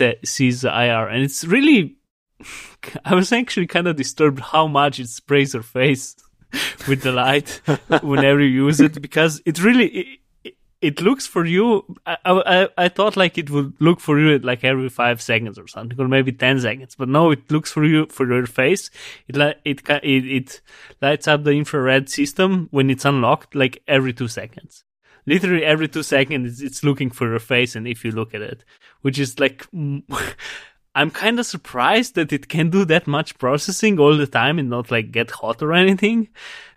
it 0.00 0.26
sees 0.26 0.62
the 0.62 0.68
IR 0.68 1.08
and 1.08 1.22
it's 1.22 1.44
really. 1.44 1.96
I 3.04 3.14
was 3.14 3.32
actually 3.32 3.66
kind 3.66 3.86
of 3.86 3.96
disturbed 3.96 4.40
how 4.40 4.66
much 4.66 4.98
it 4.98 5.08
sprays 5.08 5.54
your 5.54 5.62
face 5.62 6.16
with 6.88 7.02
the 7.02 7.12
light 7.12 7.60
whenever 8.02 8.40
you 8.40 8.66
use 8.66 8.80
it 8.80 9.00
because 9.00 9.40
it 9.44 9.62
really 9.62 9.86
it, 9.86 10.18
it, 10.44 10.54
it 10.80 11.00
looks 11.00 11.26
for 11.26 11.44
you. 11.44 11.96
I, 12.06 12.16
I 12.24 12.68
I 12.76 12.88
thought 12.88 13.16
like 13.16 13.38
it 13.38 13.50
would 13.50 13.74
look 13.80 14.00
for 14.00 14.18
you 14.18 14.34
at 14.34 14.44
like 14.44 14.64
every 14.64 14.88
five 14.88 15.22
seconds 15.22 15.58
or 15.58 15.66
something, 15.66 15.98
or 15.98 16.08
maybe 16.08 16.32
ten 16.32 16.60
seconds. 16.60 16.94
But 16.96 17.08
no, 17.08 17.30
it 17.30 17.50
looks 17.50 17.72
for 17.72 17.84
you 17.84 18.06
for 18.06 18.26
your 18.26 18.46
face. 18.46 18.90
It 19.28 19.36
it 19.64 19.82
it, 19.88 20.02
it 20.02 20.60
lights 21.00 21.26
up 21.28 21.44
the 21.44 21.52
infrared 21.52 22.08
system 22.08 22.68
when 22.70 22.90
it's 22.90 23.04
unlocked, 23.04 23.54
like 23.54 23.82
every 23.88 24.12
two 24.12 24.28
seconds. 24.28 24.84
Literally 25.26 25.64
every 25.64 25.88
two 25.88 26.02
seconds, 26.02 26.52
it's, 26.52 26.60
it's 26.62 26.84
looking 26.84 27.10
for 27.10 27.28
your 27.28 27.38
face, 27.38 27.74
and 27.76 27.86
if 27.88 28.04
you 28.04 28.10
look 28.10 28.34
at 28.34 28.42
it, 28.42 28.64
which 29.02 29.18
is 29.18 29.38
like. 29.40 29.66
I'm 30.96 31.10
kind 31.10 31.40
of 31.40 31.46
surprised 31.46 32.14
that 32.14 32.32
it 32.32 32.48
can 32.48 32.70
do 32.70 32.84
that 32.84 33.08
much 33.08 33.36
processing 33.38 33.98
all 33.98 34.16
the 34.16 34.28
time 34.28 34.60
and 34.60 34.70
not 34.70 34.92
like 34.92 35.10
get 35.10 35.28
hot 35.32 35.60
or 35.60 35.72
anything 35.72 36.28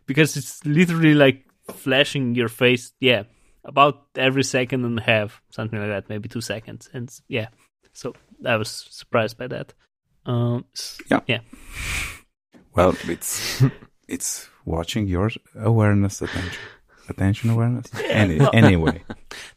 because 0.08 0.36
it's 0.36 0.66
literally 0.66 1.14
like 1.14 1.46
flashing 1.72 2.34
your 2.34 2.48
face. 2.50 2.94
Yeah, 3.00 3.26
about 3.64 4.08
every 4.16 4.44
second 4.44 4.86
and 4.86 4.98
a 4.98 5.04
half, 5.04 5.40
something 5.52 5.78
like 5.80 5.90
that, 5.90 6.10
maybe 6.10 6.28
two 6.30 6.42
seconds. 6.42 6.90
And 6.94 7.14
yeah, 7.28 7.50
so 7.94 8.16
I 8.44 8.56
was 8.56 8.70
surprised 8.90 9.38
by 9.38 9.46
that. 9.50 9.76
Um, 10.26 10.66
s- 10.76 10.98
Yeah. 11.12 11.20
yeah, 11.28 11.40
Well, 12.76 12.96
it's 13.08 13.64
it's 14.08 14.50
watching 14.66 15.06
your 15.08 15.30
awareness, 15.56 16.24
attention, 16.24 16.58
attention 17.10 17.50
awareness. 17.50 17.88
Any, 18.10 18.40
anyway, 18.54 19.04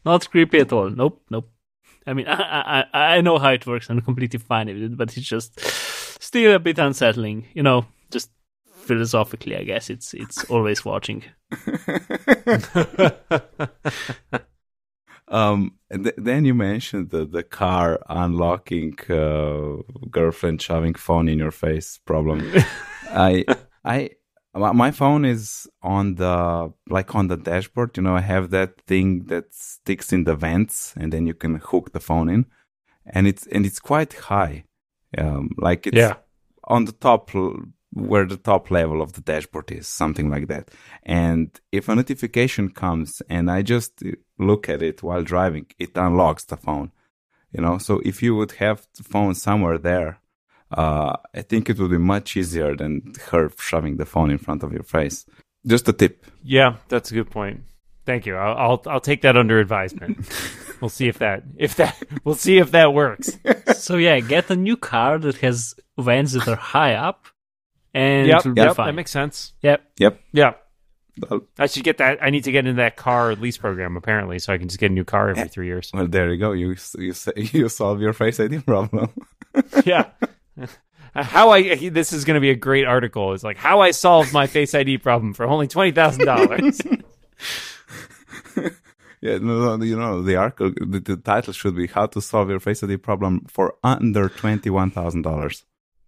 not 0.05 0.29
creepy 0.29 0.59
at 0.59 0.71
all. 0.73 0.89
Nope, 0.89 1.21
nope. 1.29 1.49
I 2.07 2.13
mean, 2.13 2.27
I, 2.27 2.85
I 2.93 3.15
I 3.17 3.21
know 3.21 3.37
how 3.37 3.49
it 3.49 3.65
works. 3.67 3.89
I'm 3.89 4.01
completely 4.01 4.39
fine 4.39 4.67
with 4.67 4.81
it, 4.81 4.97
but 4.97 5.15
it's 5.15 5.27
just 5.27 5.59
still 6.21 6.55
a 6.55 6.59
bit 6.59 6.79
unsettling. 6.79 7.47
You 7.53 7.63
know, 7.63 7.85
just 8.09 8.31
philosophically, 8.81 9.55
I 9.55 9.63
guess 9.63 9.89
it's 9.89 10.13
it's 10.13 10.43
always 10.49 10.83
watching. 10.83 11.23
um, 15.27 15.75
th- 15.91 16.15
then 16.17 16.45
you 16.45 16.53
mentioned 16.55 17.09
the 17.11 17.25
the 17.25 17.43
car 17.43 17.99
unlocking, 18.09 18.97
uh, 19.09 19.83
girlfriend 20.09 20.61
shoving 20.61 20.95
phone 20.95 21.27
in 21.29 21.39
your 21.39 21.51
face 21.51 21.99
problem. 22.05 22.51
I 23.11 23.45
I 23.85 24.11
my 24.53 24.91
phone 24.91 25.25
is 25.25 25.67
on 25.81 26.15
the 26.15 26.73
like 26.89 27.15
on 27.15 27.27
the 27.27 27.37
dashboard. 27.37 27.97
You 27.97 28.03
know, 28.03 28.15
I 28.15 28.21
have 28.21 28.49
that 28.51 28.81
thing 28.81 29.25
that 29.25 29.53
sticks 29.53 30.11
in 30.11 30.25
the 30.25 30.35
vents, 30.35 30.93
and 30.97 31.11
then 31.13 31.25
you 31.25 31.33
can 31.33 31.55
hook 31.55 31.93
the 31.93 31.99
phone 31.99 32.29
in, 32.29 32.45
and 33.05 33.27
it's 33.27 33.47
and 33.47 33.65
it's 33.65 33.79
quite 33.79 34.13
high. 34.13 34.65
Um, 35.17 35.49
like 35.57 35.87
it's 35.87 35.97
Yeah. 35.97 36.15
on 36.63 36.85
the 36.85 36.93
top 36.93 37.31
where 37.93 38.25
the 38.25 38.37
top 38.37 38.71
level 38.71 39.01
of 39.01 39.13
the 39.13 39.21
dashboard 39.21 39.71
is, 39.71 39.87
something 39.87 40.29
like 40.29 40.47
that. 40.47 40.69
And 41.03 41.59
if 41.71 41.89
a 41.89 41.95
notification 41.95 42.69
comes 42.69 43.21
and 43.27 43.51
I 43.51 43.61
just 43.63 44.01
look 44.39 44.69
at 44.69 44.81
it 44.81 45.03
while 45.03 45.23
driving, 45.23 45.65
it 45.77 45.97
unlocks 45.97 46.45
the 46.45 46.55
phone. 46.55 46.91
You 47.51 47.61
know, 47.61 47.77
so 47.79 48.01
if 48.05 48.23
you 48.23 48.33
would 48.37 48.53
have 48.53 48.87
the 48.95 49.03
phone 49.03 49.35
somewhere 49.35 49.77
there, 49.77 50.20
uh, 50.71 51.15
I 51.35 51.41
think 51.41 51.69
it 51.69 51.79
would 51.79 51.91
be 51.91 51.97
much 51.97 52.35
easier 52.37 52.75
than 52.75 53.13
her 53.29 53.51
shoving 53.59 53.97
the 53.97 54.05
phone 54.05 54.31
in 54.31 54.37
front 54.37 54.63
of 54.63 54.71
your 54.71 54.83
face. 54.83 55.25
Just 55.65 55.87
a 55.89 55.93
tip. 55.93 56.25
Yeah, 56.43 56.77
that's 56.89 57.11
a 57.11 57.13
good 57.13 57.29
point. 57.29 57.61
Thank 58.05 58.25
you. 58.25 58.35
I'll 58.35 58.57
I'll, 58.57 58.81
I'll 58.87 58.99
take 59.01 59.21
that 59.21 59.37
under 59.37 59.59
advisement. 59.59 60.17
we'll 60.81 60.89
see 60.89 61.07
if 61.07 61.19
that 61.19 61.43
if 61.57 61.75
that 61.75 62.01
we'll 62.23 62.35
see 62.35 62.57
if 62.57 62.71
that 62.71 62.93
works. 62.93 63.37
so 63.77 63.95
yeah, 63.97 64.19
get 64.19 64.49
a 64.49 64.55
new 64.55 64.75
car 64.75 65.19
that 65.19 65.37
has 65.37 65.75
vents 65.99 66.33
that 66.33 66.47
are 66.47 66.55
high 66.55 66.95
up, 66.95 67.27
and 67.93 68.27
Yep, 68.27 68.39
it 68.39 68.45
will 68.47 68.55
be 68.55 68.61
yep, 68.61 68.75
fine. 68.75 68.87
that 68.87 68.93
makes 68.93 69.11
sense. 69.11 69.53
yep. 69.61 69.83
Yep. 69.99 70.19
Yeah. 70.33 70.53
I 71.59 71.67
should 71.67 71.83
get 71.83 71.97
that. 71.99 72.17
I 72.23 72.29
need 72.31 72.45
to 72.45 72.51
get 72.51 72.65
into 72.65 72.81
that 72.81 72.95
car 72.95 73.35
lease 73.35 73.57
program 73.57 73.97
apparently, 73.97 74.39
so 74.39 74.53
I 74.53 74.57
can 74.57 74.67
just 74.67 74.79
get 74.79 74.89
a 74.89 74.93
new 74.93 75.03
car 75.03 75.29
every 75.29 75.49
three 75.49 75.67
years. 75.67 75.91
well, 75.93 76.07
there 76.07 76.31
you 76.31 76.39
go. 76.39 76.53
You 76.53 76.75
you 76.97 77.13
you 77.35 77.69
solve 77.69 78.01
your 78.01 78.13
face 78.13 78.39
ID 78.39 78.61
problem. 78.61 79.09
yeah. 79.85 80.05
How 81.13 81.49
I 81.49 81.89
this 81.89 82.13
is 82.13 82.23
going 82.23 82.35
to 82.35 82.41
be 82.41 82.51
a 82.51 82.55
great 82.55 82.85
article. 82.85 83.33
It's 83.33 83.43
like 83.43 83.57
how 83.57 83.81
I 83.81 83.91
solved 83.91 84.31
my 84.31 84.47
Face 84.47 84.73
ID 84.73 84.99
problem 84.99 85.33
for 85.33 85.45
only 85.45 85.67
twenty 85.67 85.91
thousand 85.91 86.25
dollars. 86.25 86.79
Yeah, 89.21 89.37
no, 89.37 89.77
no, 89.77 89.85
you 89.85 89.95
know 89.95 90.23
the 90.23 90.35
article. 90.35 90.71
The, 90.75 90.99
the 90.99 91.15
title 91.15 91.53
should 91.53 91.75
be 91.75 91.85
"How 91.85 92.07
to 92.07 92.21
Solve 92.21 92.49
Your 92.49 92.59
Face 92.59 92.83
ID 92.83 92.97
Problem 92.97 93.45
for 93.47 93.75
Under 93.83 94.29
Twenty-One 94.29 94.89
Thousand 94.89 95.21
Dollars." 95.21 95.63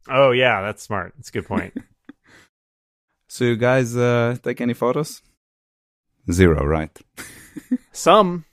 Oh 0.10 0.32
yeah, 0.32 0.62
that's 0.64 0.82
smart. 0.82 1.14
That's 1.16 1.30
a 1.30 1.32
good 1.32 1.46
point. 1.48 1.74
So 3.30 3.46
you 3.46 3.56
guys 3.56 3.98
uh, 3.98 4.38
take 4.44 4.62
any 4.62 4.76
photos? 4.76 5.24
Zero, 6.32 6.64
right? 6.64 6.96
some, 7.92 8.46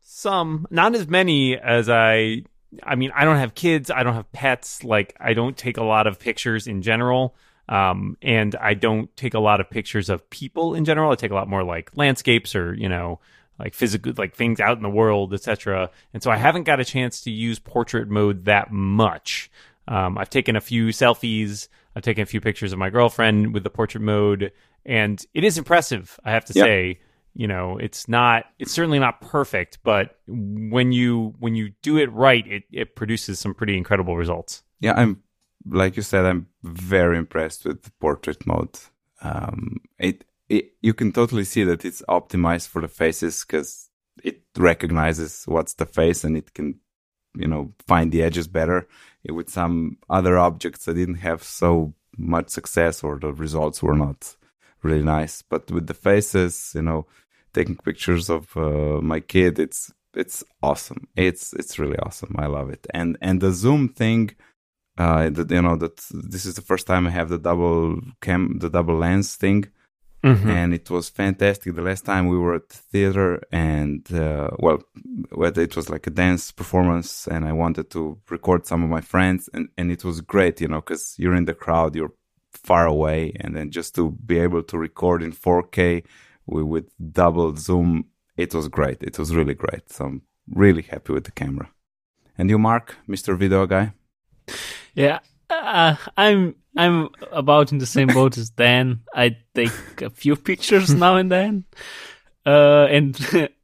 some, 0.00 0.68
not 0.70 0.94
as 0.94 1.08
many 1.08 1.58
as 1.58 1.88
I. 1.88 2.44
I 2.82 2.94
mean, 2.94 3.10
I 3.14 3.24
don't 3.24 3.36
have 3.36 3.54
kids. 3.54 3.90
I 3.90 4.02
don't 4.02 4.14
have 4.14 4.30
pets. 4.32 4.82
Like, 4.84 5.14
I 5.20 5.34
don't 5.34 5.56
take 5.56 5.76
a 5.76 5.84
lot 5.84 6.06
of 6.06 6.18
pictures 6.18 6.66
in 6.66 6.82
general. 6.82 7.34
Um, 7.68 8.16
and 8.22 8.54
I 8.56 8.74
don't 8.74 9.14
take 9.16 9.34
a 9.34 9.38
lot 9.38 9.60
of 9.60 9.70
pictures 9.70 10.08
of 10.08 10.28
people 10.30 10.74
in 10.74 10.84
general. 10.84 11.12
I 11.12 11.14
take 11.14 11.30
a 11.30 11.34
lot 11.34 11.48
more 11.48 11.62
like 11.62 11.90
landscapes 11.96 12.54
or 12.56 12.74
you 12.74 12.88
know, 12.88 13.20
like 13.58 13.74
physical, 13.74 14.12
like 14.16 14.34
things 14.34 14.58
out 14.60 14.76
in 14.76 14.82
the 14.82 14.90
world, 14.90 15.32
etc. 15.32 15.90
And 16.12 16.22
so 16.22 16.30
I 16.30 16.36
haven't 16.36 16.64
got 16.64 16.80
a 16.80 16.84
chance 16.84 17.22
to 17.22 17.30
use 17.30 17.58
portrait 17.58 18.08
mode 18.08 18.46
that 18.46 18.72
much. 18.72 19.50
Um, 19.88 20.18
I've 20.18 20.30
taken 20.30 20.56
a 20.56 20.60
few 20.60 20.88
selfies. 20.88 21.68
I've 21.94 22.02
taken 22.02 22.22
a 22.22 22.26
few 22.26 22.40
pictures 22.40 22.72
of 22.72 22.78
my 22.78 22.90
girlfriend 22.90 23.54
with 23.54 23.64
the 23.64 23.70
portrait 23.70 24.02
mode, 24.02 24.52
and 24.84 25.24
it 25.34 25.44
is 25.44 25.56
impressive. 25.58 26.18
I 26.24 26.32
have 26.32 26.44
to 26.46 26.52
Yeah. 26.56 26.64
say, 26.64 27.00
you 27.34 27.46
know, 27.46 27.78
it's 27.78 28.08
not. 28.08 28.44
It's 28.58 28.72
certainly 28.72 28.98
not 28.98 29.20
perfect, 29.20 29.78
but 29.82 30.18
when 30.26 30.92
you 30.92 31.34
when 31.38 31.54
you 31.54 31.72
do 31.82 31.96
it 31.96 32.12
right, 32.12 32.46
it 32.46 32.64
it 32.70 32.94
produces 32.94 33.40
some 33.40 33.54
pretty 33.54 33.76
incredible 33.76 34.16
results. 34.16 34.62
Yeah, 34.80 34.94
I'm 34.96 35.22
like 35.66 35.96
you 35.96 36.02
said. 36.02 36.26
I'm 36.26 36.48
very 36.62 37.16
impressed 37.16 37.64
with 37.64 37.98
portrait 38.00 38.46
mode. 38.46 38.78
Um, 39.22 39.80
it, 39.98 40.24
it 40.48 40.72
you 40.82 40.92
can 40.92 41.12
totally 41.12 41.44
see 41.44 41.64
that 41.64 41.84
it's 41.84 42.02
optimized 42.08 42.68
for 42.68 42.82
the 42.82 42.88
faces 42.88 43.44
because 43.44 43.88
it 44.22 44.42
recognizes 44.56 45.44
what's 45.46 45.74
the 45.74 45.86
face 45.86 46.24
and 46.24 46.36
it 46.36 46.52
can, 46.52 46.80
you 47.34 47.48
know, 47.48 47.72
find 47.86 48.12
the 48.12 48.22
edges 48.22 48.46
better. 48.46 48.86
With 49.28 49.48
some 49.48 49.98
other 50.10 50.38
objects, 50.38 50.88
I 50.88 50.92
didn't 50.92 51.16
have 51.16 51.42
so 51.42 51.94
much 52.18 52.50
success 52.50 53.02
or 53.02 53.18
the 53.18 53.32
results 53.32 53.82
were 53.82 53.94
not 53.94 54.36
really 54.82 55.02
nice. 55.02 55.42
But 55.42 55.70
with 55.70 55.86
the 55.86 55.94
faces, 55.94 56.72
you 56.74 56.82
know, 56.82 57.06
taking 57.52 57.76
pictures 57.76 58.30
of 58.30 58.56
uh, 58.56 59.00
my 59.00 59.20
kid, 59.20 59.58
it's 59.58 59.92
it's 60.14 60.44
awesome. 60.62 61.08
It's 61.16 61.52
it's 61.54 61.78
really 61.78 61.98
awesome. 61.98 62.34
I 62.38 62.46
love 62.46 62.70
it. 62.70 62.86
And 62.92 63.16
and 63.20 63.40
the 63.40 63.52
zoom 63.52 63.88
thing, 63.88 64.34
uh, 64.98 65.30
that 65.30 65.50
you 65.50 65.62
know 65.62 65.76
that 65.76 65.96
this 66.10 66.44
is 66.44 66.54
the 66.54 66.62
first 66.62 66.86
time 66.86 67.06
I 67.06 67.10
have 67.10 67.28
the 67.28 67.38
double 67.38 68.00
cam, 68.20 68.58
the 68.58 68.70
double 68.70 68.96
lens 68.96 69.36
thing. 69.36 69.66
Mm-hmm. 70.24 70.50
And 70.50 70.72
it 70.72 70.88
was 70.88 71.08
fantastic. 71.08 71.74
The 71.74 71.82
last 71.82 72.04
time 72.04 72.28
we 72.28 72.38
were 72.38 72.54
at 72.54 72.68
the 72.68 72.76
theater, 72.76 73.42
and 73.50 74.06
uh, 74.14 74.50
well, 74.60 74.78
whether 75.32 75.60
it 75.62 75.74
was 75.74 75.90
like 75.90 76.06
a 76.06 76.10
dance 76.10 76.52
performance, 76.52 77.26
and 77.26 77.44
I 77.44 77.52
wanted 77.52 77.90
to 77.90 78.18
record 78.30 78.64
some 78.64 78.84
of 78.84 78.88
my 78.88 79.00
friends, 79.00 79.50
and, 79.52 79.68
and 79.76 79.90
it 79.90 80.04
was 80.04 80.20
great, 80.20 80.60
you 80.60 80.68
know, 80.68 80.80
because 80.80 81.16
you're 81.18 81.34
in 81.34 81.46
the 81.46 81.54
crowd, 81.54 81.96
you're 81.96 82.12
far 82.52 82.86
away, 82.86 83.32
and 83.40 83.56
then 83.56 83.72
just 83.72 83.96
to 83.96 84.12
be 84.12 84.38
able 84.38 84.62
to 84.62 84.78
record 84.78 85.24
in 85.24 85.32
4K 85.32 86.04
with, 86.52 86.64
with 86.64 87.12
double 87.12 87.56
zoom, 87.56 88.06
it 88.36 88.54
was 88.54 88.68
great. 88.68 89.02
It 89.02 89.18
was 89.18 89.34
really 89.34 89.54
great. 89.54 89.90
So 89.90 90.04
I'm 90.06 90.22
really 90.48 90.82
happy 90.82 91.12
with 91.12 91.24
the 91.24 91.32
camera. 91.32 91.70
And 92.38 92.48
you, 92.50 92.58
Mark, 92.58 92.96
Mr. 93.08 93.36
Video 93.36 93.66
Guy? 93.66 93.92
Yeah, 94.94 95.20
uh, 95.50 95.96
I'm 96.16 96.54
I'm 96.76 97.10
about 97.30 97.72
in 97.72 97.78
the 97.78 97.86
same 97.86 98.08
boat 98.14 98.38
as 98.38 98.50
Dan. 98.50 99.00
I 99.14 99.36
take 99.54 100.02
a 100.02 100.10
few 100.10 100.36
pictures 100.36 100.94
now 100.94 101.16
and 101.16 101.30
then, 101.30 101.64
uh, 102.46 102.86
and 102.90 103.16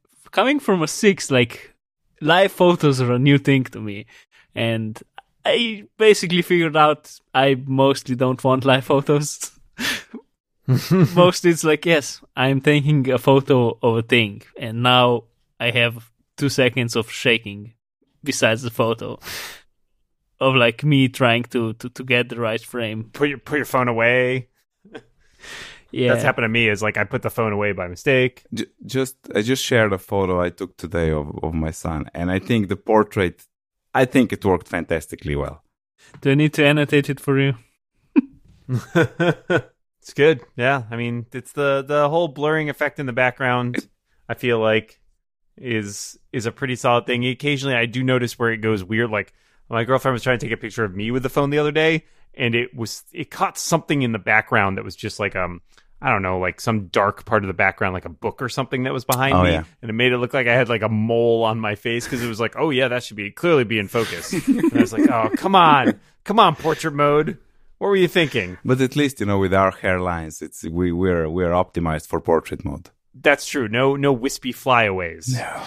coming 0.31 0.59
from 0.59 0.83
a 0.83 0.87
six, 0.87 1.31
like 1.31 1.73
live 2.21 2.51
photos 2.51 3.01
are 3.01 3.13
a 3.13 3.19
new 3.19 3.37
thing 3.37 3.63
to 3.65 3.79
me, 3.79 4.05
and 4.55 5.01
I 5.45 5.85
basically 5.97 6.41
figured 6.41 6.77
out 6.77 7.19
I 7.33 7.55
mostly 7.65 8.15
don't 8.15 8.43
want 8.43 8.65
live 8.65 8.85
photos. 8.85 9.51
mostly 11.15 11.51
it's 11.51 11.63
like 11.63 11.85
yes, 11.85 12.21
I'm 12.35 12.61
taking 12.61 13.09
a 13.09 13.17
photo 13.17 13.77
of 13.81 13.97
a 13.97 14.01
thing, 14.01 14.43
and 14.57 14.83
now 14.83 15.23
I 15.59 15.71
have 15.71 16.11
two 16.37 16.49
seconds 16.49 16.95
of 16.95 17.11
shaking 17.11 17.73
besides 18.23 18.61
the 18.61 18.69
photo 18.69 19.19
of 20.39 20.55
like 20.55 20.83
me 20.83 21.09
trying 21.09 21.43
to, 21.43 21.73
to, 21.73 21.89
to 21.89 22.03
get 22.03 22.29
the 22.29 22.39
right 22.39 22.61
frame. 22.61 23.09
Put 23.13 23.29
your 23.29 23.39
put 23.39 23.57
your 23.57 23.65
phone 23.65 23.87
away. 23.87 24.49
Yeah, 25.91 26.13
That's 26.13 26.23
happened 26.23 26.45
to 26.45 26.49
me. 26.49 26.69
Is 26.69 26.83
like 26.83 26.97
I 26.97 27.03
put 27.03 27.23
the 27.23 27.31
phone 27.31 27.51
away 27.51 27.71
by 27.71 27.87
mistake. 27.87 28.43
J- 28.53 28.67
just 28.85 29.17
I 29.33 29.41
just 29.41 29.63
shared 29.63 29.91
a 29.91 29.97
photo 29.97 30.39
I 30.39 30.51
took 30.51 30.77
today 30.77 31.09
of, 31.09 31.31
of 31.41 31.53
my 31.55 31.71
son, 31.71 32.09
and 32.13 32.29
I 32.29 32.37
think 32.37 32.69
the 32.69 32.75
portrait, 32.75 33.43
I 33.93 34.05
think 34.05 34.31
it 34.31 34.45
worked 34.45 34.67
fantastically 34.67 35.35
well. 35.35 35.63
Do 36.21 36.29
I 36.31 36.35
need 36.35 36.53
to 36.53 36.65
annotate 36.65 37.09
it 37.09 37.19
for 37.19 37.39
you? 37.39 37.55
it's 40.09 40.13
good. 40.15 40.41
Yeah, 40.55 40.83
I 40.89 40.95
mean, 40.95 41.25
it's 41.33 41.51
the 41.53 41.83
the 41.87 42.09
whole 42.09 42.27
blurring 42.27 42.69
effect 42.69 42.99
in 42.99 43.05
the 43.05 43.13
background. 43.13 43.77
I 44.27 44.33
feel 44.33 44.59
like 44.59 44.99
is 45.57 46.17
is 46.31 46.45
a 46.45 46.51
pretty 46.51 46.75
solid 46.75 47.05
thing. 47.05 47.25
Occasionally, 47.27 47.75
I 47.75 47.85
do 47.85 48.03
notice 48.03 48.37
where 48.39 48.51
it 48.51 48.57
goes 48.57 48.83
weird. 48.83 49.09
Like 49.11 49.33
my 49.69 49.83
girlfriend 49.83 50.13
was 50.13 50.23
trying 50.23 50.39
to 50.39 50.45
take 50.45 50.53
a 50.53 50.57
picture 50.59 50.83
of 50.83 50.95
me 50.95 51.11
with 51.11 51.23
the 51.23 51.29
phone 51.29 51.49
the 51.49 51.59
other 51.59 51.71
day, 51.71 52.05
and 52.33 52.55
it 52.55 52.75
was 52.75 53.03
it 53.13 53.29
caught 53.29 53.57
something 53.57 54.01
in 54.01 54.11
the 54.11 54.19
background 54.19 54.77
that 54.77 54.83
was 54.83 54.95
just 54.95 55.19
like 55.19 55.35
um 55.35 55.61
I 56.01 56.11
don't 56.11 56.21
know, 56.21 56.39
like 56.39 56.61
some 56.61 56.87
dark 56.87 57.25
part 57.25 57.43
of 57.43 57.47
the 57.49 57.53
background, 57.53 57.93
like 57.93 58.05
a 58.05 58.09
book 58.09 58.41
or 58.41 58.47
something 58.47 58.83
that 58.83 58.93
was 58.93 59.03
behind 59.03 59.33
Oh, 59.35 59.43
me, 59.43 59.51
yeah. 59.51 59.63
and 59.81 59.89
it 59.89 59.93
made 59.93 60.13
it 60.13 60.17
look 60.17 60.33
like 60.33 60.47
I 60.47 60.53
had 60.53 60.69
like 60.69 60.81
a 60.81 60.87
mole 60.89 61.43
on 61.43 61.59
my 61.59 61.75
face 61.75 62.05
because 62.05 62.23
it 62.23 62.27
was 62.29 62.39
like, 62.39 62.55
oh 62.57 62.69
yeah, 62.69 62.87
that 62.87 63.03
should 63.03 63.17
be 63.17 63.31
clearly 63.31 63.65
be 63.65 63.79
in 63.79 63.89
focus. 63.89 64.31
and 64.31 64.73
I 64.73 64.79
was 64.79 64.93
like, 64.93 65.09
oh 65.09 65.29
come 65.35 65.55
on, 65.55 65.99
come 66.23 66.39
on, 66.39 66.55
portrait 66.55 66.93
mode. 66.93 67.37
What 67.79 67.87
were 67.89 67.95
you 67.95 68.07
thinking? 68.09 68.57
But 68.63 68.81
at 68.81 68.95
least 68.95 69.19
you 69.19 69.25
know, 69.25 69.39
with 69.39 69.53
our 69.53 69.71
hairlines, 69.71 70.41
it's 70.41 70.63
we 70.65 70.91
we're 70.91 71.29
we're 71.29 71.51
optimized 71.51 72.07
for 72.07 72.19
portrait 72.21 72.63
mode. 72.63 72.89
That's 73.13 73.45
true. 73.45 73.67
No, 73.67 73.95
no 73.95 74.13
wispy 74.13 74.51
flyaways. 74.51 75.37
Uh, 75.39 75.65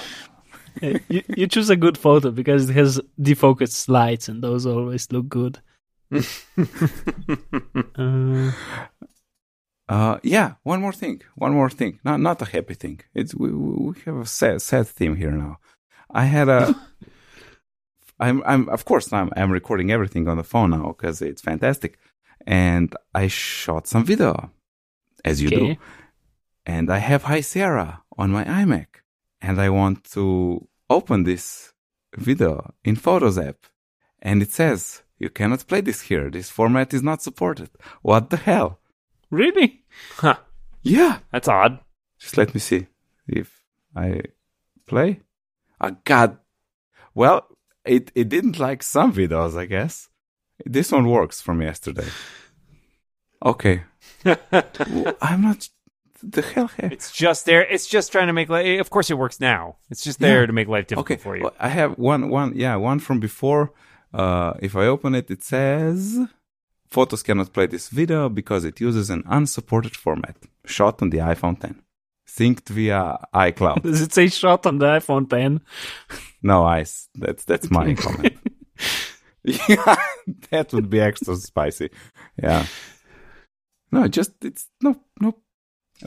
you, 1.09 1.23
you 1.37 1.47
choose 1.47 1.71
a 1.71 1.77
good 1.77 1.99
photo 1.99 2.31
because 2.31 2.71
it 2.71 2.75
has 2.75 3.01
defocused 3.21 3.73
slides 3.73 4.29
and 4.29 4.43
those 4.43 4.65
always 4.67 5.11
look 5.11 5.29
good. 5.29 5.61
uh, 7.97 8.53
Uh, 9.89 10.19
yeah. 10.23 10.55
One 10.63 10.81
more 10.81 10.93
thing. 10.93 11.21
One 11.35 11.53
more 11.53 11.69
thing. 11.71 11.99
Not 12.05 12.21
not 12.21 12.41
a 12.43 12.45
happy 12.47 12.75
thing. 12.75 13.01
It's 13.15 13.35
we 13.35 13.51
we 13.53 13.95
have 14.07 14.17
a 14.17 14.27
sad 14.27 14.63
sad 14.63 14.87
theme 14.87 15.17
here 15.17 15.33
now. 15.33 15.59
I 16.11 16.25
had 16.25 16.49
a. 16.49 16.75
I'm 18.27 18.43
I'm 18.51 18.69
of 18.77 18.83
course 18.91 19.07
I'm 19.13 19.31
I'm 19.37 19.51
recording 19.59 19.89
everything 19.97 20.25
on 20.29 20.37
the 20.41 20.49
phone 20.53 20.71
now 20.71 20.87
because 20.97 21.17
it's 21.31 21.43
fantastic, 21.51 21.93
and 22.47 22.89
I 23.23 23.25
shot 23.29 23.87
some 23.93 24.05
video, 24.13 24.33
as 25.31 25.37
you 25.43 25.51
do. 25.51 25.77
and 26.75 26.87
I 26.91 26.99
have 27.11 27.23
High 27.25 27.43
Sierra 27.51 27.89
on 28.23 28.29
my 28.31 28.45
iMac, 28.45 28.87
and 29.47 29.61
I 29.61 29.69
want 29.71 29.99
to 30.17 30.25
open 30.97 31.19
this 31.25 31.73
video 32.17 32.53
in 32.85 32.95
Photos 32.97 33.39
app, 33.49 33.59
and 34.29 34.37
it 34.43 34.51
says 34.53 35.03
you 35.19 35.29
cannot 35.39 35.67
play 35.71 35.81
this 35.81 36.01
here. 36.03 36.31
This 36.31 36.49
format 36.51 36.95
is 36.95 37.03
not 37.03 37.23
supported. 37.23 37.71
What 38.03 38.31
the 38.31 38.37
hell? 38.49 38.79
Really? 39.31 39.69
Huh. 40.17 40.37
Yeah, 40.83 41.15
That's 41.33 41.49
odd. 41.49 41.79
just 42.19 42.37
let 42.37 42.55
me 42.55 42.61
see 42.61 42.87
if 43.29 43.49
I 43.97 44.23
play. 44.87 45.21
Oh 45.81 45.97
God, 46.05 46.39
well, 47.15 47.47
it 47.85 48.11
it 48.15 48.29
didn't 48.29 48.59
like 48.59 48.83
some 48.83 49.13
videos, 49.13 49.57
I 49.57 49.67
guess. 49.67 50.09
This 50.65 50.93
one 50.93 51.09
works 51.09 51.41
from 51.41 51.61
yesterday. 51.63 52.07
Okay, 53.45 53.83
I'm 54.25 55.43
not. 55.43 55.69
The 56.23 56.43
hell. 56.43 56.69
ha- 56.69 56.89
It's 56.93 57.11
just 57.11 57.47
there. 57.47 57.63
It's 57.63 57.89
just 57.89 58.13
trying 58.13 58.29
to 58.29 58.33
make 58.33 58.49
life. 58.49 58.81
Of 58.81 58.91
course, 58.91 59.11
it 59.11 59.19
works 59.19 59.41
now. 59.41 59.77
It's 59.91 60.05
just 60.05 60.21
there 60.21 60.41
Yeah. 60.41 60.47
to 60.47 60.53
make 60.53 60.69
life 60.69 60.87
difficult 60.87 61.11
Okay, 61.11 61.17
for 61.23 61.37
you. 61.37 61.43
well, 61.43 61.55
I 61.59 61.69
have 61.69 61.99
one, 61.99 62.29
one, 62.29 62.53
yeah, 62.55 62.77
one 62.77 63.01
from 63.01 63.19
before. 63.19 63.73
Uh, 64.15 64.53
if 64.61 64.77
I 64.77 64.87
open 64.87 65.17
it, 65.17 65.29
it 65.33 65.43
says 65.43 66.21
photos 66.89 67.25
cannot 67.25 67.53
play 67.53 67.67
this 67.67 67.89
video 67.89 68.29
because 68.29 68.65
it 68.65 68.81
uses 68.81 69.11
an 69.11 69.25
unsupported 69.27 69.97
format. 69.97 70.37
Shot 70.65 71.03
on 71.03 71.11
the 71.11 71.19
iPhone 71.19 71.59
10, 71.59 71.83
synced 72.29 72.69
via 72.69 73.19
iCloud. 73.35 73.83
Does 73.91 74.03
it 74.03 74.13
say 74.13 74.29
shot 74.29 74.65
on 74.67 74.79
the 74.79 74.87
iPhone 74.87 75.29
10? 75.29 75.61
no 76.43 76.65
ice. 76.65 77.09
That's 77.15 77.45
that's 77.45 77.71
my 77.71 77.95
comment. 77.95 78.37
yeah, 79.45 79.97
that 80.51 80.73
would 80.73 80.91
be 80.91 81.01
extra 81.01 81.37
spicy. 81.37 81.91
Yeah. 82.43 82.67
No, 83.91 84.09
just 84.09 84.33
it's 84.45 84.69
no, 84.81 84.97
no. 85.21 85.37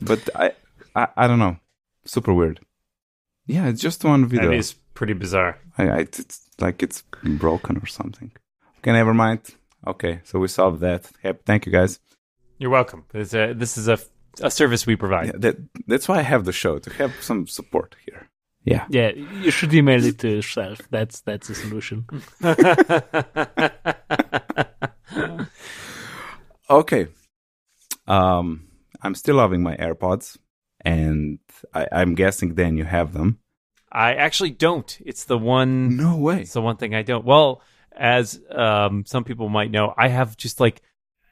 But 0.01 0.29
I, 0.35 0.51
I, 0.95 1.07
I 1.15 1.27
don't 1.27 1.39
know. 1.39 1.57
Super 2.05 2.33
weird. 2.33 2.59
Yeah, 3.45 3.67
it's 3.67 3.81
just 3.81 4.03
one 4.03 4.25
video. 4.25 4.49
That 4.49 4.57
is 4.57 4.73
pretty 4.93 5.13
bizarre. 5.13 5.59
I, 5.77 5.87
I, 5.89 5.97
it's 5.99 6.49
like 6.59 6.81
it's 6.81 7.03
broken 7.23 7.77
or 7.77 7.85
something. 7.85 8.31
Okay, 8.79 8.91
never 8.91 9.13
mind. 9.13 9.41
Okay, 9.85 10.21
so 10.23 10.39
we 10.39 10.47
solved 10.47 10.79
that. 10.81 11.09
Yep, 11.23 11.41
thank 11.45 11.65
you 11.65 11.71
guys. 11.71 11.99
You're 12.57 12.71
welcome. 12.71 13.05
A, 13.13 13.53
this 13.53 13.77
is 13.77 13.87
a, 13.87 13.99
a 14.41 14.49
service 14.49 14.87
we 14.87 14.95
provide. 14.95 15.27
Yeah, 15.27 15.33
that, 15.37 15.57
that's 15.87 16.07
why 16.07 16.19
I 16.19 16.23
have 16.23 16.45
the 16.45 16.51
show 16.51 16.79
to 16.79 16.89
have 16.93 17.13
some 17.21 17.47
support 17.47 17.95
here. 18.05 18.29
Yeah. 18.65 18.85
Yeah, 18.89 19.11
you 19.11 19.51
should 19.51 19.73
email 19.73 20.03
it 20.03 20.17
to 20.19 20.29
yourself. 20.29 20.81
That's 20.89 21.21
that's 21.21 21.47
the 21.47 21.55
solution. 21.55 22.05
Okay. 26.69 27.07
Um, 28.07 28.67
I'm 29.01 29.15
still 29.15 29.35
loving 29.35 29.61
my 29.61 29.75
AirPods, 29.77 30.37
and 30.81 31.39
I, 31.73 31.87
I'm 31.91 32.15
guessing 32.15 32.55
then 32.55 32.77
you 32.77 32.85
have 32.85 33.13
them. 33.13 33.39
I 33.91 34.15
actually 34.15 34.51
don't. 34.51 34.97
It's 35.05 35.25
the 35.25 35.37
one. 35.37 35.95
No 35.95 36.17
way. 36.17 36.41
It's 36.41 36.53
the 36.53 36.61
one 36.61 36.77
thing 36.77 36.95
I 36.95 37.03
don't. 37.03 37.25
Well, 37.25 37.61
as 37.95 38.39
um, 38.51 39.05
some 39.05 39.23
people 39.23 39.49
might 39.49 39.71
know, 39.71 39.93
I 39.95 40.09
have 40.09 40.37
just 40.37 40.59
like 40.59 40.81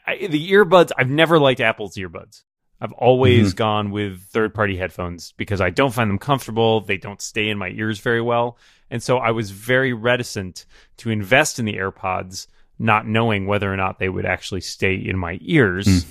I, 0.05 0.27
the 0.27 0.51
earbuds. 0.51 0.91
I've 0.97 1.09
never 1.09 1.39
liked 1.39 1.59
Apple's 1.59 1.95
earbuds. 1.95 2.43
I've 2.83 2.91
always 2.91 3.53
gone 3.53 3.91
with 3.91 4.21
third 4.23 4.53
party 4.53 4.75
headphones 4.75 5.33
because 5.37 5.61
I 5.61 5.69
don't 5.69 5.93
find 5.93 6.09
them 6.09 6.19
comfortable. 6.19 6.81
They 6.81 6.97
don't 6.97 7.21
stay 7.21 7.47
in 7.47 7.57
my 7.57 7.69
ears 7.69 7.99
very 7.99 8.21
well. 8.21 8.57
And 8.91 9.01
so 9.01 9.19
I 9.19 9.31
was 9.31 9.51
very 9.51 9.93
reticent 9.93 10.65
to 10.97 11.09
invest 11.09 11.59
in 11.59 11.65
the 11.65 11.77
AirPods, 11.77 12.47
not 12.77 13.07
knowing 13.07 13.47
whether 13.47 13.71
or 13.71 13.77
not 13.77 13.99
they 13.99 14.09
would 14.09 14.25
actually 14.25 14.59
stay 14.61 14.95
in 14.95 15.17
my 15.17 15.39
ears. 15.41 16.05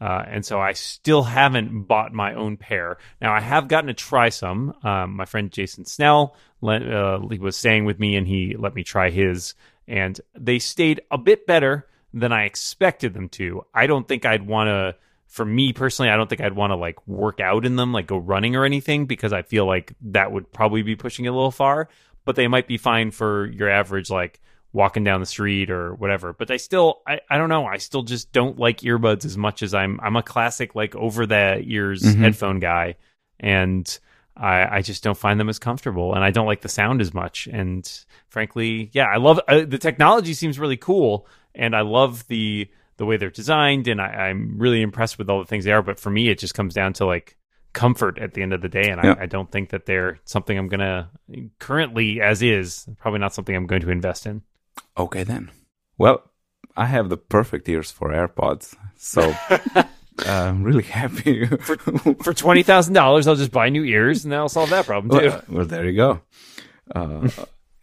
Uh, 0.00 0.22
and 0.28 0.46
so 0.46 0.60
I 0.60 0.74
still 0.74 1.24
haven't 1.24 1.88
bought 1.88 2.12
my 2.12 2.34
own 2.34 2.56
pair. 2.56 2.98
Now 3.20 3.32
I 3.32 3.40
have 3.40 3.66
gotten 3.66 3.88
to 3.88 3.94
try 3.94 4.28
some. 4.28 4.72
Um, 4.84 5.16
my 5.16 5.24
friend 5.24 5.50
Jason 5.50 5.86
Snell 5.86 6.36
let, 6.60 6.88
uh, 6.88 7.18
he 7.28 7.38
was 7.38 7.56
staying 7.56 7.84
with 7.84 7.98
me, 7.98 8.14
and 8.14 8.24
he 8.24 8.54
let 8.56 8.76
me 8.76 8.84
try 8.84 9.10
his, 9.10 9.54
and 9.88 10.20
they 10.38 10.60
stayed 10.60 11.00
a 11.10 11.18
bit 11.18 11.48
better 11.48 11.88
than 12.14 12.32
I 12.32 12.44
expected 12.44 13.12
them 13.12 13.28
to. 13.30 13.64
I 13.74 13.88
don't 13.88 14.06
think 14.06 14.24
I'd 14.24 14.46
want 14.46 14.68
to 14.68 14.94
for 15.28 15.44
me 15.44 15.72
personally, 15.72 16.10
I 16.10 16.16
don't 16.16 16.28
think 16.28 16.40
I'd 16.40 16.54
want 16.56 16.70
to 16.72 16.76
like 16.76 17.06
work 17.06 17.38
out 17.40 17.64
in 17.64 17.76
them, 17.76 17.92
like 17.92 18.06
go 18.06 18.16
running 18.16 18.56
or 18.56 18.64
anything, 18.64 19.06
because 19.06 19.32
I 19.32 19.42
feel 19.42 19.66
like 19.66 19.94
that 20.02 20.32
would 20.32 20.50
probably 20.52 20.82
be 20.82 20.96
pushing 20.96 21.24
it 21.26 21.28
a 21.28 21.32
little 21.32 21.50
far. 21.50 21.88
But 22.24 22.34
they 22.36 22.48
might 22.48 22.66
be 22.66 22.76
fine 22.78 23.10
for 23.10 23.46
your 23.46 23.70
average 23.70 24.10
like 24.10 24.40
walking 24.72 25.02
down 25.04 25.20
the 25.20 25.26
street 25.26 25.70
or 25.70 25.94
whatever. 25.94 26.32
But 26.34 26.50
I 26.50 26.56
still, 26.58 27.00
I, 27.06 27.20
I 27.30 27.38
don't 27.38 27.48
know. 27.48 27.64
I 27.66 27.78
still 27.78 28.02
just 28.02 28.32
don't 28.32 28.58
like 28.58 28.80
earbuds 28.80 29.24
as 29.24 29.36
much 29.36 29.62
as 29.62 29.72
I'm. 29.74 29.98
I'm 30.02 30.16
a 30.16 30.22
classic 30.22 30.74
like 30.74 30.94
over 30.96 31.24
the 31.26 31.62
ears 31.64 32.02
Mhm. 32.02 32.16
headphone 32.18 32.58
guy, 32.60 32.96
and 33.40 33.98
I, 34.36 34.76
I 34.78 34.82
just 34.82 35.02
don't 35.02 35.16
find 35.18 35.40
them 35.40 35.48
as 35.48 35.58
comfortable, 35.58 36.14
and 36.14 36.22
I 36.22 36.30
don't 36.30 36.46
like 36.46 36.60
the 36.60 36.68
sound 36.68 37.00
as 37.00 37.12
much. 37.14 37.48
And 37.50 37.90
frankly, 38.28 38.90
yeah, 38.92 39.06
I 39.06 39.16
love 39.16 39.40
uh, 39.48 39.64
the 39.66 39.78
technology. 39.78 40.34
Seems 40.34 40.58
really 40.58 40.76
cool, 40.76 41.26
and 41.54 41.74
I 41.74 41.80
love 41.80 42.26
the 42.28 42.68
the 42.98 43.06
way 43.06 43.16
they're 43.16 43.30
designed, 43.30 43.88
and 43.88 44.00
I, 44.00 44.06
I'm 44.28 44.58
really 44.58 44.82
impressed 44.82 45.16
with 45.18 45.30
all 45.30 45.38
the 45.38 45.46
things 45.46 45.64
they 45.64 45.72
are. 45.72 45.82
But 45.82 45.98
for 45.98 46.10
me, 46.10 46.28
it 46.28 46.38
just 46.38 46.54
comes 46.54 46.74
down 46.74 46.92
to 46.94 47.06
like 47.06 47.36
comfort 47.72 48.18
at 48.18 48.34
the 48.34 48.42
end 48.42 48.52
of 48.52 48.60
the 48.60 48.68
day, 48.68 48.90
and 48.90 49.02
Yeah. 49.02 49.14
I, 49.18 49.22
I 49.22 49.26
don't 49.26 49.50
think 49.50 49.70
that 49.70 49.86
they're 49.86 50.18
something 50.24 50.56
I'm 50.58 50.68
gonna 50.68 51.10
currently 51.58 52.20
as 52.20 52.42
is. 52.42 52.86
Probably 52.98 53.20
not 53.20 53.34
something 53.34 53.54
I'm 53.56 53.66
going 53.66 53.82
to 53.82 53.90
invest 53.90 54.26
in. 54.26 54.42
Okay 54.96 55.22
then. 55.24 55.50
Well, 55.96 56.22
I 56.76 56.86
have 56.86 57.08
the 57.08 57.16
perfect 57.16 57.68
ears 57.68 57.90
for 57.90 58.10
AirPods, 58.10 58.76
so 58.96 59.34
I'm 60.26 60.62
really 60.62 60.82
happy. 60.84 61.46
For 61.46 62.34
twenty 62.34 62.62
thousand 62.62 62.94
dollars, 62.94 63.26
I'll 63.26 63.34
just 63.36 63.52
buy 63.52 63.68
new 63.68 63.84
ears, 63.84 64.24
and 64.24 64.32
that'll 64.32 64.48
solve 64.48 64.70
that 64.70 64.86
problem 64.86 65.18
too. 65.20 65.26
well, 65.28 65.42
well, 65.48 65.64
there 65.66 65.84
you 65.86 65.96
go. 65.96 66.20
Uh, 66.94 67.28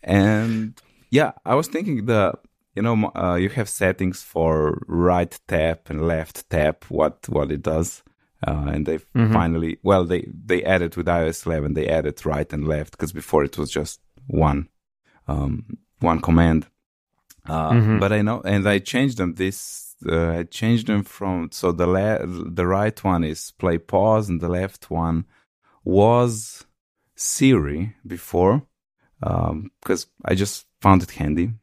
and 0.03 0.79
yeah, 1.09 1.33
I 1.45 1.55
was 1.55 1.67
thinking 1.67 2.05
the 2.05 2.33
you 2.75 2.81
know 2.81 3.11
uh, 3.15 3.35
you 3.35 3.49
have 3.49 3.69
settings 3.69 4.21
for 4.21 4.83
right 4.87 5.39
tap 5.47 5.89
and 5.89 6.07
left 6.07 6.49
tap. 6.49 6.85
What 6.89 7.27
what 7.29 7.51
it 7.51 7.61
does, 7.61 8.03
uh, 8.47 8.65
and 8.73 8.85
they 8.85 8.97
finally 9.33 9.77
well 9.83 10.03
they 10.05 10.27
they 10.45 10.63
added 10.63 10.95
with 10.97 11.07
iOS 11.07 11.45
11 11.45 11.73
they 11.73 11.87
added 11.87 12.25
right 12.25 12.51
and 12.53 12.67
left 12.67 12.91
because 12.91 13.13
before 13.13 13.43
it 13.45 13.57
was 13.57 13.71
just 13.71 13.99
one 14.27 14.67
um, 15.27 15.77
one 15.99 16.19
command. 16.21 16.67
Uh, 17.47 17.71
Mhm. 17.73 17.99
But 17.99 18.11
I 18.11 18.21
know, 18.23 18.41
and 18.43 18.67
I 18.67 18.79
changed 18.79 19.17
them. 19.17 19.35
This 19.35 19.95
uh, 20.09 20.39
I 20.39 20.43
changed 20.43 20.87
them 20.87 21.03
from 21.03 21.49
so 21.51 21.71
the 21.71 21.87
la- 21.87 22.25
the 22.55 22.65
right 22.67 23.03
one 23.03 23.23
is 23.23 23.51
play 23.51 23.77
pause, 23.77 24.29
and 24.29 24.41
the 24.41 24.49
left 24.49 24.89
one 24.91 25.25
was 25.83 26.65
Siri 27.15 27.95
before, 28.05 28.63
because 29.19 30.07
I 30.25 30.35
just 30.35 30.65
found 30.81 31.03
it 31.03 31.11
handy. 31.11 31.53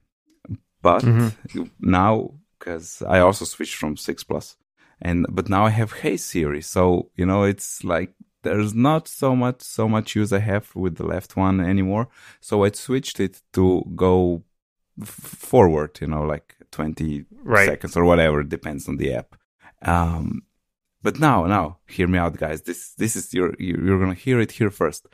But 0.83 1.03
Mhm. 1.05 1.71
now, 1.81 2.35
because 2.59 3.03
I 3.09 3.21
also 3.21 3.45
switched 3.45 3.77
from 3.77 3.97
six 3.97 4.25
plus, 4.25 4.57
and 5.01 5.27
but 5.31 5.49
now 5.49 5.65
I 5.67 5.71
have 5.71 5.93
Hey 6.03 6.17
Siri, 6.17 6.63
so 6.63 7.11
you 7.17 7.27
know 7.27 7.45
it's 7.45 7.85
like 7.85 8.13
there's 8.43 8.75
not 8.75 9.09
so 9.09 9.37
much 9.37 9.61
so 9.63 9.89
much 9.89 10.17
use 10.17 10.33
I 10.33 10.41
have 10.41 10.67
with 10.75 10.97
the 10.97 11.07
left 11.07 11.37
one 11.37 11.61
anymore. 11.61 12.09
So 12.41 12.65
I 12.65 12.71
switched 12.73 13.21
it 13.21 13.43
to 13.53 13.85
go 13.95 14.43
f- 15.01 15.09
forward, 15.09 15.99
you 16.01 16.09
know, 16.09 16.23
like 16.23 16.57
20 16.71 17.25
Right. 17.45 17.69
seconds 17.69 17.97
or 17.97 18.05
whatever, 18.05 18.41
it 18.41 18.49
depends 18.49 18.89
on 18.89 18.97
the 18.97 19.15
app. 19.15 19.37
Um, 19.83 20.43
but 21.03 21.19
now, 21.19 21.47
now, 21.47 21.79
hear 21.87 22.07
me 22.09 22.19
out, 22.19 22.37
guys. 22.37 22.63
This, 22.63 22.95
this 22.95 23.17
is 23.17 23.33
your, 23.35 23.55
you- 23.59 23.81
you're 23.85 23.99
gonna 23.99 24.15
hear 24.27 24.41
it 24.41 24.53
here 24.53 24.71
first. 24.71 25.07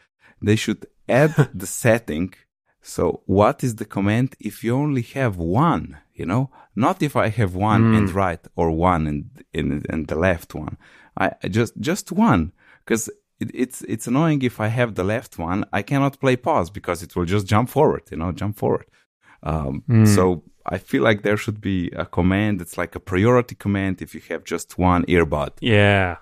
They 0.43 0.57
should 0.57 0.87
add 1.09 1.35
the 1.55 1.67
setting. 1.67 2.33
So 2.83 3.23
what 3.27 3.63
is 3.65 3.77
the 3.77 3.85
command 3.85 4.35
if 4.41 4.63
you 4.65 4.75
only 4.75 5.03
have 5.03 5.37
one, 5.37 5.99
you 6.15 6.27
know, 6.27 6.51
not 6.75 7.03
if 7.03 7.17
I 7.17 7.29
have 7.29 7.55
one 7.55 7.83
Mm. 7.83 7.97
and 7.99 8.11
right 8.11 8.41
or 8.57 8.71
one 8.71 9.07
and, 9.07 9.25
and, 9.55 9.87
and 9.91 10.07
the 10.07 10.17
left 10.17 10.55
one. 10.55 10.77
I, 11.17 11.33
I 11.43 11.49
just, 11.49 11.73
just 11.81 12.13
one. 12.13 12.53
Cause 12.87 13.09
it, 13.41 13.51
it's, 13.55 13.83
it's 13.83 14.07
annoying 14.07 14.43
if 14.43 14.61
I 14.61 14.69
have 14.69 14.95
the 14.95 15.05
left 15.05 15.39
one. 15.39 15.65
I 15.73 15.83
cannot 15.83 16.21
play 16.21 16.37
pause 16.37 16.71
because 16.71 17.03
it 17.03 17.15
will 17.15 17.25
just 17.25 17.47
jump 17.47 17.69
forward, 17.69 18.03
you 18.11 18.17
know, 18.17 18.33
jump 18.33 18.57
forward. 18.57 18.87
Um, 19.43 19.83
Mm. 19.89 20.07
So 20.07 20.43
I 20.67 20.79
feel 20.79 21.03
like 21.03 21.23
there 21.23 21.37
should 21.37 21.61
be 21.61 21.91
a 21.93 22.05
command 22.07 22.61
that's 22.61 22.77
like 22.77 22.95
a 22.95 23.01
priority 23.01 23.55
command 23.55 24.03
if 24.03 24.15
you 24.15 24.21
have 24.29 24.45
just 24.45 24.79
one 24.79 25.05
earbud. 25.07 25.53
Yeah. 25.61 26.17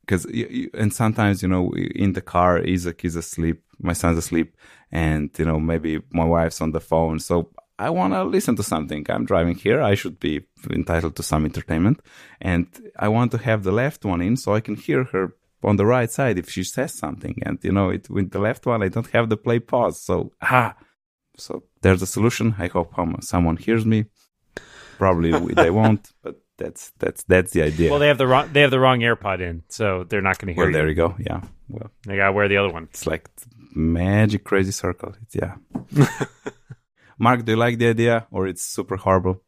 Because 0.00 0.26
you, 0.26 0.70
and 0.74 0.92
sometimes 0.92 1.42
you 1.42 1.48
know 1.48 1.72
in 2.04 2.12
the 2.12 2.20
car 2.20 2.58
Isaac 2.74 3.04
is 3.04 3.16
asleep, 3.16 3.62
my 3.80 3.92
son's 3.92 4.18
asleep, 4.18 4.56
and 4.92 5.30
you 5.38 5.44
know 5.44 5.58
maybe 5.60 6.00
my 6.10 6.24
wife's 6.24 6.60
on 6.60 6.72
the 6.72 6.80
phone. 6.80 7.18
So 7.20 7.50
I 7.78 7.90
want 7.90 8.12
to 8.14 8.24
listen 8.24 8.56
to 8.56 8.62
something. 8.62 9.06
I'm 9.08 9.24
driving 9.24 9.54
here. 9.56 9.80
I 9.80 9.94
should 9.94 10.18
be 10.18 10.42
entitled 10.70 11.14
to 11.16 11.22
some 11.22 11.44
entertainment, 11.44 12.00
and 12.40 12.66
I 12.98 13.08
want 13.08 13.30
to 13.32 13.38
have 13.38 13.62
the 13.62 13.72
left 13.72 14.04
one 14.04 14.20
in 14.20 14.36
so 14.36 14.54
I 14.54 14.60
can 14.60 14.76
hear 14.76 15.04
her 15.04 15.34
on 15.62 15.76
the 15.76 15.86
right 15.86 16.10
side 16.10 16.38
if 16.38 16.48
she 16.50 16.64
says 16.64 16.92
something. 16.94 17.36
And 17.42 17.58
you 17.62 17.72
know, 17.72 17.90
it 17.90 18.08
with 18.10 18.30
the 18.30 18.38
left 18.40 18.66
one, 18.66 18.82
I 18.82 18.88
don't 18.88 19.10
have 19.12 19.28
the 19.28 19.36
play 19.36 19.58
pause. 19.60 20.00
So 20.00 20.32
ah, 20.42 20.74
so 21.36 21.62
there's 21.82 22.02
a 22.02 22.06
solution. 22.06 22.54
I 22.58 22.66
hope 22.68 22.94
someone 23.20 23.56
hears 23.56 23.84
me. 23.86 24.06
Probably 24.98 25.30
they 25.54 25.70
won't, 25.80 26.10
but 26.22 26.40
that's 26.56 26.90
that's 26.98 27.22
that's 27.24 27.52
the 27.52 27.62
idea. 27.62 27.90
Well, 27.90 28.00
they 28.00 28.08
have 28.08 28.18
the 28.18 28.26
wrong 28.26 28.50
they 28.52 28.62
have 28.62 28.72
the 28.72 28.80
wrong 28.80 28.98
AirPod 29.00 29.40
in, 29.40 29.62
so 29.68 30.04
they're 30.04 30.22
not 30.22 30.38
going 30.38 30.48
to 30.48 30.54
hear 30.54 30.64
Well, 30.64 30.70
you. 30.72 30.76
there 30.78 30.88
you 30.88 30.94
go. 30.94 31.14
Yeah. 31.18 31.42
Well, 31.68 31.90
They 32.06 32.16
got 32.16 32.26
to 32.26 32.32
wear 32.32 32.48
the 32.48 32.56
other 32.56 32.70
one. 32.72 32.84
it's 32.90 33.06
like 33.06 33.28
magic 33.78 34.44
crazy 34.44 34.72
circle. 34.72 35.14
It's 35.22 35.34
yeah. 35.36 35.54
Mark, 37.18 37.44
do 37.44 37.52
you 37.52 37.56
like 37.58 37.78
the 37.78 37.88
idea 37.88 38.26
or 38.30 38.46
it's 38.46 38.62
super 38.62 38.96
horrible? 38.96 39.42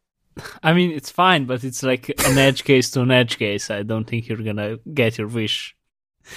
I 0.63 0.73
mean, 0.73 0.91
it's 0.91 1.09
fine, 1.11 1.45
but 1.45 1.63
it's 1.63 1.83
like 1.83 2.09
an 2.25 2.37
edge 2.37 2.63
case 2.63 2.89
to 2.91 3.01
an 3.01 3.11
edge 3.11 3.37
case. 3.37 3.69
I 3.69 3.83
don't 3.83 4.05
think 4.05 4.27
you're 4.27 4.37
gonna 4.43 4.77
get 4.93 5.17
your 5.17 5.27
wish. 5.27 5.75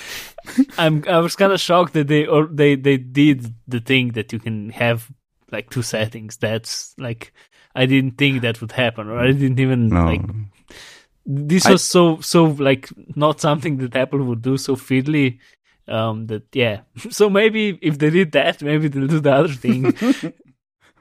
I'm. 0.78 1.04
I 1.08 1.18
was 1.18 1.36
kind 1.36 1.52
of 1.52 1.60
shocked 1.60 1.92
that 1.94 2.08
they 2.08 2.26
or 2.26 2.46
they 2.46 2.74
they 2.74 2.96
did 2.96 3.54
the 3.68 3.80
thing 3.80 4.12
that 4.12 4.32
you 4.32 4.38
can 4.38 4.70
have 4.70 5.08
like 5.52 5.70
two 5.70 5.82
settings. 5.82 6.36
That's 6.36 6.94
like 6.98 7.32
I 7.74 7.86
didn't 7.86 8.18
think 8.18 8.42
that 8.42 8.60
would 8.60 8.72
happen, 8.72 9.08
or 9.08 9.18
I 9.18 9.26
didn't 9.32 9.60
even 9.60 9.88
No. 9.88 10.04
like. 10.06 10.22
This 11.26 11.66
I- 11.66 11.72
was 11.72 11.84
so 11.84 12.20
so 12.20 12.44
like 12.44 12.88
not 13.16 13.40
something 13.40 13.76
that 13.78 13.96
Apple 13.96 14.22
would 14.24 14.42
do 14.42 14.56
so 14.56 14.76
fiddly. 14.76 15.38
Um, 15.86 16.26
that 16.28 16.44
yeah. 16.54 16.80
So 17.10 17.28
maybe 17.28 17.78
if 17.82 17.98
they 17.98 18.10
did 18.10 18.32
that, 18.32 18.62
maybe 18.62 18.88
they'll 18.88 19.06
do 19.06 19.20
the 19.20 19.32
other 19.32 19.52
thing. 19.52 19.94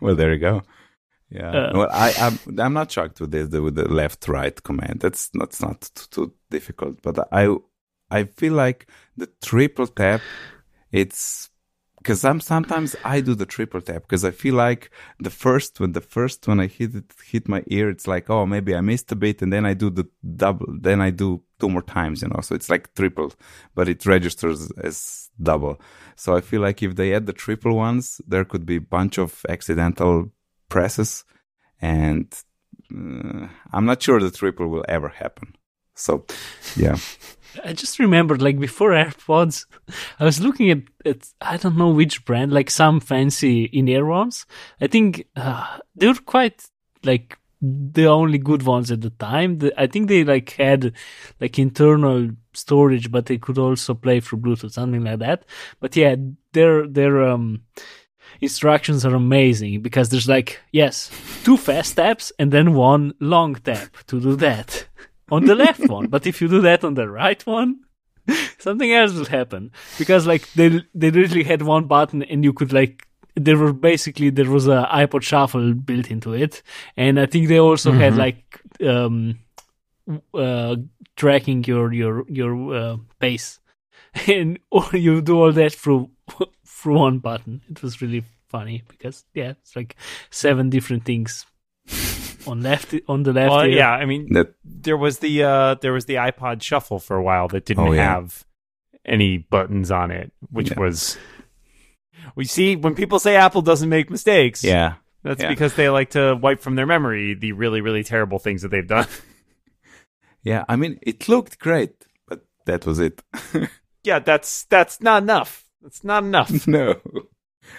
Well, 0.01 0.15
there 0.15 0.33
you 0.33 0.39
go. 0.39 0.63
Yeah. 1.29 1.49
Uh, 1.51 1.71
well, 1.73 1.89
I, 1.91 2.13
I'm 2.19 2.59
I'm 2.59 2.73
not 2.73 2.91
shocked 2.91 3.21
with 3.21 3.31
this 3.31 3.47
with 3.49 3.75
the 3.75 3.87
left 3.87 4.27
right 4.27 4.61
command. 4.63 4.99
That's 4.99 5.29
that's 5.33 5.61
not 5.61 5.81
too, 5.95 6.07
too 6.11 6.33
difficult. 6.51 7.01
But 7.01 7.27
I 7.31 7.55
I 8.11 8.25
feel 8.25 8.53
like 8.53 8.87
the 9.15 9.29
triple 9.41 9.87
tap. 9.87 10.21
It's 10.91 11.49
because 12.03 12.25
I'm 12.25 12.41
sometimes 12.41 12.95
I 13.05 13.21
do 13.21 13.33
the 13.33 13.45
triple 13.45 13.79
tap 13.81 14.03
because 14.03 14.25
I 14.25 14.31
feel 14.31 14.55
like 14.55 14.91
the 15.19 15.29
first 15.29 15.79
when 15.79 15.93
the 15.93 16.01
first 16.01 16.47
when 16.47 16.59
I 16.59 16.67
hit 16.67 16.93
it 16.95 17.13
hit 17.25 17.47
my 17.47 17.63
ear, 17.67 17.89
it's 17.89 18.07
like 18.07 18.29
oh 18.29 18.45
maybe 18.45 18.75
I 18.75 18.81
missed 18.81 19.11
a 19.13 19.15
bit, 19.15 19.41
and 19.41 19.51
then 19.53 19.65
I 19.65 19.73
do 19.73 19.89
the 19.89 20.07
double, 20.35 20.67
then 20.69 20.99
I 20.99 21.11
do 21.11 21.41
two 21.59 21.69
more 21.69 21.81
times, 21.81 22.21
you 22.21 22.27
know. 22.27 22.41
So 22.41 22.55
it's 22.55 22.69
like 22.69 22.93
triple, 22.93 23.31
but 23.73 23.87
it 23.87 24.05
registers 24.05 24.69
as 24.71 25.29
double. 25.41 25.79
So 26.17 26.35
I 26.35 26.41
feel 26.41 26.61
like 26.61 26.83
if 26.83 26.95
they 26.95 27.13
add 27.13 27.25
the 27.25 27.33
triple 27.33 27.75
ones, 27.75 28.19
there 28.27 28.43
could 28.43 28.65
be 28.65 28.75
a 28.75 28.81
bunch 28.81 29.17
of 29.17 29.45
accidental 29.47 30.29
presses, 30.67 31.23
and 31.81 32.27
uh, 32.93 33.47
I'm 33.71 33.85
not 33.85 34.03
sure 34.03 34.19
the 34.19 34.29
triple 34.29 34.67
will 34.67 34.85
ever 34.89 35.07
happen. 35.09 35.55
So, 35.95 36.25
yeah, 36.75 36.97
I 37.63 37.73
just 37.73 37.99
remembered, 37.99 38.41
like 38.41 38.59
before 38.59 38.91
AirPods, 38.91 39.65
I 40.19 40.25
was 40.25 40.39
looking 40.39 40.71
at, 40.71 40.79
at 41.05 41.29
I 41.41 41.57
don't 41.57 41.77
know 41.77 41.89
which 41.89 42.25
brand, 42.25 42.51
like 42.51 42.69
some 42.69 42.99
fancy 42.99 43.65
in-ear 43.65 44.05
ones. 44.05 44.45
I 44.81 44.87
think 44.87 45.27
uh, 45.35 45.79
they 45.95 46.07
were 46.07 46.15
quite 46.15 46.65
like 47.03 47.37
the 47.61 48.07
only 48.07 48.37
good 48.37 48.63
ones 48.63 48.91
at 48.91 49.01
the 49.01 49.09
time. 49.09 49.59
The, 49.59 49.73
I 49.79 49.87
think 49.87 50.07
they 50.07 50.23
like 50.23 50.51
had 50.51 50.93
like 51.39 51.57
internal 51.57 52.29
storage, 52.53 53.09
but 53.09 53.27
they 53.27 53.37
could 53.37 53.57
also 53.57 53.93
play 53.93 54.19
through 54.19 54.39
Bluetooth, 54.39 54.71
something 54.71 55.03
like 55.03 55.19
that. 55.19 55.45
But 55.79 55.95
yeah, 55.95 56.15
their 56.51 56.87
their 56.87 57.23
um 57.23 57.63
instructions 58.41 59.05
are 59.05 59.15
amazing 59.15 59.81
because 59.81 60.09
there's 60.09 60.27
like 60.27 60.59
yes, 60.71 61.09
two 61.43 61.57
fast 61.57 61.95
taps 61.95 62.31
and 62.37 62.51
then 62.51 62.73
one 62.73 63.13
long 63.19 63.55
tap 63.55 63.95
to 64.07 64.19
do 64.19 64.35
that 64.37 64.85
on 65.33 65.45
the 65.45 65.55
left 65.55 65.87
one. 65.89 66.07
But 66.07 66.27
if 66.27 66.41
you 66.41 66.47
do 66.47 66.61
that 66.61 66.83
on 66.83 66.93
the 66.93 67.09
right 67.09 67.45
one, 67.45 67.81
something 68.57 68.91
else 68.91 69.13
will 69.13 69.25
happen 69.25 69.71
because 69.97 70.27
like 70.27 70.51
they 70.53 70.81
they 70.93 71.11
literally 71.11 71.43
had 71.43 71.61
one 71.61 71.85
button 71.85 72.23
and 72.23 72.43
you 72.43 72.53
could 72.53 72.71
like 72.71 73.07
there 73.35 73.57
were 73.57 73.73
basically 73.73 74.29
there 74.29 74.49
was 74.49 74.67
a 74.67 74.87
iPod 74.91 75.23
Shuffle 75.23 75.73
built 75.73 76.11
into 76.11 76.33
it, 76.33 76.61
and 76.95 77.19
I 77.19 77.25
think 77.25 77.47
they 77.47 77.59
also 77.59 77.91
had 77.91 78.15
like 78.15 78.61
um 78.85 79.39
uh 80.33 80.75
tracking 81.15 81.63
your 81.63 81.91
your 81.93 82.25
your 82.29 82.75
uh, 82.75 82.97
pace, 83.19 83.59
and 84.27 84.59
or 84.69 84.85
you 84.93 85.21
do 85.21 85.39
all 85.41 85.51
that 85.51 85.73
through 85.73 86.11
through 86.65 86.99
one 86.99 87.19
button. 87.19 87.61
It 87.69 87.81
was 87.81 88.01
really 88.01 88.23
funny 88.47 88.83
because 88.87 89.25
yeah, 89.33 89.53
it's 89.61 89.75
like 89.75 89.95
seven 90.29 90.69
different 90.69 91.05
things. 91.05 91.45
On 92.47 92.61
left 92.61 92.93
on 93.07 93.23
the 93.23 93.33
left. 93.33 93.51
Well, 93.51 93.65
ear. 93.65 93.69
yeah, 93.77 93.91
I 93.91 94.05
mean, 94.05 94.33
That 94.33 94.53
there 94.63 94.97
was 94.97 95.19
the 95.19 95.43
uh, 95.43 95.75
there 95.81 95.93
was 95.93 96.05
the 96.05 96.15
iPod 96.15 96.61
Shuffle 96.61 96.99
for 96.99 97.15
a 97.17 97.23
while 97.23 97.47
that 97.49 97.65
didn't 97.65 97.87
Oh, 97.87 97.91
yeah. 97.93 98.13
have 98.13 98.45
any 99.05 99.37
buttons 99.37 99.91
on 99.91 100.11
it, 100.11 100.31
which 100.51 100.71
Yeah. 100.71 100.79
was. 100.79 101.17
We 102.35 102.45
see 102.45 102.75
when 102.75 102.95
people 102.95 103.19
say 103.19 103.35
Apple 103.35 103.61
doesn't 103.61 103.89
make 103.89 104.09
mistakes. 104.09 104.63
yeah. 104.63 104.95
that's 105.23 105.41
yeah. 105.41 105.49
because 105.49 105.75
they 105.75 105.89
like 105.89 106.09
to 106.11 106.35
wipe 106.35 106.61
from 106.61 106.75
their 106.75 106.85
memory 106.85 107.33
the 107.33 107.51
really 107.53 107.81
really 107.81 108.03
terrible 108.03 108.39
things 108.39 108.61
that 108.61 108.69
they've 108.71 108.87
done. 108.87 109.07
Yeah, 110.45 110.65
I 110.67 110.75
mean, 110.75 110.99
it 111.01 111.29
looked 111.29 111.57
great, 111.57 112.05
but 112.27 112.43
that 112.65 112.85
was 112.85 112.99
it. 112.99 113.23
yeah, 114.03 114.19
that's 114.19 114.65
that's 114.65 114.99
not 114.99 115.23
enough. 115.23 115.65
That's 115.81 116.03
not 116.03 116.23
enough. 116.25 116.67
no. 116.67 116.95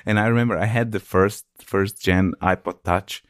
And 0.06 0.18
I 0.18 0.28
remember 0.28 0.56
I 0.56 0.64
had 0.64 0.90
the 0.92 0.98
first 1.00 1.44
first 1.60 2.00
gen 2.00 2.32
iPod 2.40 2.82
Touch, 2.82 3.22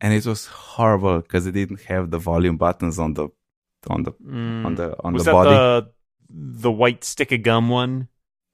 and 0.00 0.12
it 0.14 0.26
was 0.26 0.46
horrible 0.46 1.20
because 1.20 1.46
it 1.46 1.52
didn't 1.52 1.82
have 1.82 2.10
the 2.10 2.18
volume 2.18 2.56
buttons 2.56 2.98
on 2.98 3.14
the 3.14 3.28
on 3.88 4.02
the 4.04 4.12
on 4.66 4.74
the 4.74 4.96
on 5.04 5.12
Mm. 5.12 5.14
Was 5.14 5.24
the 5.24 5.30
that 5.30 5.32
body. 5.32 5.50
the 5.50 5.90
the 6.28 6.70
white 6.72 7.02
stick 7.04 7.32
of 7.32 7.42
gum 7.42 7.68
one? 7.68 8.08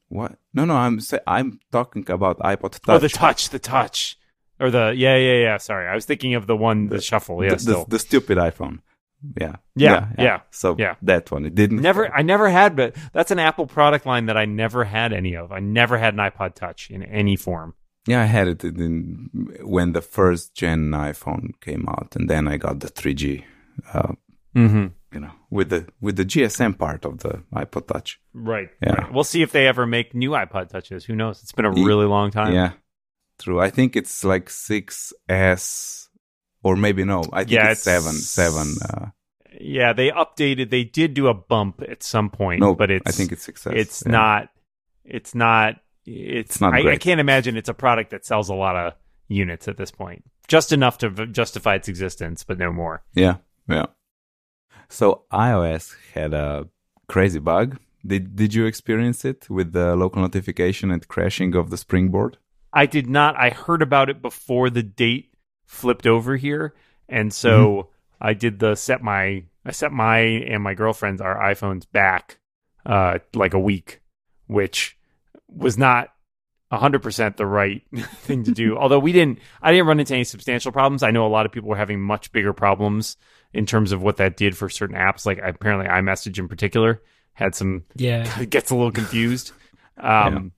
What? 0.09 0.39
No, 0.55 0.65
no. 0.65 0.75
I'm 0.75 1.01
I'm 1.27 1.59
talking 1.73 2.09
about 2.11 2.39
iPod 2.39 2.73
Touch. 2.73 2.83
Oh, 2.89 2.99
the 2.99 3.09
touch, 3.09 3.51
the 3.51 3.59
touch, 3.59 4.17
or 4.61 4.71
the 4.71 4.95
yeah, 4.97 5.17
yeah, 5.17 5.35
yeah. 5.43 5.57
Sorry, 5.57 5.89
I 5.89 5.95
was 5.95 6.05
thinking 6.05 6.35
of 6.35 6.47
the 6.47 6.57
one, 6.57 6.89
the, 6.89 7.01
shuffle. 7.01 7.43
Yeah, 7.43 7.57
the, 7.57 7.65
the, 7.73 7.85
the 7.89 7.99
stupid 7.99 8.39
iPhone. 8.39 8.79
Yeah. 9.41 9.57
Yeah, 9.75 10.09
yeah. 10.19 10.41
So 10.51 10.77
Yeah. 10.79 10.95
that 11.03 11.33
one. 11.33 11.45
It 11.47 11.55
didn't 11.55 11.81
Never, 11.81 12.15
I 12.15 12.23
never 12.23 12.49
had, 12.51 12.77
but 12.77 12.95
that's 13.13 13.31
an 13.31 13.39
Apple 13.39 13.67
product 13.67 14.07
line 14.07 14.27
that 14.27 14.37
I 14.37 14.45
never 14.45 14.85
had 14.85 15.13
any 15.13 15.35
of. 15.35 15.51
I 15.51 15.59
never 15.59 15.99
had 15.99 16.15
an 16.15 16.21
iPod 16.21 16.55
Touch 16.55 16.91
in 16.91 17.03
any 17.03 17.35
form. 17.35 17.75
Yeah, 18.07 18.23
I 18.23 18.27
had 18.27 18.49
it 18.49 18.65
in 18.65 19.29
when 19.63 19.93
the 19.93 20.01
first 20.03 20.55
gen 20.55 20.91
iPhone 20.93 21.53
came 21.61 21.89
out, 21.89 22.15
and 22.17 22.29
then 22.31 22.47
I 22.49 22.57
got 22.57 22.81
the 22.81 22.89
3G. 22.89 23.45
Uh, 23.93 24.13
Mm-hmm. 24.55 24.87
you 25.13 25.21
know, 25.21 25.33
with 25.51 25.69
the 25.69 25.87
with 26.01 26.17
the 26.17 26.25
GSM 26.25 26.79
part 26.79 27.05
of 27.05 27.19
the 27.19 27.43
iPod 27.55 27.89
Touch. 27.89 28.19
Right. 28.33 28.71
Yeah. 28.83 28.93
right. 28.95 29.13
We'll 29.13 29.23
see 29.25 29.43
if 29.43 29.53
they 29.53 29.67
ever 29.69 29.85
make 29.87 30.15
new 30.15 30.31
iPod 30.31 30.71
Touches. 30.71 31.05
Who 31.05 31.15
knows? 31.15 31.43
It's 31.43 31.53
been 31.53 31.67
a 31.67 31.71
really 31.71 32.07
long 32.07 32.31
time. 32.31 32.55
Yeah, 32.55 32.73
true. 33.39 33.61
I 33.61 33.69
think 33.69 33.97
it's 33.97 34.25
like 34.25 34.49
6S, 34.49 36.09
or 36.63 36.77
maybe 36.77 37.05
no. 37.05 37.23
I 37.33 37.41
think 37.41 37.51
Yeah, 37.51 37.71
it's, 37.73 37.83
seven, 37.83 38.09
it's- 38.17 38.27
seven. 38.27 38.75
Uh, 38.89 39.07
Yeah, 39.61 39.93
they 39.93 40.11
updated. 40.11 40.71
They 40.71 40.85
did 40.85 41.15
do 41.15 41.29
a 41.29 41.35
bump 41.35 41.83
at 41.89 42.03
some 42.03 42.31
point. 42.31 42.61
no, 42.61 42.75
but 42.75 42.91
it's. 42.91 43.07
I 43.07 43.11
think 43.13 43.33
it's 43.33 43.47
6S. 43.47 43.75
it's 43.75 44.03
yeah. 44.07 44.13
not. 44.13 44.49
It's 45.05 45.35
not. 45.35 45.77
It's, 46.07 46.61
not 46.61 46.75
I, 46.75 46.93
I 46.93 46.97
can't 46.97 47.21
imagine 47.21 47.57
it's 47.57 47.69
a 47.69 47.75
product 47.75 48.11
that 48.11 48.25
sells 48.25 48.49
a 48.49 48.55
lot 48.55 48.77
of 48.77 48.93
units 49.29 49.67
at 49.69 49.77
this 49.77 49.91
point. 49.91 50.25
Just 50.49 50.73
enough 50.73 50.99
to 50.99 51.09
v- 51.11 51.27
justify 51.27 51.75
its 51.75 51.89
existence, 51.89 52.45
but 52.45 52.59
no 52.59 52.73
more. 52.73 53.03
Yeah, 53.15 53.37
yeah. 53.69 53.87
So 54.89 55.25
iOS 55.33 55.97
had 56.15 56.33
a 56.33 56.69
crazy 57.09 57.41
bug. 57.41 57.79
Did 58.07 58.37
Did 58.37 58.55
you 58.55 58.67
experience 58.67 59.25
it 59.25 59.51
with 59.51 59.73
the 59.73 59.97
local 59.97 60.23
notification 60.23 60.93
and 60.93 61.07
crashing 61.09 61.57
of 61.57 61.71
the 61.71 61.77
Springboard? 61.77 62.39
I 62.73 62.87
did 62.87 63.09
not. 63.09 63.35
I 63.37 63.51
heard 63.51 63.83
about 63.83 64.09
it 64.11 64.23
before 64.23 64.71
the 64.71 64.83
date 64.85 65.33
flipped 65.65 66.07
over 66.07 66.37
here, 66.37 66.75
and 67.09 67.33
so 67.33 67.51
Mm-hmm. 67.59 67.91
I 68.29 68.35
did 68.35 68.61
the 68.61 68.77
set 68.77 69.03
my 69.03 69.45
I 69.65 69.73
set 69.73 69.93
my 69.93 70.19
and 70.19 70.63
my 70.63 70.75
girlfriend's 70.75 71.21
our 71.21 71.37
iPhones 71.53 71.85
back 71.91 72.39
uh 72.87 73.19
like 73.35 73.55
a 73.55 73.59
week, 73.59 74.01
which 74.47 74.97
was 75.49 75.79
not 75.79 76.09
hundred 76.73 77.03
percent 77.03 77.37
the 77.37 77.47
right 77.47 77.83
thing 77.97 78.45
to 78.45 78.53
do. 78.53 78.77
Although 78.77 78.99
we 78.99 79.13
didn't, 79.13 79.39
I 79.63 79.73
didn't 79.73 79.87
run 79.87 80.01
into 80.01 80.15
any 80.15 80.25
substantial 80.25 80.73
problems. 80.73 81.03
I 81.03 81.11
know 81.11 81.27
a 81.27 81.29
lot 81.29 81.47
of 81.47 81.53
people 81.53 81.69
were 81.69 81.77
having 81.77 82.01
much 82.01 82.33
bigger 82.33 82.53
problems 82.53 83.17
in 83.53 83.67
terms 83.67 83.93
of 83.93 84.03
what 84.03 84.17
that 84.19 84.37
did 84.37 84.57
for 84.57 84.69
certain 84.69 84.97
apps. 84.97 85.25
Like 85.25 85.39
apparently 85.43 85.87
iMessage 85.87 86.39
in 86.39 86.49
particular 86.49 87.03
had 87.35 87.55
some 87.55 87.85
yeah. 87.95 88.41
it 88.41 88.51
gets 88.51 88.71
a 88.71 88.75
little 88.75 88.93
confused. 88.93 89.53
Um, 89.99 90.53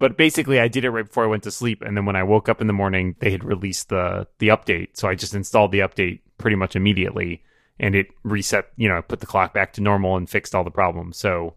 But 0.00 0.18
basically, 0.18 0.58
I 0.58 0.68
did 0.68 0.84
it 0.84 0.90
right 0.90 1.06
before 1.06 1.24
I 1.24 1.28
went 1.28 1.44
to 1.44 1.50
sleep, 1.50 1.80
and 1.80 1.96
then 1.96 2.04
when 2.04 2.16
I 2.16 2.24
woke 2.24 2.48
up 2.48 2.60
in 2.60 2.66
the 2.66 2.72
morning, 2.72 3.14
they 3.20 3.30
had 3.30 3.44
released 3.44 3.88
the 3.88 4.26
the 4.38 4.48
update. 4.48 4.88
So 4.94 5.08
I 5.08 5.14
just 5.14 5.34
installed 5.34 5.70
the 5.72 5.78
update 5.78 6.20
pretty 6.36 6.56
much 6.56 6.74
immediately, 6.74 7.42
and 7.78 7.94
it 7.94 8.08
reset. 8.24 8.66
You 8.76 8.88
know, 8.88 9.00
put 9.02 9.20
the 9.20 9.26
clock 9.26 9.54
back 9.54 9.72
to 9.74 9.80
normal 9.80 10.16
and 10.16 10.28
fixed 10.28 10.54
all 10.54 10.64
the 10.64 10.70
problems. 10.70 11.16
So 11.16 11.54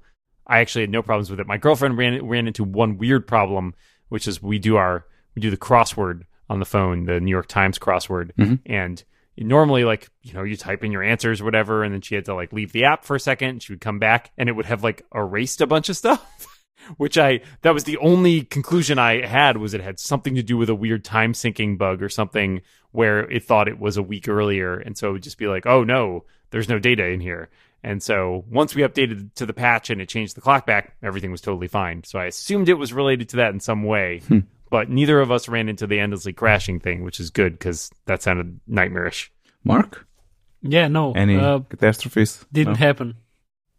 I 0.48 0.60
actually 0.60 0.82
had 0.82 0.90
no 0.90 1.02
problems 1.02 1.30
with 1.30 1.40
it. 1.40 1.48
My 1.48 1.58
girlfriend 1.58 1.98
ran 1.98 2.26
ran 2.26 2.48
into 2.48 2.64
one 2.64 2.98
weird 2.98 3.28
problem, 3.28 3.74
which 4.10 4.28
is 4.28 4.42
we 4.42 4.60
do 4.60 4.78
our 4.78 5.06
we 5.36 5.42
do 5.42 5.52
the 5.52 5.58
crossword 5.58 6.22
on 6.50 6.60
the 6.60 6.66
phone, 6.66 7.06
the 7.06 7.20
New 7.20 7.32
York 7.32 7.48
Times 7.48 7.78
crossword, 7.78 8.32
Mhm. 8.40 8.60
and 8.66 9.04
normally 9.40 9.84
like 9.84 10.10
you 10.24 10.34
know 10.34 10.44
you 10.44 10.56
type 10.58 10.84
in 10.84 10.92
your 10.92 11.04
answers 11.04 11.42
or 11.42 11.46
whatever 11.46 11.84
and 11.84 11.94
then 11.94 12.02
she 12.02 12.16
had 12.16 12.26
to 12.26 12.34
like 12.34 12.52
leave 12.52 12.72
the 12.72 12.84
app 12.86 13.06
for 13.06 13.16
a 13.16 13.20
second 13.20 13.62
she 13.62 13.72
would 13.72 13.80
come 13.82 14.00
back 14.00 14.32
and 14.36 14.50
it 14.50 14.54
would 14.54 14.66
have 14.66 14.84
like 14.84 15.04
erased 15.14 15.62
a 15.62 15.68
bunch 15.68 15.90
of 15.90 15.96
stuff 15.96 16.60
which 16.98 17.20
i 17.20 17.40
that 17.62 17.72
was 17.72 17.84
the 17.84 17.98
only 17.98 18.42
conclusion 18.42 18.98
i 18.98 19.24
had 19.24 19.58
was 19.58 19.76
it 19.76 19.82
had 19.82 20.00
something 20.00 20.34
to 20.34 20.42
do 20.42 20.58
with 20.58 20.70
a 20.70 20.74
weird 20.76 21.04
time 21.06 21.34
syncing 21.34 21.78
bug 21.78 22.02
or 22.02 22.10
something 22.10 22.62
where 22.94 23.30
it 23.30 23.44
thought 23.44 23.68
it 23.68 23.78
was 23.80 23.96
a 23.96 24.02
week 24.02 24.28
earlier 24.28 24.74
and 24.76 24.98
so 24.98 25.10
it 25.10 25.12
would 25.12 25.24
just 25.24 25.38
be 25.38 25.46
like 25.48 25.68
oh 25.68 25.84
no 25.84 26.24
there's 26.50 26.68
no 26.70 26.80
data 26.80 27.06
in 27.06 27.20
here 27.22 27.48
and 27.88 28.04
so 28.04 28.44
once 28.50 28.76
we 28.76 28.82
updated 28.84 29.34
to 29.36 29.46
the 29.46 29.54
patch 29.54 29.90
and 29.90 30.02
it 30.02 30.10
changed 30.10 30.36
the 30.36 30.42
clock 30.42 30.66
back 30.66 30.96
everything 31.02 31.32
was 31.32 31.42
totally 31.42 31.68
fine 31.68 32.04
so 32.04 32.20
i 32.20 32.26
assumed 32.26 32.68
it 32.70 32.74
was 32.84 32.92
related 32.94 33.30
to 33.30 33.38
that 33.38 33.54
in 33.54 33.60
some 33.60 33.84
way 33.84 34.22
but 34.70 34.90
neither 34.90 35.20
of 35.22 35.32
us 35.32 35.48
ran 35.48 35.70
into 35.70 35.88
the 35.88 36.00
endlessly 36.00 36.34
crashing 36.34 36.80
thing 36.80 37.04
which 37.04 37.20
is 37.20 37.30
good 37.30 37.54
because 37.54 37.90
that 38.06 38.22
sounded 38.22 38.60
nightmarish 38.68 39.32
Mark, 39.64 40.06
Yeah, 40.62 40.88
no. 40.88 41.14
any 41.14 41.36
uh, 41.38 41.60
catastrophes? 41.60 42.46
didn't 42.54 42.74
No? 42.80 42.86
happen. 42.88 43.16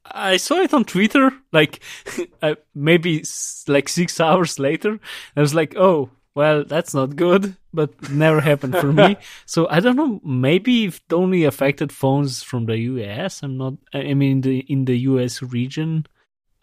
I 0.05 0.37
saw 0.39 0.57
it 0.61 0.73
on 0.75 0.85
Twitter, 0.85 1.33
like 1.53 1.81
uh, 2.43 2.55
maybe 2.75 3.21
s- 3.21 3.65
like 3.69 3.89
six 3.89 4.21
hours 4.21 4.59
later. 4.59 4.99
I 5.37 5.41
was 5.41 5.55
like, 5.55 5.77
"Oh, 5.77 6.09
well, 6.39 6.59
that's 6.73 6.95
not 6.95 7.17
good," 7.17 7.43
but 7.73 7.91
never 8.11 8.41
happened 8.51 8.75
for 8.83 8.93
me. 8.93 9.17
So 9.55 9.61
I 9.77 9.79
don't 9.83 9.97
know. 10.03 10.21
Maybe 10.25 10.73
it 10.87 11.01
only 11.13 11.45
affected 11.45 11.91
phones 11.93 12.43
from 12.49 12.67
the 12.67 12.77
US. 12.93 13.43
I'm 13.45 13.57
not. 13.63 13.75
I 13.97 13.99
I 14.11 14.15
mean, 14.15 14.31
in 14.37 14.41
the 14.47 14.57
in 14.75 14.81
the 14.85 14.99
US 15.13 15.43
region, 15.43 15.91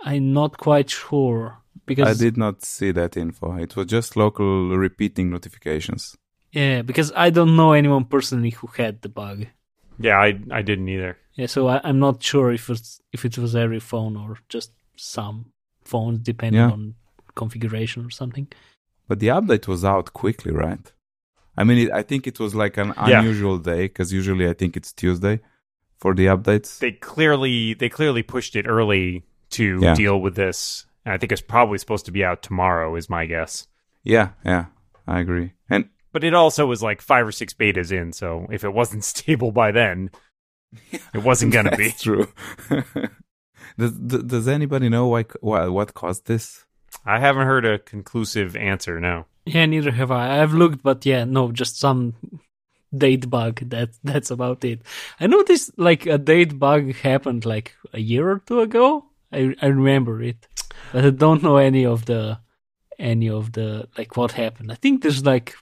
I'm 0.09 0.33
not 0.33 0.51
quite 0.57 0.89
sure 0.89 1.41
because 1.85 2.07
I 2.09 2.23
did 2.25 2.37
not 2.37 2.55
see 2.65 2.91
that 2.93 3.17
info. 3.17 3.47
It 3.65 3.75
was 3.75 3.85
just 3.97 4.15
local 4.15 4.77
repeating 4.87 5.29
notifications. 5.29 6.03
yeah, 6.55 6.81
because 6.89 7.11
I 7.25 7.29
don't 7.31 7.55
know 7.55 7.71
anyone 7.73 8.05
personally 8.05 8.51
who 8.59 8.67
had 8.83 9.01
the 9.01 9.09
bug. 9.09 9.37
Yeah, 10.05 10.17
I 10.27 10.29
I 10.59 10.61
didn't 10.63 10.89
either. 10.95 11.13
Yeah, 11.39 11.47
so 11.49 11.59
I, 11.73 11.77
I'm 11.87 11.99
not 11.99 12.23
sure 12.23 12.53
if 12.53 12.69
it's 12.69 13.01
if 13.15 13.25
it 13.25 13.37
was 13.37 13.53
every 13.55 13.79
phone 13.91 14.13
or 14.21 14.37
just 14.55 14.71
some 14.97 15.37
phones, 15.83 16.19
depending 16.19 16.61
Yeah. 16.61 16.73
on 16.73 16.95
configuration 17.35 18.05
or 18.05 18.11
something. 18.11 18.47
But 19.07 19.19
the 19.19 19.27
update 19.27 19.67
was 19.67 19.85
out 19.85 20.13
quickly, 20.13 20.51
right? 20.51 20.91
I 21.57 21.63
mean, 21.63 21.77
it, 21.87 21.91
I 21.91 22.01
think 22.01 22.27
it 22.27 22.39
was 22.39 22.53
like 22.55 22.77
an 22.77 22.93
Yeah. 23.07 23.19
unusual 23.19 23.57
day 23.59 23.83
because 23.87 24.11
usually 24.11 24.47
I 24.49 24.53
think 24.53 24.75
it's 24.75 24.91
Tuesday 24.91 25.39
for 25.97 26.13
the 26.13 26.25
updates. 26.25 26.79
They 26.79 26.91
clearly 26.91 27.73
they 27.75 27.89
clearly 27.89 28.23
pushed 28.23 28.55
it 28.55 28.65
early 28.67 29.23
to 29.51 29.79
Yeah. 29.81 29.95
deal 29.95 30.19
with 30.19 30.35
this. 30.35 30.85
And 31.05 31.13
I 31.13 31.17
think 31.17 31.31
it's 31.31 31.41
probably 31.41 31.77
supposed 31.77 32.05
to 32.07 32.11
be 32.11 32.23
out 32.25 32.41
tomorrow, 32.41 32.95
is 32.95 33.09
my 33.09 33.25
guess. 33.25 33.67
Yeah, 34.03 34.29
yeah, 34.43 34.65
I 35.07 35.19
agree. 35.19 35.53
And 35.69 35.89
But 36.11 36.23
it 36.23 36.33
also 36.33 36.65
was 36.65 36.81
like 36.81 37.01
five 37.01 37.27
or 37.27 37.31
six 37.31 37.53
betas 37.53 37.91
in, 37.91 38.11
so 38.11 38.47
if 38.51 38.63
it 38.63 38.73
wasn't 38.73 39.03
stable 39.13 39.51
by 39.51 39.71
then, 39.71 40.09
it 41.13 41.23
wasn't 41.23 41.53
gonna 41.53 41.77
be. 41.77 41.91
True. 41.91 42.27
does, 43.77 43.91
does 43.91 44.47
anybody 44.47 44.89
know 44.89 45.07
why, 45.07 45.25
why 45.41 45.67
what 45.67 45.93
caused 45.93 46.25
this? 46.27 46.64
I 47.05 47.19
haven't 47.19 47.45
heard 47.47 47.65
a 47.65 47.79
conclusive 47.79 48.55
answer. 48.55 48.99
No. 48.99 49.25
Yeah, 49.45 49.65
neither 49.65 49.91
have 49.91 50.11
I. 50.11 50.41
I've 50.41 50.53
looked, 50.53 50.81
but 50.81 51.05
yeah, 51.05 51.23
no, 51.23 51.51
just 51.51 51.79
some 51.79 52.15
date 52.95 53.29
bug. 53.29 53.69
That 53.69 53.89
that's 54.03 54.31
about 54.31 54.63
it. 54.63 54.81
I 55.19 55.27
noticed 55.27 55.77
like 55.77 56.05
a 56.05 56.17
date 56.17 56.57
bug 56.57 56.93
happened 56.95 57.45
like 57.45 57.75
a 57.93 57.99
year 57.99 58.29
or 58.29 58.39
two 58.39 58.61
ago. 58.61 59.05
I 59.31 59.55
I 59.61 59.67
remember 59.67 60.21
it, 60.21 60.47
but 60.91 61.05
I 61.05 61.09
don't 61.11 61.43
know 61.43 61.57
any 61.57 61.85
of 61.85 62.05
the 62.05 62.39
any 62.97 63.29
of 63.29 63.51
the 63.51 63.87
like 63.97 64.17
what 64.17 64.31
happened. 64.31 64.71
I 64.71 64.75
think 64.75 65.01
there's 65.01 65.25
like 65.25 65.55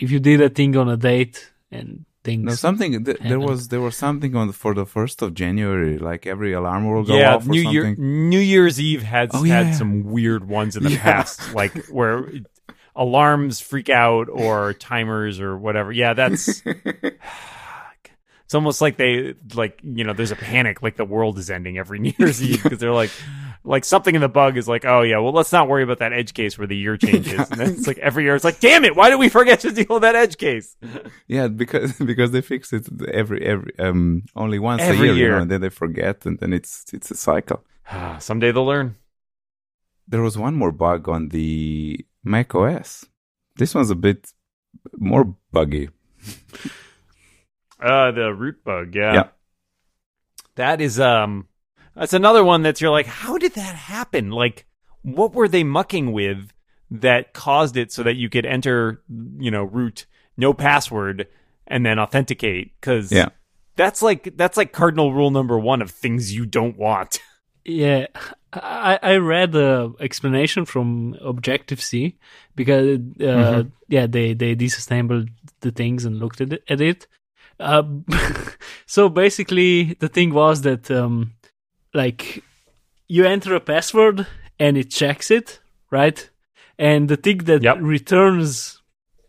if 0.00 0.10
you 0.10 0.20
did 0.20 0.40
a 0.40 0.48
thing 0.48 0.76
on 0.76 0.88
a 0.88 0.96
date 0.96 1.52
and 1.70 2.04
things. 2.24 2.44
No, 2.44 2.54
something. 2.54 3.04
Th- 3.04 3.18
there 3.18 3.40
was 3.40 3.68
there 3.68 3.80
was 3.80 3.96
something 3.96 4.34
on 4.36 4.46
the, 4.48 4.52
for 4.52 4.74
the 4.74 4.86
first 4.86 5.22
of 5.22 5.34
January. 5.34 5.98
Like 5.98 6.26
every 6.26 6.52
alarm 6.52 6.88
will 6.90 7.04
go 7.04 7.16
yeah, 7.16 7.34
off 7.36 7.46
or 7.46 7.50
New 7.50 7.70
Year 7.70 7.84
something. 7.84 8.28
New 8.30 8.38
Year's 8.40 8.80
Eve 8.80 9.02
had 9.02 9.30
Oh, 9.34 9.42
had 9.44 9.66
yeah. 9.66 9.72
some 9.72 10.04
weird 10.04 10.48
ones 10.48 10.76
in 10.76 10.82
the 10.84 10.90
Yeah. 10.96 11.02
past, 11.02 11.54
like 11.54 11.72
where 11.86 12.24
it- 12.28 12.46
alarms 12.94 13.58
freak 13.60 13.88
out 13.88 14.28
or 14.28 14.74
timers 14.74 15.40
or 15.40 15.56
whatever. 15.56 15.90
Yeah, 15.92 16.12
that's 16.14 16.62
it's 18.44 18.54
almost 18.54 18.80
like 18.80 18.96
they 18.96 19.34
like 19.54 19.80
you 19.82 20.04
know 20.04 20.12
there's 20.12 20.30
a 20.30 20.36
panic 20.36 20.82
like 20.82 20.96
the 20.96 21.04
world 21.04 21.38
is 21.38 21.50
ending 21.50 21.78
every 21.78 21.98
New 22.04 22.12
Year's 22.18 22.42
Eve 22.42 22.62
because 22.62 22.78
they're 22.78 22.92
like 22.92 23.10
like 23.64 23.84
something 23.84 24.14
in 24.14 24.20
the 24.20 24.28
bug 24.28 24.56
is 24.56 24.68
like, 24.68 24.84
oh 24.84 25.02
yeah, 25.02 25.18
well 25.18 25.32
let's 25.32 25.52
not 25.52 25.68
worry 25.68 25.82
about 25.82 25.98
that 25.98 26.12
edge 26.12 26.34
case 26.34 26.58
where 26.58 26.66
the 26.66 26.76
year 26.76 26.96
changes. 26.96 27.38
and 27.50 27.60
then 27.60 27.70
it's 27.70 27.86
like 27.86 27.98
every 27.98 28.24
year 28.24 28.34
it's 28.34 28.44
like, 28.44 28.60
damn 28.60 28.84
it, 28.84 28.96
why 28.96 29.08
did 29.10 29.18
we 29.18 29.28
forget 29.28 29.60
to 29.60 29.70
deal 29.70 29.86
with 29.88 30.02
that 30.02 30.16
edge 30.16 30.36
case? 30.36 30.76
Yeah, 31.26 31.48
because 31.48 31.92
because 32.12 32.32
they 32.32 32.40
fix 32.40 32.72
it 32.72 32.86
every 33.10 33.44
every 33.44 33.72
um 33.78 34.24
only 34.36 34.58
once 34.58 34.82
Every 34.82 35.10
a 35.10 35.14
year, 35.14 35.24
you 35.24 35.30
know, 35.30 35.38
and 35.42 35.50
then 35.50 35.60
they 35.60 35.70
forget, 35.70 36.26
and 36.26 36.38
then 36.38 36.52
it's 36.52 36.84
it's 36.92 37.10
a 37.10 37.16
cycle. 37.16 37.64
Someday 38.18 38.52
they'll 38.52 38.66
learn. 38.66 38.96
There 40.06 40.22
was 40.22 40.36
one 40.36 40.54
more 40.54 40.72
bug 40.72 41.08
on 41.08 41.28
the 41.28 42.04
Mac 42.24 42.54
OS. 42.54 43.06
This 43.56 43.74
one's 43.74 43.90
a 43.90 43.94
bit 43.94 44.32
more 44.98 45.34
buggy. 45.52 45.88
Uh, 47.80 48.10
the 48.12 48.32
root 48.34 48.62
bug, 48.64 48.94
yeah. 48.94 49.14
Yeah. 49.14 49.28
That 50.56 50.80
is 50.80 51.00
um 51.00 51.48
that's 51.94 52.12
another 52.12 52.44
one 52.44 52.62
that's 52.62 52.80
you're 52.80 52.90
like, 52.90 53.06
how 53.06 53.38
did 53.38 53.54
that 53.54 53.74
happen? 53.74 54.30
Like 54.30 54.66
what 55.02 55.34
were 55.34 55.48
they 55.48 55.64
mucking 55.64 56.12
with 56.12 56.52
that 56.90 57.32
caused 57.32 57.76
it 57.76 57.90
so 57.92 58.02
that 58.02 58.14
you 58.16 58.28
could 58.28 58.46
enter, 58.46 59.02
you 59.38 59.50
know, 59.50 59.62
root 59.64 60.06
no 60.36 60.52
password 60.54 61.26
and 61.66 61.84
then 61.84 61.98
authenticate 61.98 62.72
cuz 62.80 63.10
Yeah. 63.12 63.28
that's 63.76 64.02
like 64.02 64.36
that's 64.36 64.56
like 64.56 64.72
cardinal 64.72 65.12
rule 65.12 65.30
number 65.30 65.58
1 65.58 65.82
of 65.82 65.90
things 65.90 66.34
you 66.34 66.46
don't 66.46 66.76
want. 66.76 67.18
Yeah, 67.64 68.06
I, 68.52 68.98
I 69.00 69.16
read 69.18 69.52
the 69.52 69.94
explanation 70.00 70.64
from 70.64 71.14
Objective-See 71.20 72.18
because 72.56 72.98
uh, 73.20 73.62
yeah 73.88 74.08
they 74.08 74.34
they 74.34 74.56
disassembled 74.56 75.28
the 75.60 75.70
things 75.70 76.04
and 76.04 76.18
looked 76.18 76.40
at 76.40 76.52
it. 76.54 76.64
At 76.68 76.80
it. 76.80 77.06
Uh, 77.60 77.84
so 78.86 79.08
basically, 79.08 79.94
the 80.00 80.08
thing 80.08 80.34
was 80.34 80.62
that 80.62 80.90
um, 80.90 81.34
like 81.94 82.42
you 83.08 83.24
enter 83.24 83.54
a 83.54 83.60
password 83.60 84.26
and 84.58 84.76
it 84.76 84.90
checks 84.90 85.30
it 85.30 85.60
right, 85.90 86.28
and 86.78 87.08
the 87.08 87.16
thing 87.16 87.38
that 87.38 87.62
Yep. 87.62 87.78
returns 87.80 88.80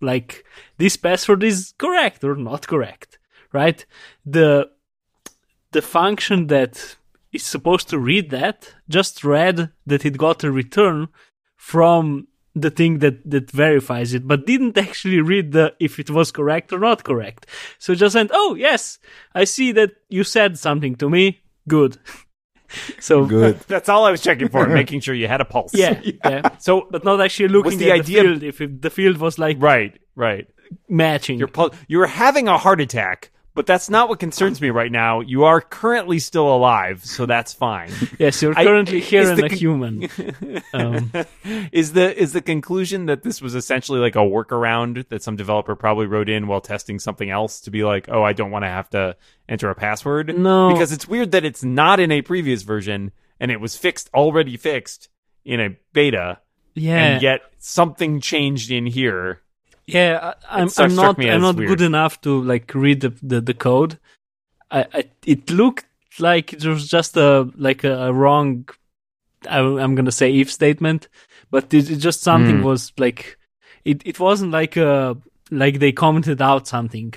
like 0.02 0.46
this 0.78 0.98
password 0.98 1.44
is 1.44 1.74
correct 1.78 2.24
or 2.24 2.36
not 2.36 2.68
correct, 2.68 3.20
right? 3.52 3.86
The 4.26 4.70
the 5.72 5.82
function 5.82 6.48
that 6.48 6.96
is 7.32 7.44
supposed 7.44 7.90
to 7.90 7.98
read 7.98 8.30
that 8.30 8.74
just 8.88 9.24
read 9.24 9.72
that 9.88 10.06
it 10.06 10.18
got 10.18 10.44
a 10.44 10.52
return 10.52 11.08
from 11.58 12.28
the 12.56 12.70
thing 12.70 13.00
that, 13.00 13.28
that 13.28 13.50
verifies 13.50 14.14
it, 14.14 14.28
but 14.28 14.46
didn't 14.46 14.78
actually 14.78 15.20
read 15.20 15.52
the 15.54 15.74
if 15.80 16.00
it 16.00 16.12
was 16.12 16.32
correct 16.32 16.72
or 16.72 16.80
not 16.80 17.04
correct. 17.04 17.48
So 17.80 17.96
just 17.96 18.16
went, 18.16 18.30
oh 18.34 18.54
yes, 18.56 19.00
I 19.34 19.46
see 19.46 19.72
that 19.72 19.92
you 20.10 20.24
said 20.24 20.60
something 20.60 20.96
to 20.98 21.10
me. 21.10 21.42
Good. 21.68 21.98
so 23.00 23.26
Good. 23.26 23.60
that's 23.68 23.90
all 23.90 24.06
I 24.06 24.12
was 24.12 24.22
checking 24.22 24.50
for, 24.50 24.68
making 24.82 25.02
sure 25.02 25.16
you 25.16 25.28
had 25.28 25.42
a 25.42 25.46
pulse. 25.46 25.74
yeah, 25.74 26.00
yeah. 26.04 26.50
So 26.60 26.88
But 26.90 27.04
not 27.04 27.22
actually 27.22 27.50
looking 27.50 27.78
the 27.78 27.92
at 27.92 28.00
idea- 28.02 28.24
the 28.24 28.30
field. 28.30 28.44
If 28.44 28.62
it, 28.62 28.82
the 28.82 28.90
field 28.90 29.18
was 29.18 29.38
like 29.40 29.58
right, 29.60 29.98
right. 30.16 30.48
matching. 30.90 31.40
You're 31.40 31.48
pul- 31.48 31.74
you're 31.88 32.08
having 32.08 32.48
a 32.48 32.58
heart 32.58 32.82
attack, 32.82 33.32
but 33.56 33.66
that's 33.66 33.90
not 33.90 34.10
what 34.10 34.20
concerns 34.20 34.60
me 34.60 34.70
right 34.70 34.92
now. 34.92 35.20
You 35.20 35.44
are 35.44 35.62
currently 35.62 36.20
still 36.20 36.54
alive, 36.54 37.06
so 37.06 37.26
that's 37.26 37.54
fine. 37.54 37.92
yes, 38.20 38.42
you're 38.42 38.54
currently 38.54 39.00
is 39.00 39.08
here 39.08 39.30
and 39.30 39.38
the 39.38 39.46
a 39.46 39.50
con- 39.50 39.58
human. 39.58 40.10
Um, 40.74 41.12
is 41.72 41.94
the 41.94 42.20
is 42.20 42.34
the 42.34 42.42
conclusion 42.42 43.06
that 43.06 43.22
this 43.22 43.42
was 43.42 43.54
essentially 43.54 44.00
like 44.00 44.16
a 44.16 44.20
workaround 44.20 45.08
that 45.10 45.22
some 45.22 45.36
developer 45.36 45.76
probably 45.76 46.08
wrote 46.08 46.30
in 46.30 46.48
while 46.48 46.62
testing 46.62 46.98
something 46.98 47.30
else 47.30 47.62
to 47.62 47.72
be 47.72 47.84
like, 47.84 48.10
oh, 48.10 48.24
I 48.24 48.34
don't 48.34 48.50
want 48.50 48.64
to 48.64 48.70
have 48.70 48.90
to 48.92 49.16
enter 49.48 49.70
a 49.70 49.76
password? 49.76 50.36
No. 50.38 50.72
because 50.72 50.92
it's 50.92 51.08
weird 51.08 51.32
that 51.32 51.46
it's 51.46 51.64
not 51.64 52.00
in 52.00 52.12
a 52.12 52.22
previous 52.24 52.64
version 52.64 53.12
and 53.40 53.52
it 53.52 53.60
was 53.60 53.76
fixed 53.76 54.10
already 54.14 54.58
fixed 54.58 55.10
in 55.46 55.60
a 55.60 55.76
beta, 55.92 56.40
yeah, 56.74 56.98
and 56.98 57.22
yet 57.22 57.42
something 57.60 58.20
changed 58.20 58.72
in 58.72 58.86
here. 58.86 59.42
Yeah, 59.86 60.34
I, 60.50 60.62
I'm 60.62 60.96
not. 60.96 61.20
I'm 61.20 61.42
not 61.42 61.56
weird. 61.58 61.70
good 61.70 61.82
enough 61.82 62.22
to 62.22 62.42
like 62.42 62.74
read 62.74 63.02
the 63.02 63.14
the, 63.22 63.42
the 63.42 63.54
code. 63.54 64.00
I, 64.72 64.86
I 64.94 65.04
it 65.26 65.50
looked 65.50 65.86
like 66.20 66.54
it 66.54 66.66
was 66.66 66.88
just 66.88 67.18
a 67.18 67.50
like 67.56 67.84
a, 67.84 68.08
a 68.08 68.14
wrong. 68.14 68.68
I, 69.50 69.60
I'm 69.60 69.96
gonna 69.96 70.12
say 70.12 70.34
if 70.40 70.50
statement, 70.52 71.10
but 71.52 71.74
it, 71.74 71.90
it 71.90 71.98
just 71.98 72.22
something 72.22 72.60
Hmm. 72.60 72.64
was 72.64 72.94
like 72.98 73.38
it. 73.84 74.02
It 74.06 74.20
wasn't 74.20 74.52
like 74.52 74.78
a 74.78 75.18
like 75.52 75.80
they 75.80 75.92
commented 75.92 76.42
out 76.42 76.66
something 76.66 77.14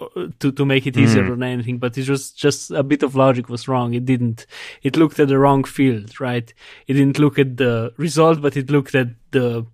uh, 0.00 0.26
to 0.40 0.50
to 0.50 0.66
make 0.66 0.88
it 0.88 0.96
easier 0.96 1.32
or 1.32 1.40
anything, 1.44 1.78
but 1.78 1.96
it 1.96 2.08
was 2.08 2.32
just 2.32 2.72
a 2.72 2.82
bit 2.82 3.04
of 3.04 3.14
logic 3.14 3.48
was 3.48 3.68
wrong. 3.68 3.94
It 3.94 4.04
didn't. 4.04 4.46
It 4.82 4.96
looked 4.96 5.20
at 5.20 5.28
the 5.28 5.38
wrong 5.38 5.62
field, 5.62 6.20
right? 6.20 6.52
It 6.88 6.94
didn't 6.94 7.20
look 7.20 7.38
at 7.38 7.56
the 7.58 7.94
result, 7.96 8.42
but 8.42 8.56
it 8.56 8.70
looked 8.70 8.96
at 8.96 9.10
the 9.30 9.66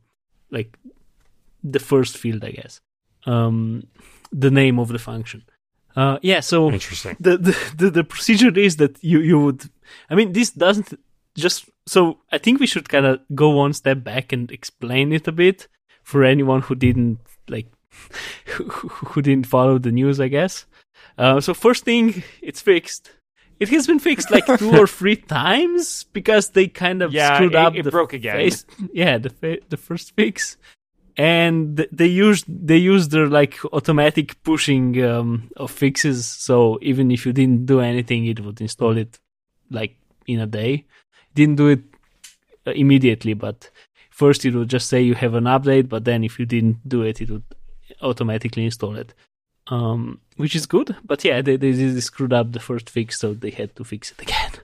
like 0.51 0.77
the 1.63 1.79
first 1.79 2.17
field, 2.17 2.45
I 2.45 2.51
guess. 2.53 2.81
Um, 3.27 3.87
the 4.33 4.51
name 4.51 4.79
of 4.79 4.89
the 4.89 4.99
function. 4.99 5.43
Uh, 5.97 6.19
yeah. 6.23 6.41
So 6.41 6.71
Interesting. 6.71 7.17
the, 7.19 7.37
the 7.39 7.57
the 7.77 7.91
the 7.91 8.05
procedure 8.05 8.57
is 8.59 8.77
that 8.77 9.03
you 9.03 9.21
you 9.21 9.39
would. 9.41 9.69
I 10.11 10.15
mean, 10.15 10.33
this 10.33 10.51
doesn't 10.51 10.95
just. 11.37 11.65
So 11.87 12.19
I 12.31 12.39
think 12.39 12.61
we 12.61 12.67
should 12.67 12.89
kind 12.89 13.07
of 13.07 13.21
go 13.35 13.49
one 13.51 13.73
step 13.73 14.05
back 14.05 14.33
and 14.33 14.51
explain 14.53 15.13
it 15.13 15.27
a 15.27 15.33
bit 15.33 15.67
for 16.03 16.23
anyone 16.25 16.61
who 16.63 16.75
didn't 16.75 17.19
like 17.49 17.67
who, 18.47 19.23
didn't 19.23 19.47
follow 19.47 19.79
the 19.79 19.91
news. 19.93 20.21
I 20.21 20.29
guess. 20.29 20.67
Uh, 21.17 21.41
so 21.41 21.55
first 21.55 21.85
thing, 21.85 22.23
it's 22.43 22.61
fixed. 22.61 23.11
It 23.59 23.71
has 23.71 23.89
been 23.89 23.99
fixed 23.99 24.31
like 24.31 24.47
two 24.59 24.71
or 24.79 24.87
three 24.99 25.17
times 25.17 26.05
because 26.13 26.51
they 26.51 26.69
kind 26.69 27.03
of 27.03 27.13
Yeah, 27.13 27.35
screwed 27.35 27.55
it- 27.55 27.59
up 27.59 27.75
it 27.75 27.83
the 27.83 27.91
broke 27.91 28.13
again. 28.13 28.37
face- 28.37 28.65
yeah, 28.93 29.19
the 29.19 29.31
fa- 29.31 29.59
the 29.69 29.77
first 29.77 30.15
fix, 30.15 30.57
and 31.19 31.85
they 31.91 32.07
used 32.07 32.47
they 32.49 32.77
used 32.77 33.11
their 33.11 33.27
like 33.27 33.59
automatic 33.73 34.41
pushing 34.45 35.05
um, 35.05 35.51
of 35.57 35.73
fixes. 35.73 36.25
So 36.25 36.79
even 36.81 37.11
if 37.11 37.27
you 37.27 37.33
didn't 37.33 37.67
do 37.67 37.81
anything, 37.81 38.27
it 38.27 38.39
would 38.41 38.61
install 38.61 38.97
it 38.97 39.19
like 39.69 39.97
in 40.29 40.39
a 40.39 40.47
day. 40.47 40.87
Didn't 41.35 41.57
do 41.57 41.69
it 41.69 41.83
uh, 42.67 42.71
immediately, 42.71 43.35
but 43.35 43.69
first 44.11 44.45
it 44.45 44.55
would 44.55 44.71
just 44.71 44.89
say 44.89 45.03
you 45.03 45.15
have 45.15 45.35
an 45.35 45.45
update, 45.45 45.89
but 45.89 46.05
then 46.05 46.23
if 46.23 46.39
you 46.39 46.47
didn't 46.47 46.89
do 46.89 47.03
it, 47.03 47.21
it 47.21 47.31
would 47.31 47.45
automatically 48.01 48.65
install 48.65 48.97
it. 48.97 49.13
Um, 49.67 50.21
which 50.37 50.57
is 50.57 50.65
good, 50.65 50.97
but 51.05 51.23
yeah, 51.25 51.43
they, 51.43 51.57
they, 51.57 51.73
they 51.73 52.01
screwed 52.01 52.33
up 52.33 52.53
the 52.53 52.61
first 52.61 52.89
fix, 52.89 53.19
so 53.19 53.35
they 53.35 53.51
had 53.51 53.77
to 53.77 53.85
fix 53.85 54.13
it 54.13 54.23
again. 54.23 54.53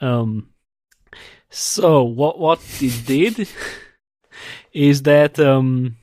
Um, 0.00 0.50
so 1.50 2.04
what 2.04 2.38
what 2.38 2.60
it 2.80 3.04
did 3.04 3.48
is 4.72 5.02
that 5.02 5.38
um, 5.38 5.96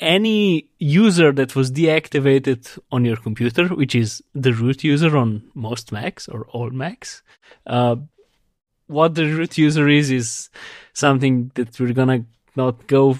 any 0.00 0.68
user 0.78 1.32
that 1.32 1.56
was 1.56 1.72
deactivated 1.72 2.78
on 2.92 3.04
your 3.04 3.16
computer, 3.16 3.68
which 3.68 3.94
is 3.94 4.22
the 4.34 4.52
root 4.52 4.84
user 4.84 5.16
on 5.16 5.50
most 5.54 5.92
Macs 5.92 6.28
or 6.28 6.46
all 6.46 6.70
Macs, 6.70 7.22
uh, 7.66 7.96
what 8.86 9.14
the 9.14 9.24
root 9.24 9.58
user 9.58 9.88
is 9.88 10.10
is 10.10 10.50
something 10.92 11.50
that 11.54 11.78
we're 11.78 11.92
gonna 11.92 12.24
not 12.56 12.86
go 12.86 13.16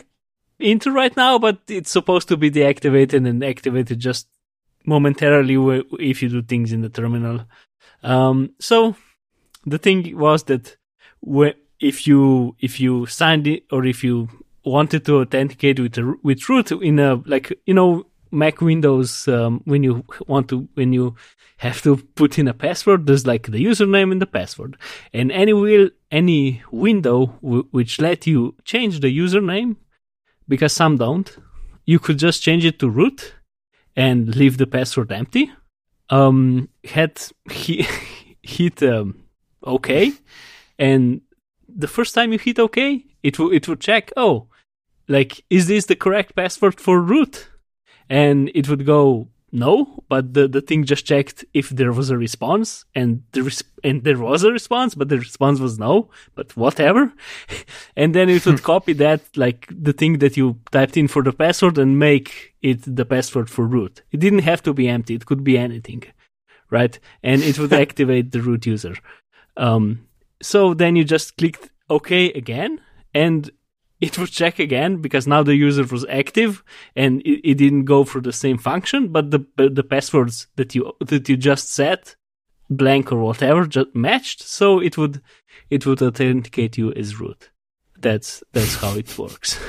into 0.58 0.90
right 0.90 1.16
now, 1.16 1.38
but 1.38 1.58
it's 1.68 1.90
supposed 1.90 2.28
to 2.28 2.36
be 2.36 2.50
deactivated 2.50 3.26
and 3.26 3.44
activated 3.44 3.98
just 4.00 4.28
momentarily 4.84 5.84
if 6.00 6.22
you 6.22 6.28
do 6.28 6.42
things 6.42 6.72
in 6.72 6.80
the 6.80 6.88
terminal. 6.88 7.44
Um, 8.02 8.50
so 8.58 8.96
the 9.66 9.78
thing 9.78 10.16
was 10.16 10.44
that 10.44 10.76
if 11.80 12.06
you 12.06 12.56
if 12.60 12.80
you 12.80 13.06
signed 13.06 13.46
it 13.46 13.64
or 13.70 13.84
if 13.84 14.02
you 14.02 14.28
wanted 14.64 15.04
to 15.06 15.20
authenticate 15.20 15.78
with 15.80 15.98
with 16.22 16.48
root 16.48 16.70
in 16.72 16.98
a 16.98 17.16
like 17.26 17.52
you 17.66 17.74
know 17.74 18.04
Mac 18.30 18.60
Windows 18.60 19.26
um, 19.28 19.62
when 19.64 19.82
you 19.82 20.04
want 20.26 20.48
to 20.48 20.68
when 20.74 20.92
you 20.92 21.14
have 21.58 21.82
to 21.82 21.96
put 22.14 22.38
in 22.38 22.46
a 22.46 22.54
password 22.54 23.06
there's 23.06 23.26
like 23.26 23.46
the 23.46 23.64
username 23.64 24.12
and 24.12 24.20
the 24.20 24.26
password. 24.26 24.76
And 25.12 25.32
any 25.32 25.52
will 25.52 25.90
any 26.10 26.62
window 26.70 27.38
w- 27.42 27.66
which 27.70 28.00
let 28.00 28.26
you 28.26 28.54
change 28.64 29.00
the 29.00 29.16
username 29.16 29.76
because 30.46 30.72
some 30.72 30.96
don't 30.96 31.36
you 31.86 31.98
could 31.98 32.18
just 32.18 32.42
change 32.42 32.64
it 32.64 32.78
to 32.80 32.90
root 32.90 33.34
and 33.96 34.36
leave 34.36 34.58
the 34.58 34.66
password 34.66 35.10
empty. 35.10 35.50
Um 36.10 36.68
had 36.84 37.20
he 37.50 37.86
hit 38.42 38.82
um, 38.82 39.24
okay 39.66 40.12
and 40.78 41.22
the 41.78 41.88
first 41.96 42.14
time 42.14 42.32
you 42.32 42.38
hit 42.38 42.58
okay 42.58 43.04
it 43.22 43.38
will 43.38 43.50
it 43.52 43.66
would 43.68 43.80
check 43.80 44.12
oh 44.16 44.48
like 45.08 45.44
is 45.48 45.66
this 45.66 45.86
the 45.86 45.96
correct 45.96 46.36
password 46.36 46.80
for 46.80 47.00
root? 47.00 47.48
And 48.10 48.50
it 48.54 48.68
would 48.68 48.86
go 48.86 49.28
no 49.50 50.04
but 50.10 50.34
the, 50.34 50.46
the 50.46 50.60
thing 50.60 50.84
just 50.84 51.06
checked 51.06 51.42
if 51.54 51.70
there 51.70 51.90
was 51.90 52.10
a 52.10 52.18
response 52.18 52.84
and 52.94 53.22
the 53.32 53.42
res- 53.44 53.64
and 53.82 54.04
there 54.04 54.18
was 54.18 54.44
a 54.44 54.52
response 54.52 54.94
but 54.94 55.08
the 55.08 55.18
response 55.18 55.58
was 55.58 55.78
no 55.78 56.10
but 56.34 56.54
whatever. 56.56 57.12
And 57.96 58.14
then 58.14 58.28
it 58.28 58.44
would 58.44 58.62
copy 58.74 58.92
that 58.94 59.22
like 59.36 59.66
the 59.70 59.94
thing 59.94 60.18
that 60.18 60.36
you 60.36 60.58
typed 60.70 60.98
in 60.98 61.08
for 61.08 61.22
the 61.22 61.32
password 61.32 61.78
and 61.78 61.98
make 61.98 62.54
it 62.60 62.80
the 62.84 63.06
password 63.06 63.48
for 63.48 63.66
root. 63.66 64.02
It 64.12 64.20
didn't 64.20 64.40
have 64.50 64.62
to 64.64 64.74
be 64.74 64.88
empty. 64.88 65.14
It 65.14 65.26
could 65.26 65.42
be 65.42 65.56
anything 65.56 66.04
right? 66.70 66.98
And 67.22 67.42
it 67.42 67.58
would 67.58 67.72
activate 67.84 68.32
the 68.32 68.42
root 68.42 68.66
user. 68.66 68.96
Um 69.56 70.07
so 70.42 70.74
then 70.74 70.96
you 70.96 71.04
just 71.04 71.36
clicked 71.36 71.70
OK 71.90 72.32
again, 72.32 72.80
and 73.14 73.50
it 74.00 74.18
would 74.18 74.30
check 74.30 74.58
again 74.58 74.98
because 74.98 75.26
now 75.26 75.42
the 75.42 75.56
user 75.56 75.84
was 75.84 76.06
active 76.08 76.62
and 76.94 77.20
it, 77.22 77.50
it 77.50 77.54
didn't 77.54 77.84
go 77.84 78.04
through 78.04 78.20
the 78.20 78.32
same 78.32 78.58
function, 78.58 79.08
but 79.08 79.30
the 79.30 79.44
the 79.56 79.82
passwords 79.82 80.46
that 80.56 80.74
you 80.74 80.92
that 81.00 81.28
you 81.28 81.36
just 81.36 81.70
set 81.70 82.16
blank 82.70 83.10
or 83.10 83.18
whatever 83.18 83.66
just 83.66 83.94
matched, 83.94 84.42
so 84.42 84.78
it 84.80 84.96
would 84.96 85.20
it 85.70 85.86
would 85.86 86.02
authenticate 86.02 86.78
you 86.78 86.92
as 86.92 87.18
root. 87.18 87.50
That's 87.98 88.42
that's 88.52 88.76
how 88.76 88.94
it 88.94 89.16
works. 89.18 89.58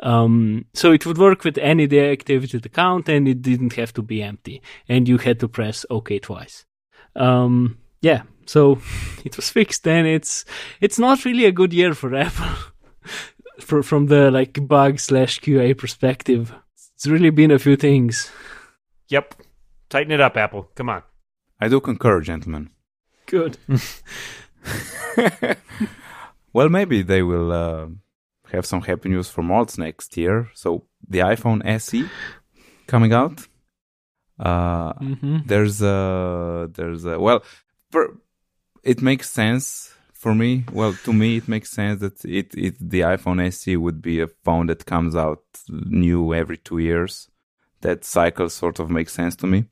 Um, 0.00 0.66
so 0.74 0.92
it 0.92 1.06
would 1.06 1.16
work 1.16 1.42
with 1.42 1.56
any 1.56 1.88
deactivated 1.88 2.66
account 2.66 3.08
and 3.08 3.26
it 3.26 3.40
didn't 3.40 3.72
have 3.76 3.94
to 3.94 4.02
be 4.02 4.22
empty 4.22 4.60
and 4.88 5.08
you 5.08 5.16
had 5.16 5.40
to 5.40 5.48
press 5.48 5.86
OK 5.88 6.18
twice. 6.18 6.66
Um, 7.14 7.78
yeah, 8.02 8.24
so 8.46 8.78
it 9.24 9.36
was 9.36 9.50
fixed 9.50 9.86
and 9.86 10.06
it's, 10.06 10.44
it's 10.80 10.98
not 10.98 11.24
really 11.24 11.44
a 11.44 11.52
good 11.52 11.72
year 11.72 11.94
for 11.94 12.14
Apple 12.14 12.56
for, 13.60 13.82
from 13.82 14.06
the 14.06 14.30
like 14.30 14.66
bug 14.66 14.98
slash 15.00 15.40
QA 15.40 15.76
perspective. 15.76 16.52
It's 16.94 17.06
really 17.06 17.30
been 17.30 17.50
a 17.50 17.58
few 17.58 17.76
things. 17.76 18.30
Yep. 19.08 19.34
Tighten 19.88 20.12
it 20.12 20.20
up, 20.20 20.36
Apple. 20.36 20.70
Come 20.74 20.88
on. 20.88 21.02
I 21.60 21.68
do 21.68 21.80
concur, 21.80 22.20
gentlemen. 22.20 22.70
Good. 23.26 23.58
well, 26.52 26.68
maybe 26.68 27.02
they 27.02 27.22
will 27.22 27.52
uh, 27.52 27.86
have 28.52 28.66
some 28.66 28.82
happy 28.82 29.08
news 29.08 29.28
for 29.28 29.42
mods 29.42 29.78
next 29.78 30.16
year. 30.16 30.48
So 30.54 30.86
the 31.08 31.20
iPhone 31.20 31.64
SE 31.64 32.08
coming 32.86 33.12
out. 33.12 33.46
Uh, 34.38 34.92
hmm 34.94 35.38
there's 35.46 35.80
a 35.80 36.68
there's 36.74 37.06
a 37.06 37.18
well, 37.18 37.42
per, 37.90 38.18
it 38.86 39.02
makes 39.02 39.28
sense 39.30 39.92
for 40.12 40.34
me. 40.34 40.64
Well, 40.72 40.94
to 41.04 41.12
me, 41.12 41.36
it 41.36 41.48
makes 41.48 41.70
sense 41.70 42.00
that 42.00 42.24
it 42.24 42.54
it 42.54 42.76
the 42.80 43.00
iPhone 43.00 43.40
SE 43.52 43.76
would 43.76 44.00
be 44.00 44.20
a 44.20 44.28
phone 44.44 44.66
that 44.68 44.86
comes 44.86 45.14
out 45.14 45.42
new 45.68 46.32
every 46.34 46.56
two 46.58 46.78
years. 46.78 47.28
That 47.80 48.04
cycle 48.04 48.48
sort 48.48 48.78
of 48.80 48.90
makes 48.90 49.12
sense 49.12 49.36
to 49.36 49.46
me. 49.46 49.64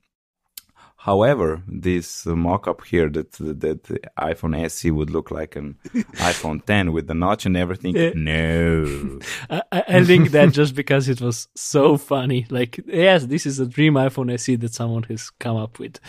However, 0.96 1.62
this 1.68 2.26
uh, 2.26 2.34
mock-up 2.34 2.82
here 2.86 3.10
that 3.10 3.32
that 3.32 3.82
the 3.84 4.00
iPhone 4.18 4.56
SE 4.70 4.90
would 4.90 5.10
look 5.10 5.30
like 5.30 5.54
an 5.54 5.76
iPhone 6.30 6.64
10 6.64 6.92
with 6.94 7.06
the 7.08 7.14
notch 7.14 7.44
and 7.46 7.56
everything. 7.56 7.94
Yeah. 7.94 8.12
No. 8.14 9.18
I, 9.50 9.62
I 9.70 9.84
I 9.98 10.04
think 10.04 10.30
that 10.30 10.52
just 10.52 10.74
because 10.74 11.10
it 11.10 11.20
was 11.20 11.48
so 11.54 11.98
funny. 11.98 12.46
Like, 12.48 12.80
yes, 12.86 13.26
this 13.26 13.44
is 13.44 13.60
a 13.60 13.66
dream 13.66 13.94
iPhone 13.94 14.32
SE 14.32 14.56
that 14.56 14.72
someone 14.72 15.02
has 15.04 15.28
come 15.38 15.56
up 15.58 15.78
with. 15.78 16.00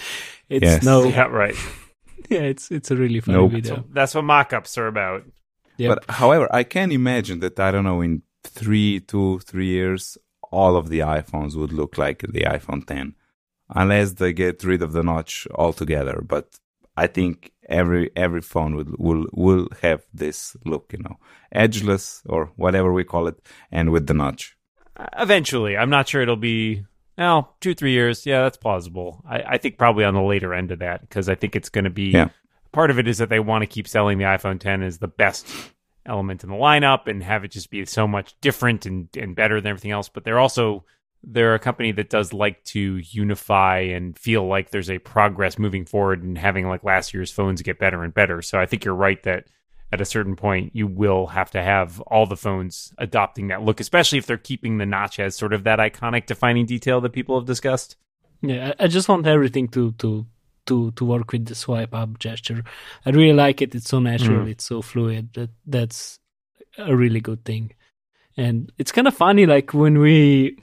It's 0.48 0.64
Yes. 0.64 0.84
no, 0.84 1.04
Yeah, 1.04 1.28
right. 1.28 1.56
yeah, 2.30 2.42
it's 2.42 2.72
it's 2.72 2.92
a 2.92 2.96
really 2.96 3.20
funny 3.20 3.38
Nope. 3.38 3.52
video. 3.52 3.86
That's 3.92 4.16
what 4.16 4.24
mock-ups 4.24 4.78
are 4.78 4.88
about. 4.88 5.24
Yep. 5.78 5.90
But 5.90 6.16
however, 6.16 6.48
I 6.52 6.64
can 6.64 6.92
imagine 6.92 7.40
that 7.42 7.60
I 7.60 7.72
don't 7.72 7.84
know 7.84 8.02
in 8.02 8.22
three, 8.44 9.00
two, 9.02 9.40
three 9.40 9.68
years, 9.68 10.18
all 10.52 10.76
of 10.78 10.90
the 10.90 11.00
iPhones 11.00 11.56
would 11.56 11.74
look 11.74 11.98
like 11.98 12.20
the 12.22 12.42
iPhone 12.42 12.86
10, 12.86 13.14
unless 13.70 14.14
they 14.14 14.32
get 14.32 14.64
rid 14.64 14.82
of 14.82 14.94
the 14.94 15.04
notch 15.04 15.48
altogether. 15.54 16.24
But 16.26 16.60
I 16.96 17.08
think 17.08 17.52
every 17.68 18.12
every 18.16 18.42
phone 18.42 18.76
will 18.76 18.94
will 18.98 19.26
will 19.34 19.68
have 19.82 20.06
this 20.14 20.56
look, 20.66 20.94
you 20.94 21.00
know, 21.00 21.18
edgeless 21.54 22.22
or 22.26 22.52
whatever 22.56 22.94
we 22.94 23.04
call 23.04 23.28
it, 23.28 23.38
and 23.72 23.92
with 23.92 24.08
the 24.08 24.14
notch. 24.14 24.56
Uh, 24.98 25.08
eventually, 25.18 25.76
I'm 25.76 25.90
not 25.90 26.08
sure 26.08 26.22
it'll 26.22 26.38
be. 26.38 26.86
No, 27.18 27.50
two 27.62 27.74
three 27.74 27.92
years. 27.92 28.26
Yeah, 28.26 28.44
that's 28.44 28.58
plausible. 28.58 29.24
I, 29.28 29.42
I 29.42 29.58
think 29.58 29.78
probably 29.78 30.04
on 30.04 30.14
the 30.14 30.22
later 30.22 30.54
end 30.54 30.72
of 30.72 30.80
that 30.80 31.02
because 31.02 31.30
I 31.30 31.36
think 31.36 31.56
it's 31.56 31.70
going 31.70 31.86
to 31.86 31.90
be. 31.90 32.12
Yeah. 32.12 32.30
Part 32.72 32.92
of 32.92 33.00
it 33.00 33.08
is 33.08 33.20
that 33.20 33.30
they 33.30 33.40
want 33.40 33.62
to 33.62 33.68
keep 33.68 33.88
selling 33.88 34.18
the 34.18 34.26
iPhone 34.26 34.60
10 34.60 34.84
as 34.84 34.98
the 34.98 35.08
best 35.08 35.48
element 36.06 36.44
in 36.44 36.50
the 36.50 36.56
lineup 36.58 37.08
and 37.08 37.24
have 37.24 37.46
it 37.46 37.52
just 37.52 37.70
be 37.70 37.86
so 37.86 38.06
much 38.06 38.36
different 38.42 38.86
and, 38.86 39.08
and 39.16 39.34
better 39.34 39.62
than 39.62 39.70
everything 39.70 39.92
else. 39.92 40.10
But 40.10 40.26
they're 40.26 40.40
also 40.40 40.84
they're 41.24 41.56
a 41.56 41.60
company 41.60 41.92
that 41.94 42.10
does 42.10 42.34
like 42.34 42.64
to 42.66 42.98
unify 42.98 43.80
and 43.80 44.18
feel 44.18 44.46
like 44.46 44.70
there's 44.70 44.90
a 44.90 45.00
progress 45.00 45.58
moving 45.58 45.86
forward 45.86 46.22
and 46.22 46.38
having 46.38 46.68
like 46.68 46.84
last 46.84 47.14
year's 47.14 47.32
phones 47.32 47.62
get 47.62 47.80
better 47.80 48.04
and 48.04 48.14
better. 48.14 48.42
So 48.42 48.60
I 48.60 48.66
think 48.66 48.86
you're 48.86 48.94
right 48.94 49.22
that 49.24 49.48
at 49.92 50.02
a 50.02 50.06
certain 50.06 50.36
point 50.36 50.72
you 50.74 50.88
will 50.88 51.28
have 51.28 51.52
to 51.52 51.62
have 51.62 52.02
all 52.02 52.26
the 52.26 52.38
phones 52.38 52.94
adopting 52.98 53.48
that 53.48 53.62
look, 53.62 53.80
especially 53.80 54.18
if 54.18 54.26
they're 54.26 54.38
keeping 54.38 54.78
the 54.78 54.86
notch 54.86 55.20
as 55.20 55.36
sort 55.36 55.54
of 55.54 55.64
that 55.64 55.80
iconic 55.80 56.26
defining 56.26 56.66
detail 56.66 57.02
that 57.02 57.14
people 57.14 57.40
have 57.40 57.48
discussed. 57.48 57.96
Yeah, 58.42 58.74
I 58.80 58.88
just 58.88 59.08
want 59.08 59.28
everything 59.28 59.68
to 59.70 59.92
to 59.94 60.26
to 60.66 60.92
to 60.92 61.06
work 61.06 61.32
with 61.32 61.46
the 61.46 61.56
swipe 61.56 61.94
up 61.94 62.20
gesture. 62.20 62.64
I 63.06 63.12
really 63.12 63.34
like 63.34 63.62
it. 63.62 63.76
It's 63.76 63.90
so 63.90 64.00
natural. 64.00 64.46
Mm. 64.46 64.52
It's 64.52 64.66
so 64.66 64.82
fluid. 64.82 65.34
That 65.34 65.50
that's 65.66 66.20
a 66.78 66.96
really 66.96 67.22
good 67.22 67.46
thing. 67.46 67.72
And 68.38 68.72
it's 68.78 68.92
kind 68.92 69.08
of 69.08 69.16
funny, 69.16 69.46
like 69.46 69.74
when 69.74 70.00
we 70.00 70.58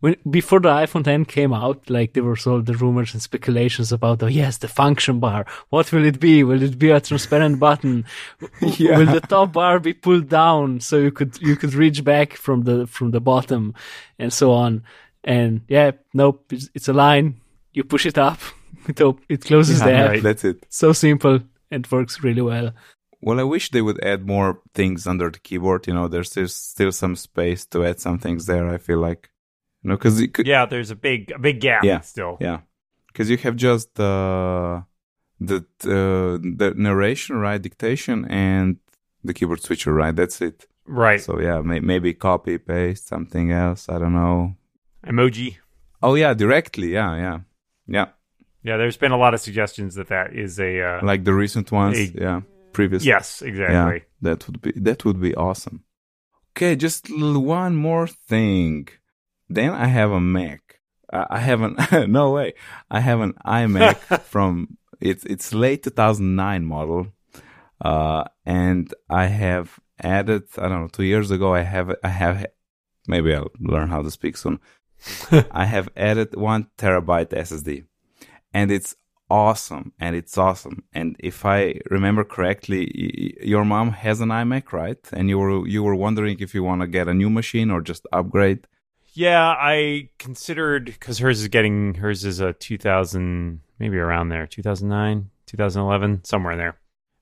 when 0.00 0.16
before 0.30 0.60
the 0.60 0.68
iPhone 0.68 1.04
10 1.04 1.24
came 1.24 1.52
out, 1.52 1.90
like 1.90 2.12
there 2.12 2.22
were 2.22 2.36
all 2.46 2.62
the 2.62 2.74
rumors 2.74 3.12
and 3.14 3.22
speculations 3.22 3.90
about, 3.92 4.22
oh 4.22 4.26
yes, 4.26 4.58
the 4.58 4.68
function 4.68 5.18
bar. 5.18 5.44
What 5.70 5.90
will 5.92 6.04
it 6.04 6.20
be? 6.20 6.44
Will 6.44 6.62
it 6.62 6.78
be 6.78 6.90
a 6.90 7.00
transparent 7.00 7.58
button? 7.66 8.04
Yeah. 8.62 8.98
Will 8.98 9.12
the 9.12 9.20
top 9.20 9.52
bar 9.52 9.80
be 9.80 9.92
pulled 9.92 10.28
down 10.28 10.80
so 10.80 10.98
you 10.98 11.10
could 11.10 11.40
you 11.40 11.56
could 11.56 11.74
reach 11.74 12.04
back 12.04 12.34
from 12.34 12.62
the 12.62 12.86
from 12.86 13.10
the 13.10 13.20
bottom, 13.20 13.74
and 14.18 14.32
so 14.32 14.52
on? 14.52 14.84
And 15.24 15.62
yeah, 15.68 15.92
nope, 16.14 16.44
it's, 16.52 16.70
it's 16.74 16.88
a 16.88 16.92
line. 16.92 17.40
You 17.72 17.84
push 17.84 18.06
it 18.06 18.18
up, 18.18 18.38
it 18.88 19.00
op- 19.00 19.20
it 19.28 19.44
closes 19.44 19.80
the 19.80 19.92
app. 19.92 20.10
right. 20.10 20.22
That's 20.22 20.44
it. 20.44 20.64
So 20.68 20.92
simple 20.92 21.40
and 21.70 21.86
works 21.90 22.22
really 22.22 22.42
well. 22.42 22.72
Well, 23.20 23.40
I 23.40 23.42
wish 23.42 23.70
they 23.70 23.82
would 23.82 24.02
add 24.04 24.26
more 24.26 24.60
things 24.74 25.06
under 25.06 25.28
the 25.28 25.40
keyboard. 25.40 25.86
You 25.88 25.94
know, 25.94 26.06
there's, 26.06 26.30
there's 26.30 26.54
still 26.54 26.92
some 26.92 27.16
space 27.16 27.66
to 27.66 27.84
add 27.84 27.98
some 28.00 28.18
things 28.18 28.46
there. 28.46 28.68
I 28.68 28.78
feel 28.78 28.98
like, 28.98 29.28
you 29.82 29.88
know, 29.90 29.96
because 29.96 30.20
it 30.20 30.32
could, 30.34 30.46
Yeah, 30.46 30.66
there's 30.66 30.90
a 30.90 30.96
big 30.96 31.30
a 31.34 31.38
big 31.38 31.60
gap 31.60 31.84
Yeah. 31.84 32.00
still. 32.00 32.36
Yeah, 32.40 32.58
because 33.08 33.30
you 33.30 33.36
have 33.38 33.56
just 33.56 33.94
the 33.94 34.84
the 35.40 35.58
uh, 35.84 36.38
the 36.58 36.74
narration, 36.76 37.36
right, 37.36 37.60
dictation, 37.62 38.24
and 38.26 38.76
the 39.24 39.32
keyboard 39.34 39.60
switcher, 39.62 39.92
right. 39.94 40.14
That's 40.16 40.40
it. 40.40 40.66
Right. 40.86 41.20
So 41.20 41.38
yeah, 41.40 41.60
may- 41.60 41.80
maybe 41.80 42.14
copy 42.14 42.58
paste 42.58 43.08
something 43.08 43.52
else. 43.52 43.88
I 43.88 43.98
don't 43.98 44.14
know. 44.14 44.56
Emoji. 45.06 45.56
Oh 46.02 46.14
yeah, 46.16 46.34
directly. 46.34 46.92
Yeah, 46.92 47.16
yeah, 47.16 47.38
yeah. 47.86 48.06
Yeah, 48.62 48.76
there's 48.76 48.96
been 48.96 49.12
a 49.12 49.16
lot 49.16 49.34
of 49.34 49.40
suggestions 49.40 49.94
that 49.94 50.08
that 50.08 50.34
is 50.34 50.58
a 50.58 50.80
uh, 50.82 51.00
Like 51.06 51.24
the 51.24 51.32
recent 51.34 51.70
ones. 51.72 51.96
Hey. 51.98 52.12
yeah, 52.14 52.40
previous. 52.72 53.04
yes, 53.04 53.42
exactly. 53.42 53.98
Yeah, 54.00 54.04
That 54.22 54.46
would 54.46 54.60
be 54.60 54.72
that 54.72 55.04
would 55.04 55.20
be 55.20 55.34
awesome. 55.36 55.84
Okay, 56.56 56.74
just 56.76 57.08
one 57.10 57.76
more 57.76 58.06
thing. 58.08 58.88
Then 59.48 59.70
I 59.70 59.86
have 59.86 60.10
a 60.10 60.20
Mac. 60.20 60.80
I 61.12 61.26
I 61.30 61.38
have 61.38 61.62
an 61.62 61.76
no 62.12 62.30
way. 62.30 62.54
I 62.90 63.00
have 63.00 63.20
an 63.20 63.34
iMac 63.44 64.22
from 64.32 64.78
it's 65.00 65.24
it's 65.24 65.54
late 65.54 65.82
2009 65.84 66.64
model, 66.64 67.08
uh, 67.80 68.24
and 68.44 68.92
I 69.08 69.26
have 69.26 69.78
added 70.02 70.44
I 70.58 70.68
don't 70.68 70.82
know 70.82 70.88
two 70.88 71.04
years 71.04 71.30
ago. 71.30 71.54
I 71.54 71.62
have 71.62 71.94
I 72.02 72.08
have 72.08 72.46
maybe 73.06 73.34
I'll 73.34 73.52
learn 73.60 73.88
how 73.88 74.02
to 74.02 74.10
speak 74.10 74.36
soon. 74.36 74.60
I 75.52 75.64
have 75.64 75.88
added 75.96 76.34
one 76.34 76.68
terabyte 76.76 77.30
SSD, 77.30 77.84
and 78.52 78.70
it's 78.70 78.96
awesome 79.30 79.92
and 80.00 80.16
it's 80.16 80.38
awesome 80.38 80.82
and 80.94 81.14
if 81.18 81.44
i 81.44 81.74
remember 81.90 82.24
correctly 82.24 83.36
your 83.42 83.62
mom 83.62 83.90
has 83.90 84.22
an 84.22 84.30
imac 84.30 84.72
right 84.72 85.06
and 85.12 85.28
you 85.28 85.38
were 85.38 85.66
you 85.66 85.82
were 85.82 85.94
wondering 85.94 86.38
if 86.40 86.54
you 86.54 86.64
want 86.64 86.80
to 86.80 86.86
get 86.86 87.08
a 87.08 87.12
new 87.12 87.28
machine 87.28 87.70
or 87.70 87.82
just 87.82 88.06
upgrade 88.10 88.66
Yeah, 89.18 89.48
I 89.48 90.10
considered 90.20 90.84
because 90.84 91.18
hers 91.18 91.40
is 91.40 91.48
getting 91.48 91.94
hers 91.94 92.24
is 92.24 92.38
a 92.38 92.52
2000 92.52 93.60
maybe 93.80 93.96
around 93.96 94.28
there 94.28 94.46
2009 94.46 95.28
2011 95.46 96.22
somewhere 96.22 96.52
in 96.52 96.58
there. 96.58 96.78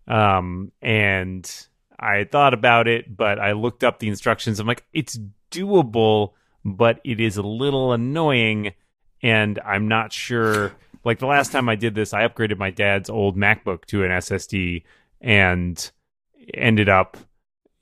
Um, 0.07 0.72
and 0.82 1.51
I 1.99 2.24
thought 2.24 2.53
about 2.53 2.86
it, 2.86 3.16
but 3.16 3.38
I 3.40 3.53
looked 3.53 3.82
up 3.82 3.99
the 3.99 4.09
instructions. 4.09 4.61
I'm 4.61 4.66
like, 4.66 4.84
it's 4.92 5.18
doable, 5.51 6.32
but 6.66 7.01
it 7.03 7.18
is 7.18 7.38
a 7.38 7.42
little 7.42 7.94
annoying, 7.94 8.74
and 9.22 9.59
I'm 9.61 9.88
not 9.88 10.12
sure. 10.12 10.74
Like 11.03 11.18
the 11.18 11.26
last 11.26 11.51
time 11.51 11.66
I 11.70 11.76
did 11.76 11.94
this, 11.94 12.12
I 12.12 12.28
upgraded 12.28 12.59
my 12.59 12.72
dad's 12.72 13.09
old 13.09 13.38
MacBook 13.38 13.86
to 13.86 14.05
an 14.05 14.11
SSD, 14.11 14.82
and 15.22 15.90
ended 16.53 16.90
up 16.90 17.16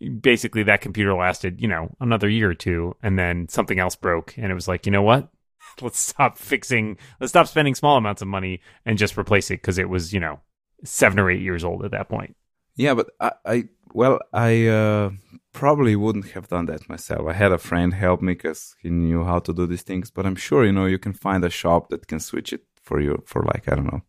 basically 0.08 0.62
that 0.64 0.80
computer 0.80 1.14
lasted, 1.14 1.60
you 1.60 1.68
know, 1.68 1.94
another 2.00 2.28
year 2.28 2.50
or 2.50 2.54
two, 2.54 2.96
and 3.02 3.18
then 3.18 3.48
something 3.48 3.78
else 3.78 3.96
broke, 3.96 4.36
and 4.36 4.50
it 4.50 4.54
was 4.54 4.68
like, 4.68 4.86
you 4.86 4.92
know 4.92 5.02
what? 5.02 5.28
Let's 5.80 5.98
stop 5.98 6.38
fixing. 6.38 6.98
Let's 7.20 7.32
stop 7.32 7.46
spending 7.46 7.74
small 7.74 7.96
amounts 7.96 8.22
of 8.22 8.28
money 8.28 8.60
and 8.84 8.98
just 8.98 9.18
replace 9.18 9.50
it 9.50 9.60
because 9.60 9.78
it 9.78 9.88
was, 9.88 10.12
you 10.12 10.20
know, 10.20 10.40
seven 10.84 11.18
or 11.18 11.30
eight 11.30 11.40
years 11.40 11.64
old 11.64 11.84
at 11.84 11.90
that 11.92 12.08
point. 12.08 12.36
yeah 12.76 12.94
but 12.94 13.08
i, 13.20 13.30
I 13.46 13.64
well 13.94 14.18
i 14.32 14.66
uh, 14.66 15.10
probably 15.52 15.96
wouldn't 15.96 16.32
have 16.32 16.48
done 16.48 16.66
that 16.66 16.88
myself 16.88 17.26
i 17.28 17.32
had 17.32 17.52
a 17.52 17.58
friend 17.58 17.94
help 17.94 18.20
me 18.20 18.34
because 18.34 18.74
he 18.82 18.90
knew 18.90 19.24
how 19.24 19.38
to 19.38 19.54
do 19.54 19.66
these 19.66 19.82
things 19.82 20.10
but 20.10 20.26
i'm 20.26 20.36
sure 20.36 20.64
you 20.64 20.72
know 20.72 20.86
you 20.86 20.98
can 20.98 21.14
find 21.14 21.44
a 21.44 21.50
shop 21.50 21.88
that 21.88 22.06
can 22.06 22.20
switch 22.20 22.52
it 22.52 22.64
for 22.82 23.00
you 23.00 23.22
for 23.24 23.42
like 23.44 23.64
i 23.70 23.74
don't 23.74 23.90
know 23.92 24.02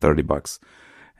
30 0.00 0.22
bucks 0.22 0.60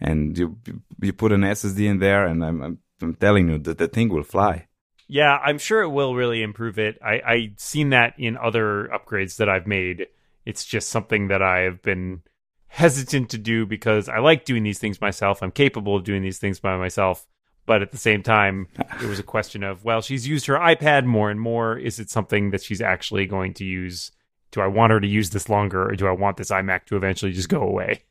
and 0.02 0.36
you 0.36 0.58
you 1.00 1.12
put 1.12 1.32
an 1.32 1.42
SSD 1.42 1.88
in 1.88 1.98
there, 1.98 2.26
and 2.26 2.44
I'm 2.44 2.62
I'm, 2.62 2.78
I'm 3.02 3.14
telling 3.14 3.48
you 3.48 3.58
that 3.58 3.78
the 3.78 3.88
thing 3.88 4.08
will 4.08 4.22
fly. 4.22 4.68
Yeah, 5.08 5.36
I'm 5.44 5.58
sure 5.58 5.82
it 5.82 5.90
will 5.90 6.14
really 6.14 6.42
improve 6.42 6.78
it. 6.78 6.98
I 7.04 7.14
I 7.26 7.52
seen 7.56 7.90
that 7.90 8.14
in 8.18 8.36
other 8.36 8.88
upgrades 8.92 9.36
that 9.36 9.48
I've 9.48 9.66
made. 9.66 10.06
It's 10.44 10.64
just 10.64 10.88
something 10.88 11.28
that 11.28 11.42
I 11.42 11.60
have 11.60 11.82
been 11.82 12.22
hesitant 12.68 13.28
to 13.30 13.38
do 13.38 13.66
because 13.66 14.08
I 14.08 14.18
like 14.18 14.44
doing 14.44 14.62
these 14.62 14.78
things 14.78 15.00
myself. 15.00 15.42
I'm 15.42 15.52
capable 15.52 15.94
of 15.94 16.04
doing 16.04 16.22
these 16.22 16.38
things 16.38 16.58
by 16.58 16.76
myself. 16.76 17.26
But 17.64 17.82
at 17.82 17.92
the 17.92 17.98
same 17.98 18.22
time, 18.22 18.66
it 19.00 19.06
was 19.06 19.20
a 19.20 19.22
question 19.22 19.62
of, 19.62 19.84
well, 19.84 20.00
she's 20.00 20.26
used 20.26 20.46
her 20.46 20.56
iPad 20.56 21.04
more 21.04 21.30
and 21.30 21.40
more. 21.40 21.78
Is 21.78 22.00
it 22.00 22.10
something 22.10 22.50
that 22.50 22.62
she's 22.62 22.80
actually 22.80 23.26
going 23.26 23.54
to 23.54 23.64
use? 23.64 24.10
Do 24.50 24.60
I 24.60 24.66
want 24.66 24.90
her 24.90 24.98
to 24.98 25.06
use 25.06 25.30
this 25.30 25.48
longer 25.48 25.88
or 25.88 25.94
do 25.94 26.08
I 26.08 26.12
want 26.12 26.38
this 26.38 26.50
iMac 26.50 26.86
to 26.86 26.96
eventually 26.96 27.32
just 27.32 27.48
go 27.48 27.62
away? 27.62 28.02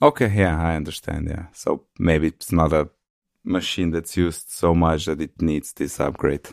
Okay, 0.00 0.32
yeah, 0.34 0.62
I 0.62 0.76
understand. 0.76 1.28
Yeah, 1.28 1.46
so 1.52 1.84
maybe 1.98 2.28
it's 2.28 2.52
not 2.52 2.72
a 2.72 2.88
machine 3.44 3.90
that's 3.90 4.16
used 4.16 4.50
so 4.50 4.74
much 4.74 5.06
that 5.06 5.20
it 5.20 5.40
needs 5.40 5.72
this 5.72 5.98
upgrade. 6.00 6.48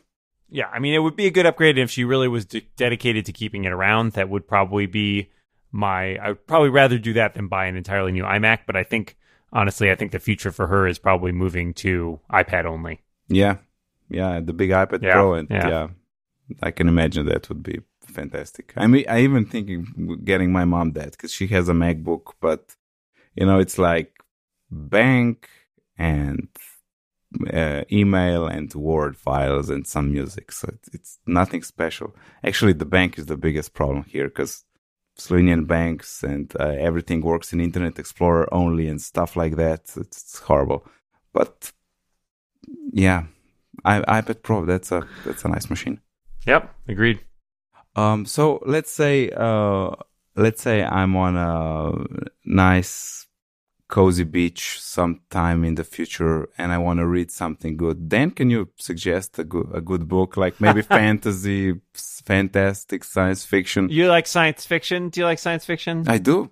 Yeah, 0.50 0.68
I 0.68 0.80
mean, 0.80 0.94
it 0.94 1.00
would 1.00 1.16
be 1.16 1.26
a 1.26 1.32
good 1.32 1.46
upgrade 1.46 1.78
if 1.78 1.92
she 1.92 2.06
really 2.06 2.28
was 2.28 2.46
de- 2.46 2.68
dedicated 2.78 3.26
to 3.26 3.34
keeping 3.34 3.66
it 3.66 3.72
around. 3.72 4.14
That 4.14 4.30
would 4.30 4.48
probably 4.48 4.86
be 4.86 5.30
my. 5.72 6.16
I 6.18 6.30
would 6.30 6.48
probably 6.48 6.70
rather 6.70 6.98
do 6.98 7.14
that 7.14 7.34
than 7.34 7.48
buy 7.48 7.66
an 7.66 7.76
entirely 7.76 8.14
new 8.14 8.24
iMac. 8.24 8.60
But 8.66 8.78
I 8.78 8.84
think, 8.84 9.18
honestly, 9.52 9.92
I 9.92 9.96
think 9.96 10.14
the 10.14 10.20
future 10.20 10.52
for 10.52 10.68
her 10.68 10.88
is 10.88 11.00
probably 11.00 11.34
moving 11.34 11.74
to 11.76 12.22
iPad 12.32 12.64
only. 12.64 13.02
Yeah, 13.28 13.58
yeah, 14.10 14.40
the 14.40 14.54
big 14.54 14.70
iPad 14.70 15.04
Yeah, 15.04 15.14
Pro, 15.14 15.34
and 15.34 15.50
yeah. 15.50 15.68
yeah. 15.68 15.88
I 16.64 16.72
can 16.72 16.88
imagine 16.88 17.26
that 17.26 17.50
would 17.50 17.62
be 17.62 17.82
fantastic. 18.06 18.72
I 18.78 18.88
mean, 18.88 19.04
I 19.10 19.20
even 19.20 19.46
thinking 19.46 20.22
getting 20.24 20.54
my 20.54 20.64
mom 20.64 20.94
that 20.94 21.12
because 21.12 21.34
she 21.34 21.48
has 21.48 21.68
a 21.68 21.74
MacBook, 21.74 22.34
but 22.40 22.78
you 23.36 23.46
know, 23.46 23.60
it's 23.60 23.78
like 23.78 24.24
bank 24.72 25.50
and 25.98 26.48
uh, 27.54 27.84
email 27.92 28.48
and 28.48 28.74
Word 28.74 29.18
files 29.18 29.70
and 29.70 29.86
some 29.86 30.12
music. 30.12 30.52
So 30.52 30.70
it's, 30.74 30.90
it's 30.94 31.20
nothing 31.26 31.64
special. 31.64 32.16
Actually, 32.44 32.74
the 32.74 32.86
bank 32.86 33.18
is 33.18 33.26
the 33.26 33.38
biggest 33.38 33.74
problem 33.74 34.04
here 34.04 34.28
because 34.28 34.66
Slovenian 35.18 35.68
banks 35.68 36.24
and 36.24 36.54
uh, 36.60 36.76
everything 36.80 37.22
works 37.22 37.54
in 37.54 37.60
Internet 37.62 38.00
Explorer 38.00 38.48
only 38.54 38.88
and 38.88 39.02
stuff 39.02 39.36
like 39.36 39.56
that. 39.56 39.82
It's, 39.82 39.98
it's 39.98 40.40
horrible. 40.40 40.86
But 41.34 41.72
yeah, 42.92 43.24
I, 43.84 44.02
iPad 44.22 44.42
Pro. 44.42 44.66
That's 44.66 44.92
a 44.92 45.08
that's 45.26 45.46
a 45.46 45.50
nice 45.50 45.70
machine. 45.70 46.00
Yep, 46.46 46.74
agreed. 46.88 47.20
Um, 47.96 48.26
so 48.26 48.62
let's 48.66 48.92
say, 48.92 49.32
uh, 49.36 49.92
let's 50.36 50.62
say 50.62 50.84
I'm 50.84 51.16
on 51.16 51.36
a 51.36 52.06
nice, 52.46 53.27
cozy 53.88 54.24
beach 54.24 54.80
sometime 54.80 55.64
in 55.64 55.76
the 55.76 55.84
future, 55.84 56.50
and 56.58 56.72
I 56.72 56.78
want 56.78 57.00
to 57.00 57.08
read 57.08 57.32
something 57.32 57.78
good. 57.78 58.10
Then, 58.10 58.32
can 58.32 58.50
you 58.50 58.70
suggest 58.78 59.40
a 59.40 59.44
good 59.44 59.68
a 59.74 59.82
good 59.82 60.08
book, 60.08 60.38
like 60.38 60.60
maybe 60.60 60.82
fantasy, 61.00 61.80
fantastic 61.94 63.04
science 63.04 63.46
fiction? 63.46 63.90
You 63.90 64.08
like 64.08 64.28
science 64.28 64.66
fiction? 64.66 65.10
Do 65.10 65.22
you 65.22 65.26
like 65.26 65.40
science 65.40 65.66
fiction? 65.66 66.04
I 66.08 66.18
do. 66.18 66.52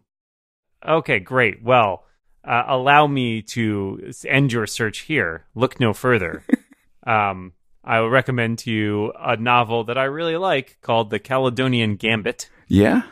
Okay, 0.85 1.19
great. 1.19 1.63
Well, 1.63 2.05
uh, 2.43 2.63
allow 2.67 3.07
me 3.07 3.41
to 3.41 4.11
end 4.27 4.53
your 4.53 4.67
search 4.67 4.99
here. 4.99 5.45
Look 5.55 5.79
no 5.79 5.93
further. 5.93 6.43
um, 7.07 7.53
I 7.83 7.99
will 7.99 8.09
recommend 8.09 8.59
to 8.59 8.71
you 8.71 9.13
a 9.19 9.35
novel 9.35 9.85
that 9.85 9.97
I 9.97 10.05
really 10.05 10.37
like 10.37 10.77
called 10.81 11.09
The 11.09 11.19
Caledonian 11.19 11.95
Gambit. 11.95 12.49
Yeah. 12.67 13.03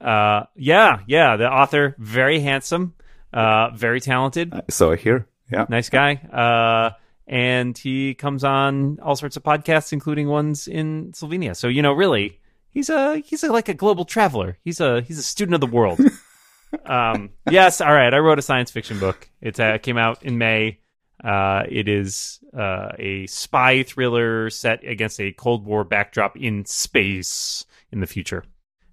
Uh, 0.00 0.44
yeah, 0.54 1.00
yeah. 1.06 1.36
The 1.36 1.50
author, 1.50 1.94
very 1.98 2.40
handsome, 2.40 2.94
uh, 3.32 3.70
very 3.74 4.00
talented, 4.00 4.52
So 4.68 4.92
I 4.92 4.96
hear. 4.96 5.26
Yeah. 5.50 5.66
nice 5.68 5.88
guy. 5.88 6.14
Uh, 6.14 6.96
and 7.26 7.76
he 7.76 8.14
comes 8.14 8.44
on 8.44 8.98
all 9.00 9.16
sorts 9.16 9.36
of 9.36 9.42
podcasts, 9.42 9.92
including 9.92 10.28
ones 10.28 10.66
in 10.68 11.12
Slovenia. 11.12 11.56
So 11.56 11.68
you 11.68 11.82
know, 11.82 11.92
really, 11.92 12.40
he's 12.70 12.90
a 12.90 13.18
he's 13.18 13.44
a, 13.44 13.52
like 13.52 13.68
a 13.68 13.74
global 13.74 14.04
traveler. 14.04 14.58
He's 14.64 14.80
a 14.80 15.00
he's 15.02 15.18
a 15.18 15.22
student 15.22 15.54
of 15.54 15.60
the 15.60 15.66
world. 15.68 16.00
um, 16.84 17.30
yes, 17.50 17.80
all 17.80 17.92
right. 17.92 18.12
I 18.12 18.18
wrote 18.18 18.38
a 18.38 18.42
science 18.42 18.70
fiction 18.70 18.98
book. 18.98 19.28
It 19.40 19.58
uh, 19.60 19.78
came 19.78 19.96
out 19.98 20.22
in 20.24 20.38
May. 20.38 20.80
Uh, 21.22 21.64
it 21.68 21.86
is 21.86 22.40
uh, 22.56 22.92
a 22.98 23.26
spy 23.26 23.82
thriller 23.82 24.48
set 24.50 24.82
against 24.84 25.20
a 25.20 25.32
Cold 25.32 25.66
War 25.66 25.84
backdrop 25.84 26.36
in 26.36 26.64
space 26.64 27.64
in 27.92 28.00
the 28.00 28.06
future, 28.06 28.44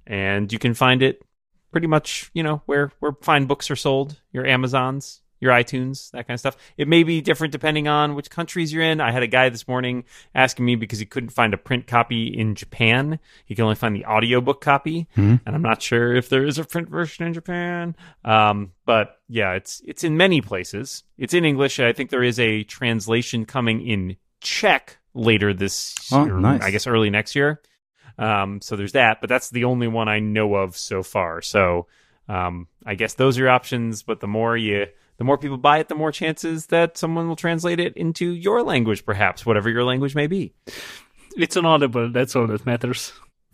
and 0.06 0.52
you 0.52 0.60
can 0.60 0.74
find 0.74 1.02
it 1.02 1.24
pretty 1.72 1.88
much, 1.88 2.30
you 2.34 2.44
know, 2.44 2.62
where 2.66 2.92
where 3.00 3.14
fine 3.22 3.46
books 3.46 3.70
are 3.72 3.76
sold, 3.76 4.20
your 4.32 4.46
Amazons, 4.46 5.22
your 5.40 5.52
iTunes, 5.54 6.10
that 6.12 6.26
kind 6.28 6.34
of 6.34 6.40
stuff. 6.40 6.58
It 6.78 6.88
may 6.88 7.04
be 7.04 7.22
different 7.22 7.52
depending 7.52 7.88
on 7.88 8.16
which 8.16 8.30
countries 8.32 8.74
you're 8.74 8.82
in. 8.84 9.00
I 9.00 9.12
had 9.12 9.22
a 9.22 9.28
guy 9.28 9.50
this 9.50 9.68
morning 9.68 10.04
asking 10.34 10.66
me 10.66 10.76
because 10.76 10.98
he 10.98 11.06
couldn't 11.06 11.30
find 11.30 11.54
a 11.54 11.58
print 11.58 11.86
copy 11.86 12.26
in 12.28 12.56
Japan. 12.56 13.20
He 13.46 13.54
can 13.54 13.64
only 13.64 13.76
find 13.76 13.96
the 13.96 14.06
audiobook 14.06 14.62
copy, 14.62 15.08
and 15.16 15.40
I'm 15.46 15.62
not 15.62 15.82
sure 15.82 16.16
if 16.16 16.30
there 16.30 16.44
is 16.44 16.58
a 16.58 16.64
print 16.64 16.90
version 16.90 17.28
in 17.28 17.34
Japan. 17.34 17.96
Um, 18.26 18.72
but 18.86 19.20
yeah, 19.30 19.54
it's 19.54 19.82
it's 19.86 20.04
in 20.04 20.18
many 20.18 20.42
places. 20.42 21.04
It's 21.18 21.34
in 21.36 21.46
English. 21.46 21.80
I 21.80 21.94
think 21.94 22.10
there 22.10 22.24
is 22.24 22.40
a 22.40 22.64
translation 22.64 23.46
coming 23.46 23.86
in 23.86 24.18
Czech 24.42 24.98
later 25.14 25.54
this 25.54 25.94
Oh, 26.12 26.26
year, 26.26 26.40
nice. 26.40 26.62
I 26.64 26.72
guess 26.72 26.88
early 26.88 27.10
next 27.10 27.36
year. 27.36 27.62
Um, 28.18 28.62
so 28.62 28.76
there's 28.76 28.94
that, 28.94 29.22
but 29.22 29.30
that's 29.30 29.50
the 29.50 29.66
only 29.66 29.88
one 29.88 30.08
I 30.10 30.20
know 30.20 30.56
of 30.56 30.76
so 30.78 31.04
far. 31.04 31.42
So 31.42 31.88
um, 32.28 32.68
I 32.86 32.96
guess 32.96 33.14
those 33.14 33.38
are 33.38 33.42
your 33.42 33.50
options. 33.50 34.04
But 34.04 34.20
the 34.20 34.28
more 34.28 34.58
you, 34.58 34.88
the 35.18 35.24
more 35.24 35.38
people 35.38 35.58
buy 35.58 35.78
it, 35.80 35.88
the 35.88 35.96
more 35.96 36.12
chances 36.12 36.68
that 36.68 36.98
someone 36.98 37.28
will 37.28 37.36
translate 37.36 37.80
it 37.80 37.96
into 37.96 38.32
your 38.32 38.64
language, 38.64 39.06
perhaps 39.06 39.46
whatever 39.46 39.70
your 39.70 39.84
language 39.84 40.16
may 40.16 40.28
be. 40.28 40.54
It's 41.36 41.56
an 41.56 41.66
audible. 41.66 42.12
That's 42.12 42.36
all 42.36 42.48
that 42.48 42.66
matters. 42.66 43.14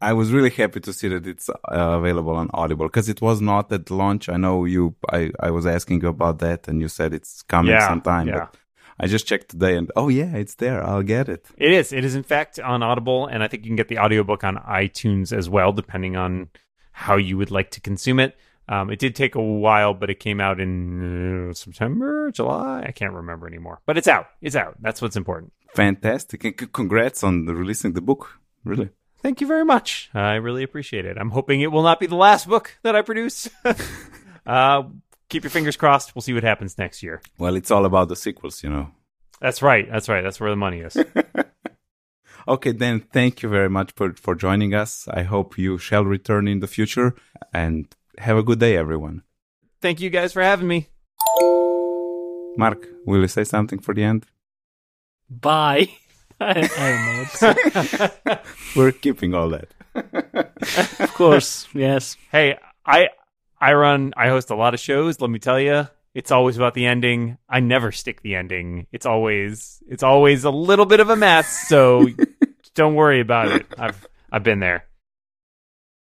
I 0.00 0.12
was 0.12 0.30
really 0.32 0.50
happy 0.50 0.80
to 0.80 0.92
see 0.92 1.08
that 1.08 1.26
it's 1.26 1.48
uh, 1.48 1.54
available 1.70 2.34
on 2.34 2.50
Audible 2.52 2.86
because 2.86 3.08
it 3.08 3.20
was 3.22 3.40
not 3.40 3.72
at 3.72 3.90
launch. 3.90 4.28
I 4.28 4.36
know 4.36 4.64
you. 4.64 4.94
I, 5.10 5.30
I 5.40 5.50
was 5.50 5.66
asking 5.66 6.02
you 6.02 6.08
about 6.08 6.38
that, 6.40 6.68
and 6.68 6.80
you 6.80 6.88
said 6.88 7.14
it's 7.14 7.42
coming 7.42 7.72
Yeah, 7.72 7.88
sometime. 7.88 8.28
yeah. 8.28 8.46
But 8.50 8.56
I 9.02 9.08
just 9.08 9.26
checked 9.26 9.48
today, 9.48 9.76
and 9.76 9.90
oh 9.96 10.08
yeah, 10.08 10.36
it's 10.36 10.54
there. 10.54 10.82
I'll 10.84 11.02
get 11.02 11.28
it. 11.28 11.46
It 11.56 11.72
is. 11.72 11.92
It 11.92 12.04
is 12.04 12.14
in 12.14 12.22
fact 12.22 12.60
on 12.60 12.84
Audible, 12.84 13.26
and 13.26 13.42
I 13.42 13.48
think 13.48 13.64
you 13.64 13.68
can 13.68 13.76
get 13.76 13.88
the 13.88 13.98
audiobook 13.98 14.44
on 14.44 14.56
iTunes 14.58 15.36
as 15.36 15.50
well, 15.50 15.72
depending 15.72 16.16
on 16.16 16.50
how 16.92 17.16
you 17.16 17.36
would 17.36 17.50
like 17.50 17.72
to 17.72 17.80
consume 17.80 18.20
it. 18.20 18.36
Um, 18.68 18.90
it 18.90 19.00
did 19.00 19.16
take 19.16 19.34
a 19.34 19.42
while, 19.42 19.92
but 19.92 20.08
it 20.08 20.20
came 20.20 20.40
out 20.40 20.60
in 20.60 21.50
uh, 21.50 21.52
September, 21.52 22.30
July. 22.30 22.84
I 22.86 22.92
can't 22.92 23.12
remember 23.12 23.48
anymore. 23.48 23.80
But 23.86 23.98
it's 23.98 24.06
out. 24.06 24.26
It's 24.40 24.54
out. 24.54 24.76
That's 24.80 25.02
what's 25.02 25.16
important. 25.16 25.52
Fantastic, 25.74 26.44
and 26.44 26.54
c- 26.58 26.68
congrats 26.72 27.24
on 27.24 27.46
the 27.46 27.54
releasing 27.56 27.94
the 27.94 28.00
book. 28.00 28.38
Really. 28.64 28.90
Thank 29.18 29.40
you 29.40 29.48
very 29.48 29.64
much. 29.64 30.10
I 30.14 30.34
really 30.34 30.62
appreciate 30.62 31.06
it. 31.06 31.16
I'm 31.18 31.30
hoping 31.30 31.60
it 31.60 31.72
will 31.72 31.82
not 31.82 31.98
be 31.98 32.06
the 32.06 32.14
last 32.16 32.48
book 32.48 32.78
that 32.82 32.94
I 32.94 33.02
produce. 33.02 33.48
uh, 34.46 34.82
keep 35.32 35.42
your 35.44 35.50
fingers 35.50 35.76
crossed. 35.76 36.14
We'll 36.14 36.22
see 36.22 36.34
what 36.34 36.44
happens 36.44 36.76
next 36.78 37.02
year. 37.02 37.22
Well, 37.38 37.56
it's 37.56 37.70
all 37.70 37.86
about 37.86 38.08
the 38.08 38.16
sequels, 38.16 38.62
you 38.62 38.70
know. 38.70 38.90
That's 39.40 39.62
right. 39.62 39.90
That's 39.90 40.08
right. 40.08 40.22
That's 40.22 40.38
where 40.38 40.50
the 40.50 40.56
money 40.56 40.80
is. 40.80 40.96
Okay, 42.48 42.72
then 42.72 42.98
thank 43.12 43.42
you 43.42 43.48
very 43.48 43.70
much 43.70 43.92
for, 43.94 44.14
for 44.14 44.34
joining 44.34 44.74
us. 44.74 45.06
I 45.08 45.22
hope 45.22 45.56
you 45.56 45.78
shall 45.78 46.04
return 46.04 46.48
in 46.48 46.58
the 46.58 46.66
future 46.66 47.14
and 47.52 47.86
have 48.18 48.36
a 48.36 48.42
good 48.42 48.58
day, 48.58 48.76
everyone. 48.76 49.22
Thank 49.80 50.00
you 50.00 50.10
guys 50.10 50.32
for 50.32 50.42
having 50.42 50.66
me. 50.66 50.88
Mark, 52.56 52.88
will 53.06 53.20
you 53.20 53.28
say 53.28 53.44
something 53.44 53.78
for 53.78 53.94
the 53.94 54.02
end? 54.02 54.26
Bye. 55.30 55.90
I, 56.40 56.68
I 56.76 56.90
don't 56.90 57.04
know. 57.06 57.18
what 57.20 57.30
to 57.30 58.12
say. 58.24 58.38
We're 58.74 58.90
keeping 58.90 59.34
all 59.34 59.50
that. 59.50 59.68
of 61.00 61.14
course, 61.14 61.68
yes. 61.72 62.16
Hey, 62.32 62.58
I 62.84 63.08
I 63.62 63.74
run 63.74 64.12
I 64.16 64.26
host 64.26 64.50
a 64.50 64.56
lot 64.56 64.74
of 64.74 64.80
shows, 64.80 65.20
let 65.20 65.30
me 65.30 65.38
tell 65.38 65.60
you. 65.60 65.88
It's 66.14 66.32
always 66.32 66.56
about 66.56 66.74
the 66.74 66.84
ending. 66.84 67.38
I 67.48 67.60
never 67.60 67.92
stick 67.92 68.20
the 68.20 68.34
ending. 68.34 68.88
It's 68.90 69.06
always 69.06 69.80
it's 69.88 70.02
always 70.02 70.42
a 70.42 70.50
little 70.50 70.84
bit 70.84 70.98
of 70.98 71.10
a 71.10 71.16
mess, 71.16 71.68
so 71.68 72.08
don't 72.74 72.96
worry 72.96 73.20
about 73.20 73.52
it. 73.52 73.66
I've 73.78 74.04
I've 74.32 74.42
been 74.42 74.58
there. 74.58 74.84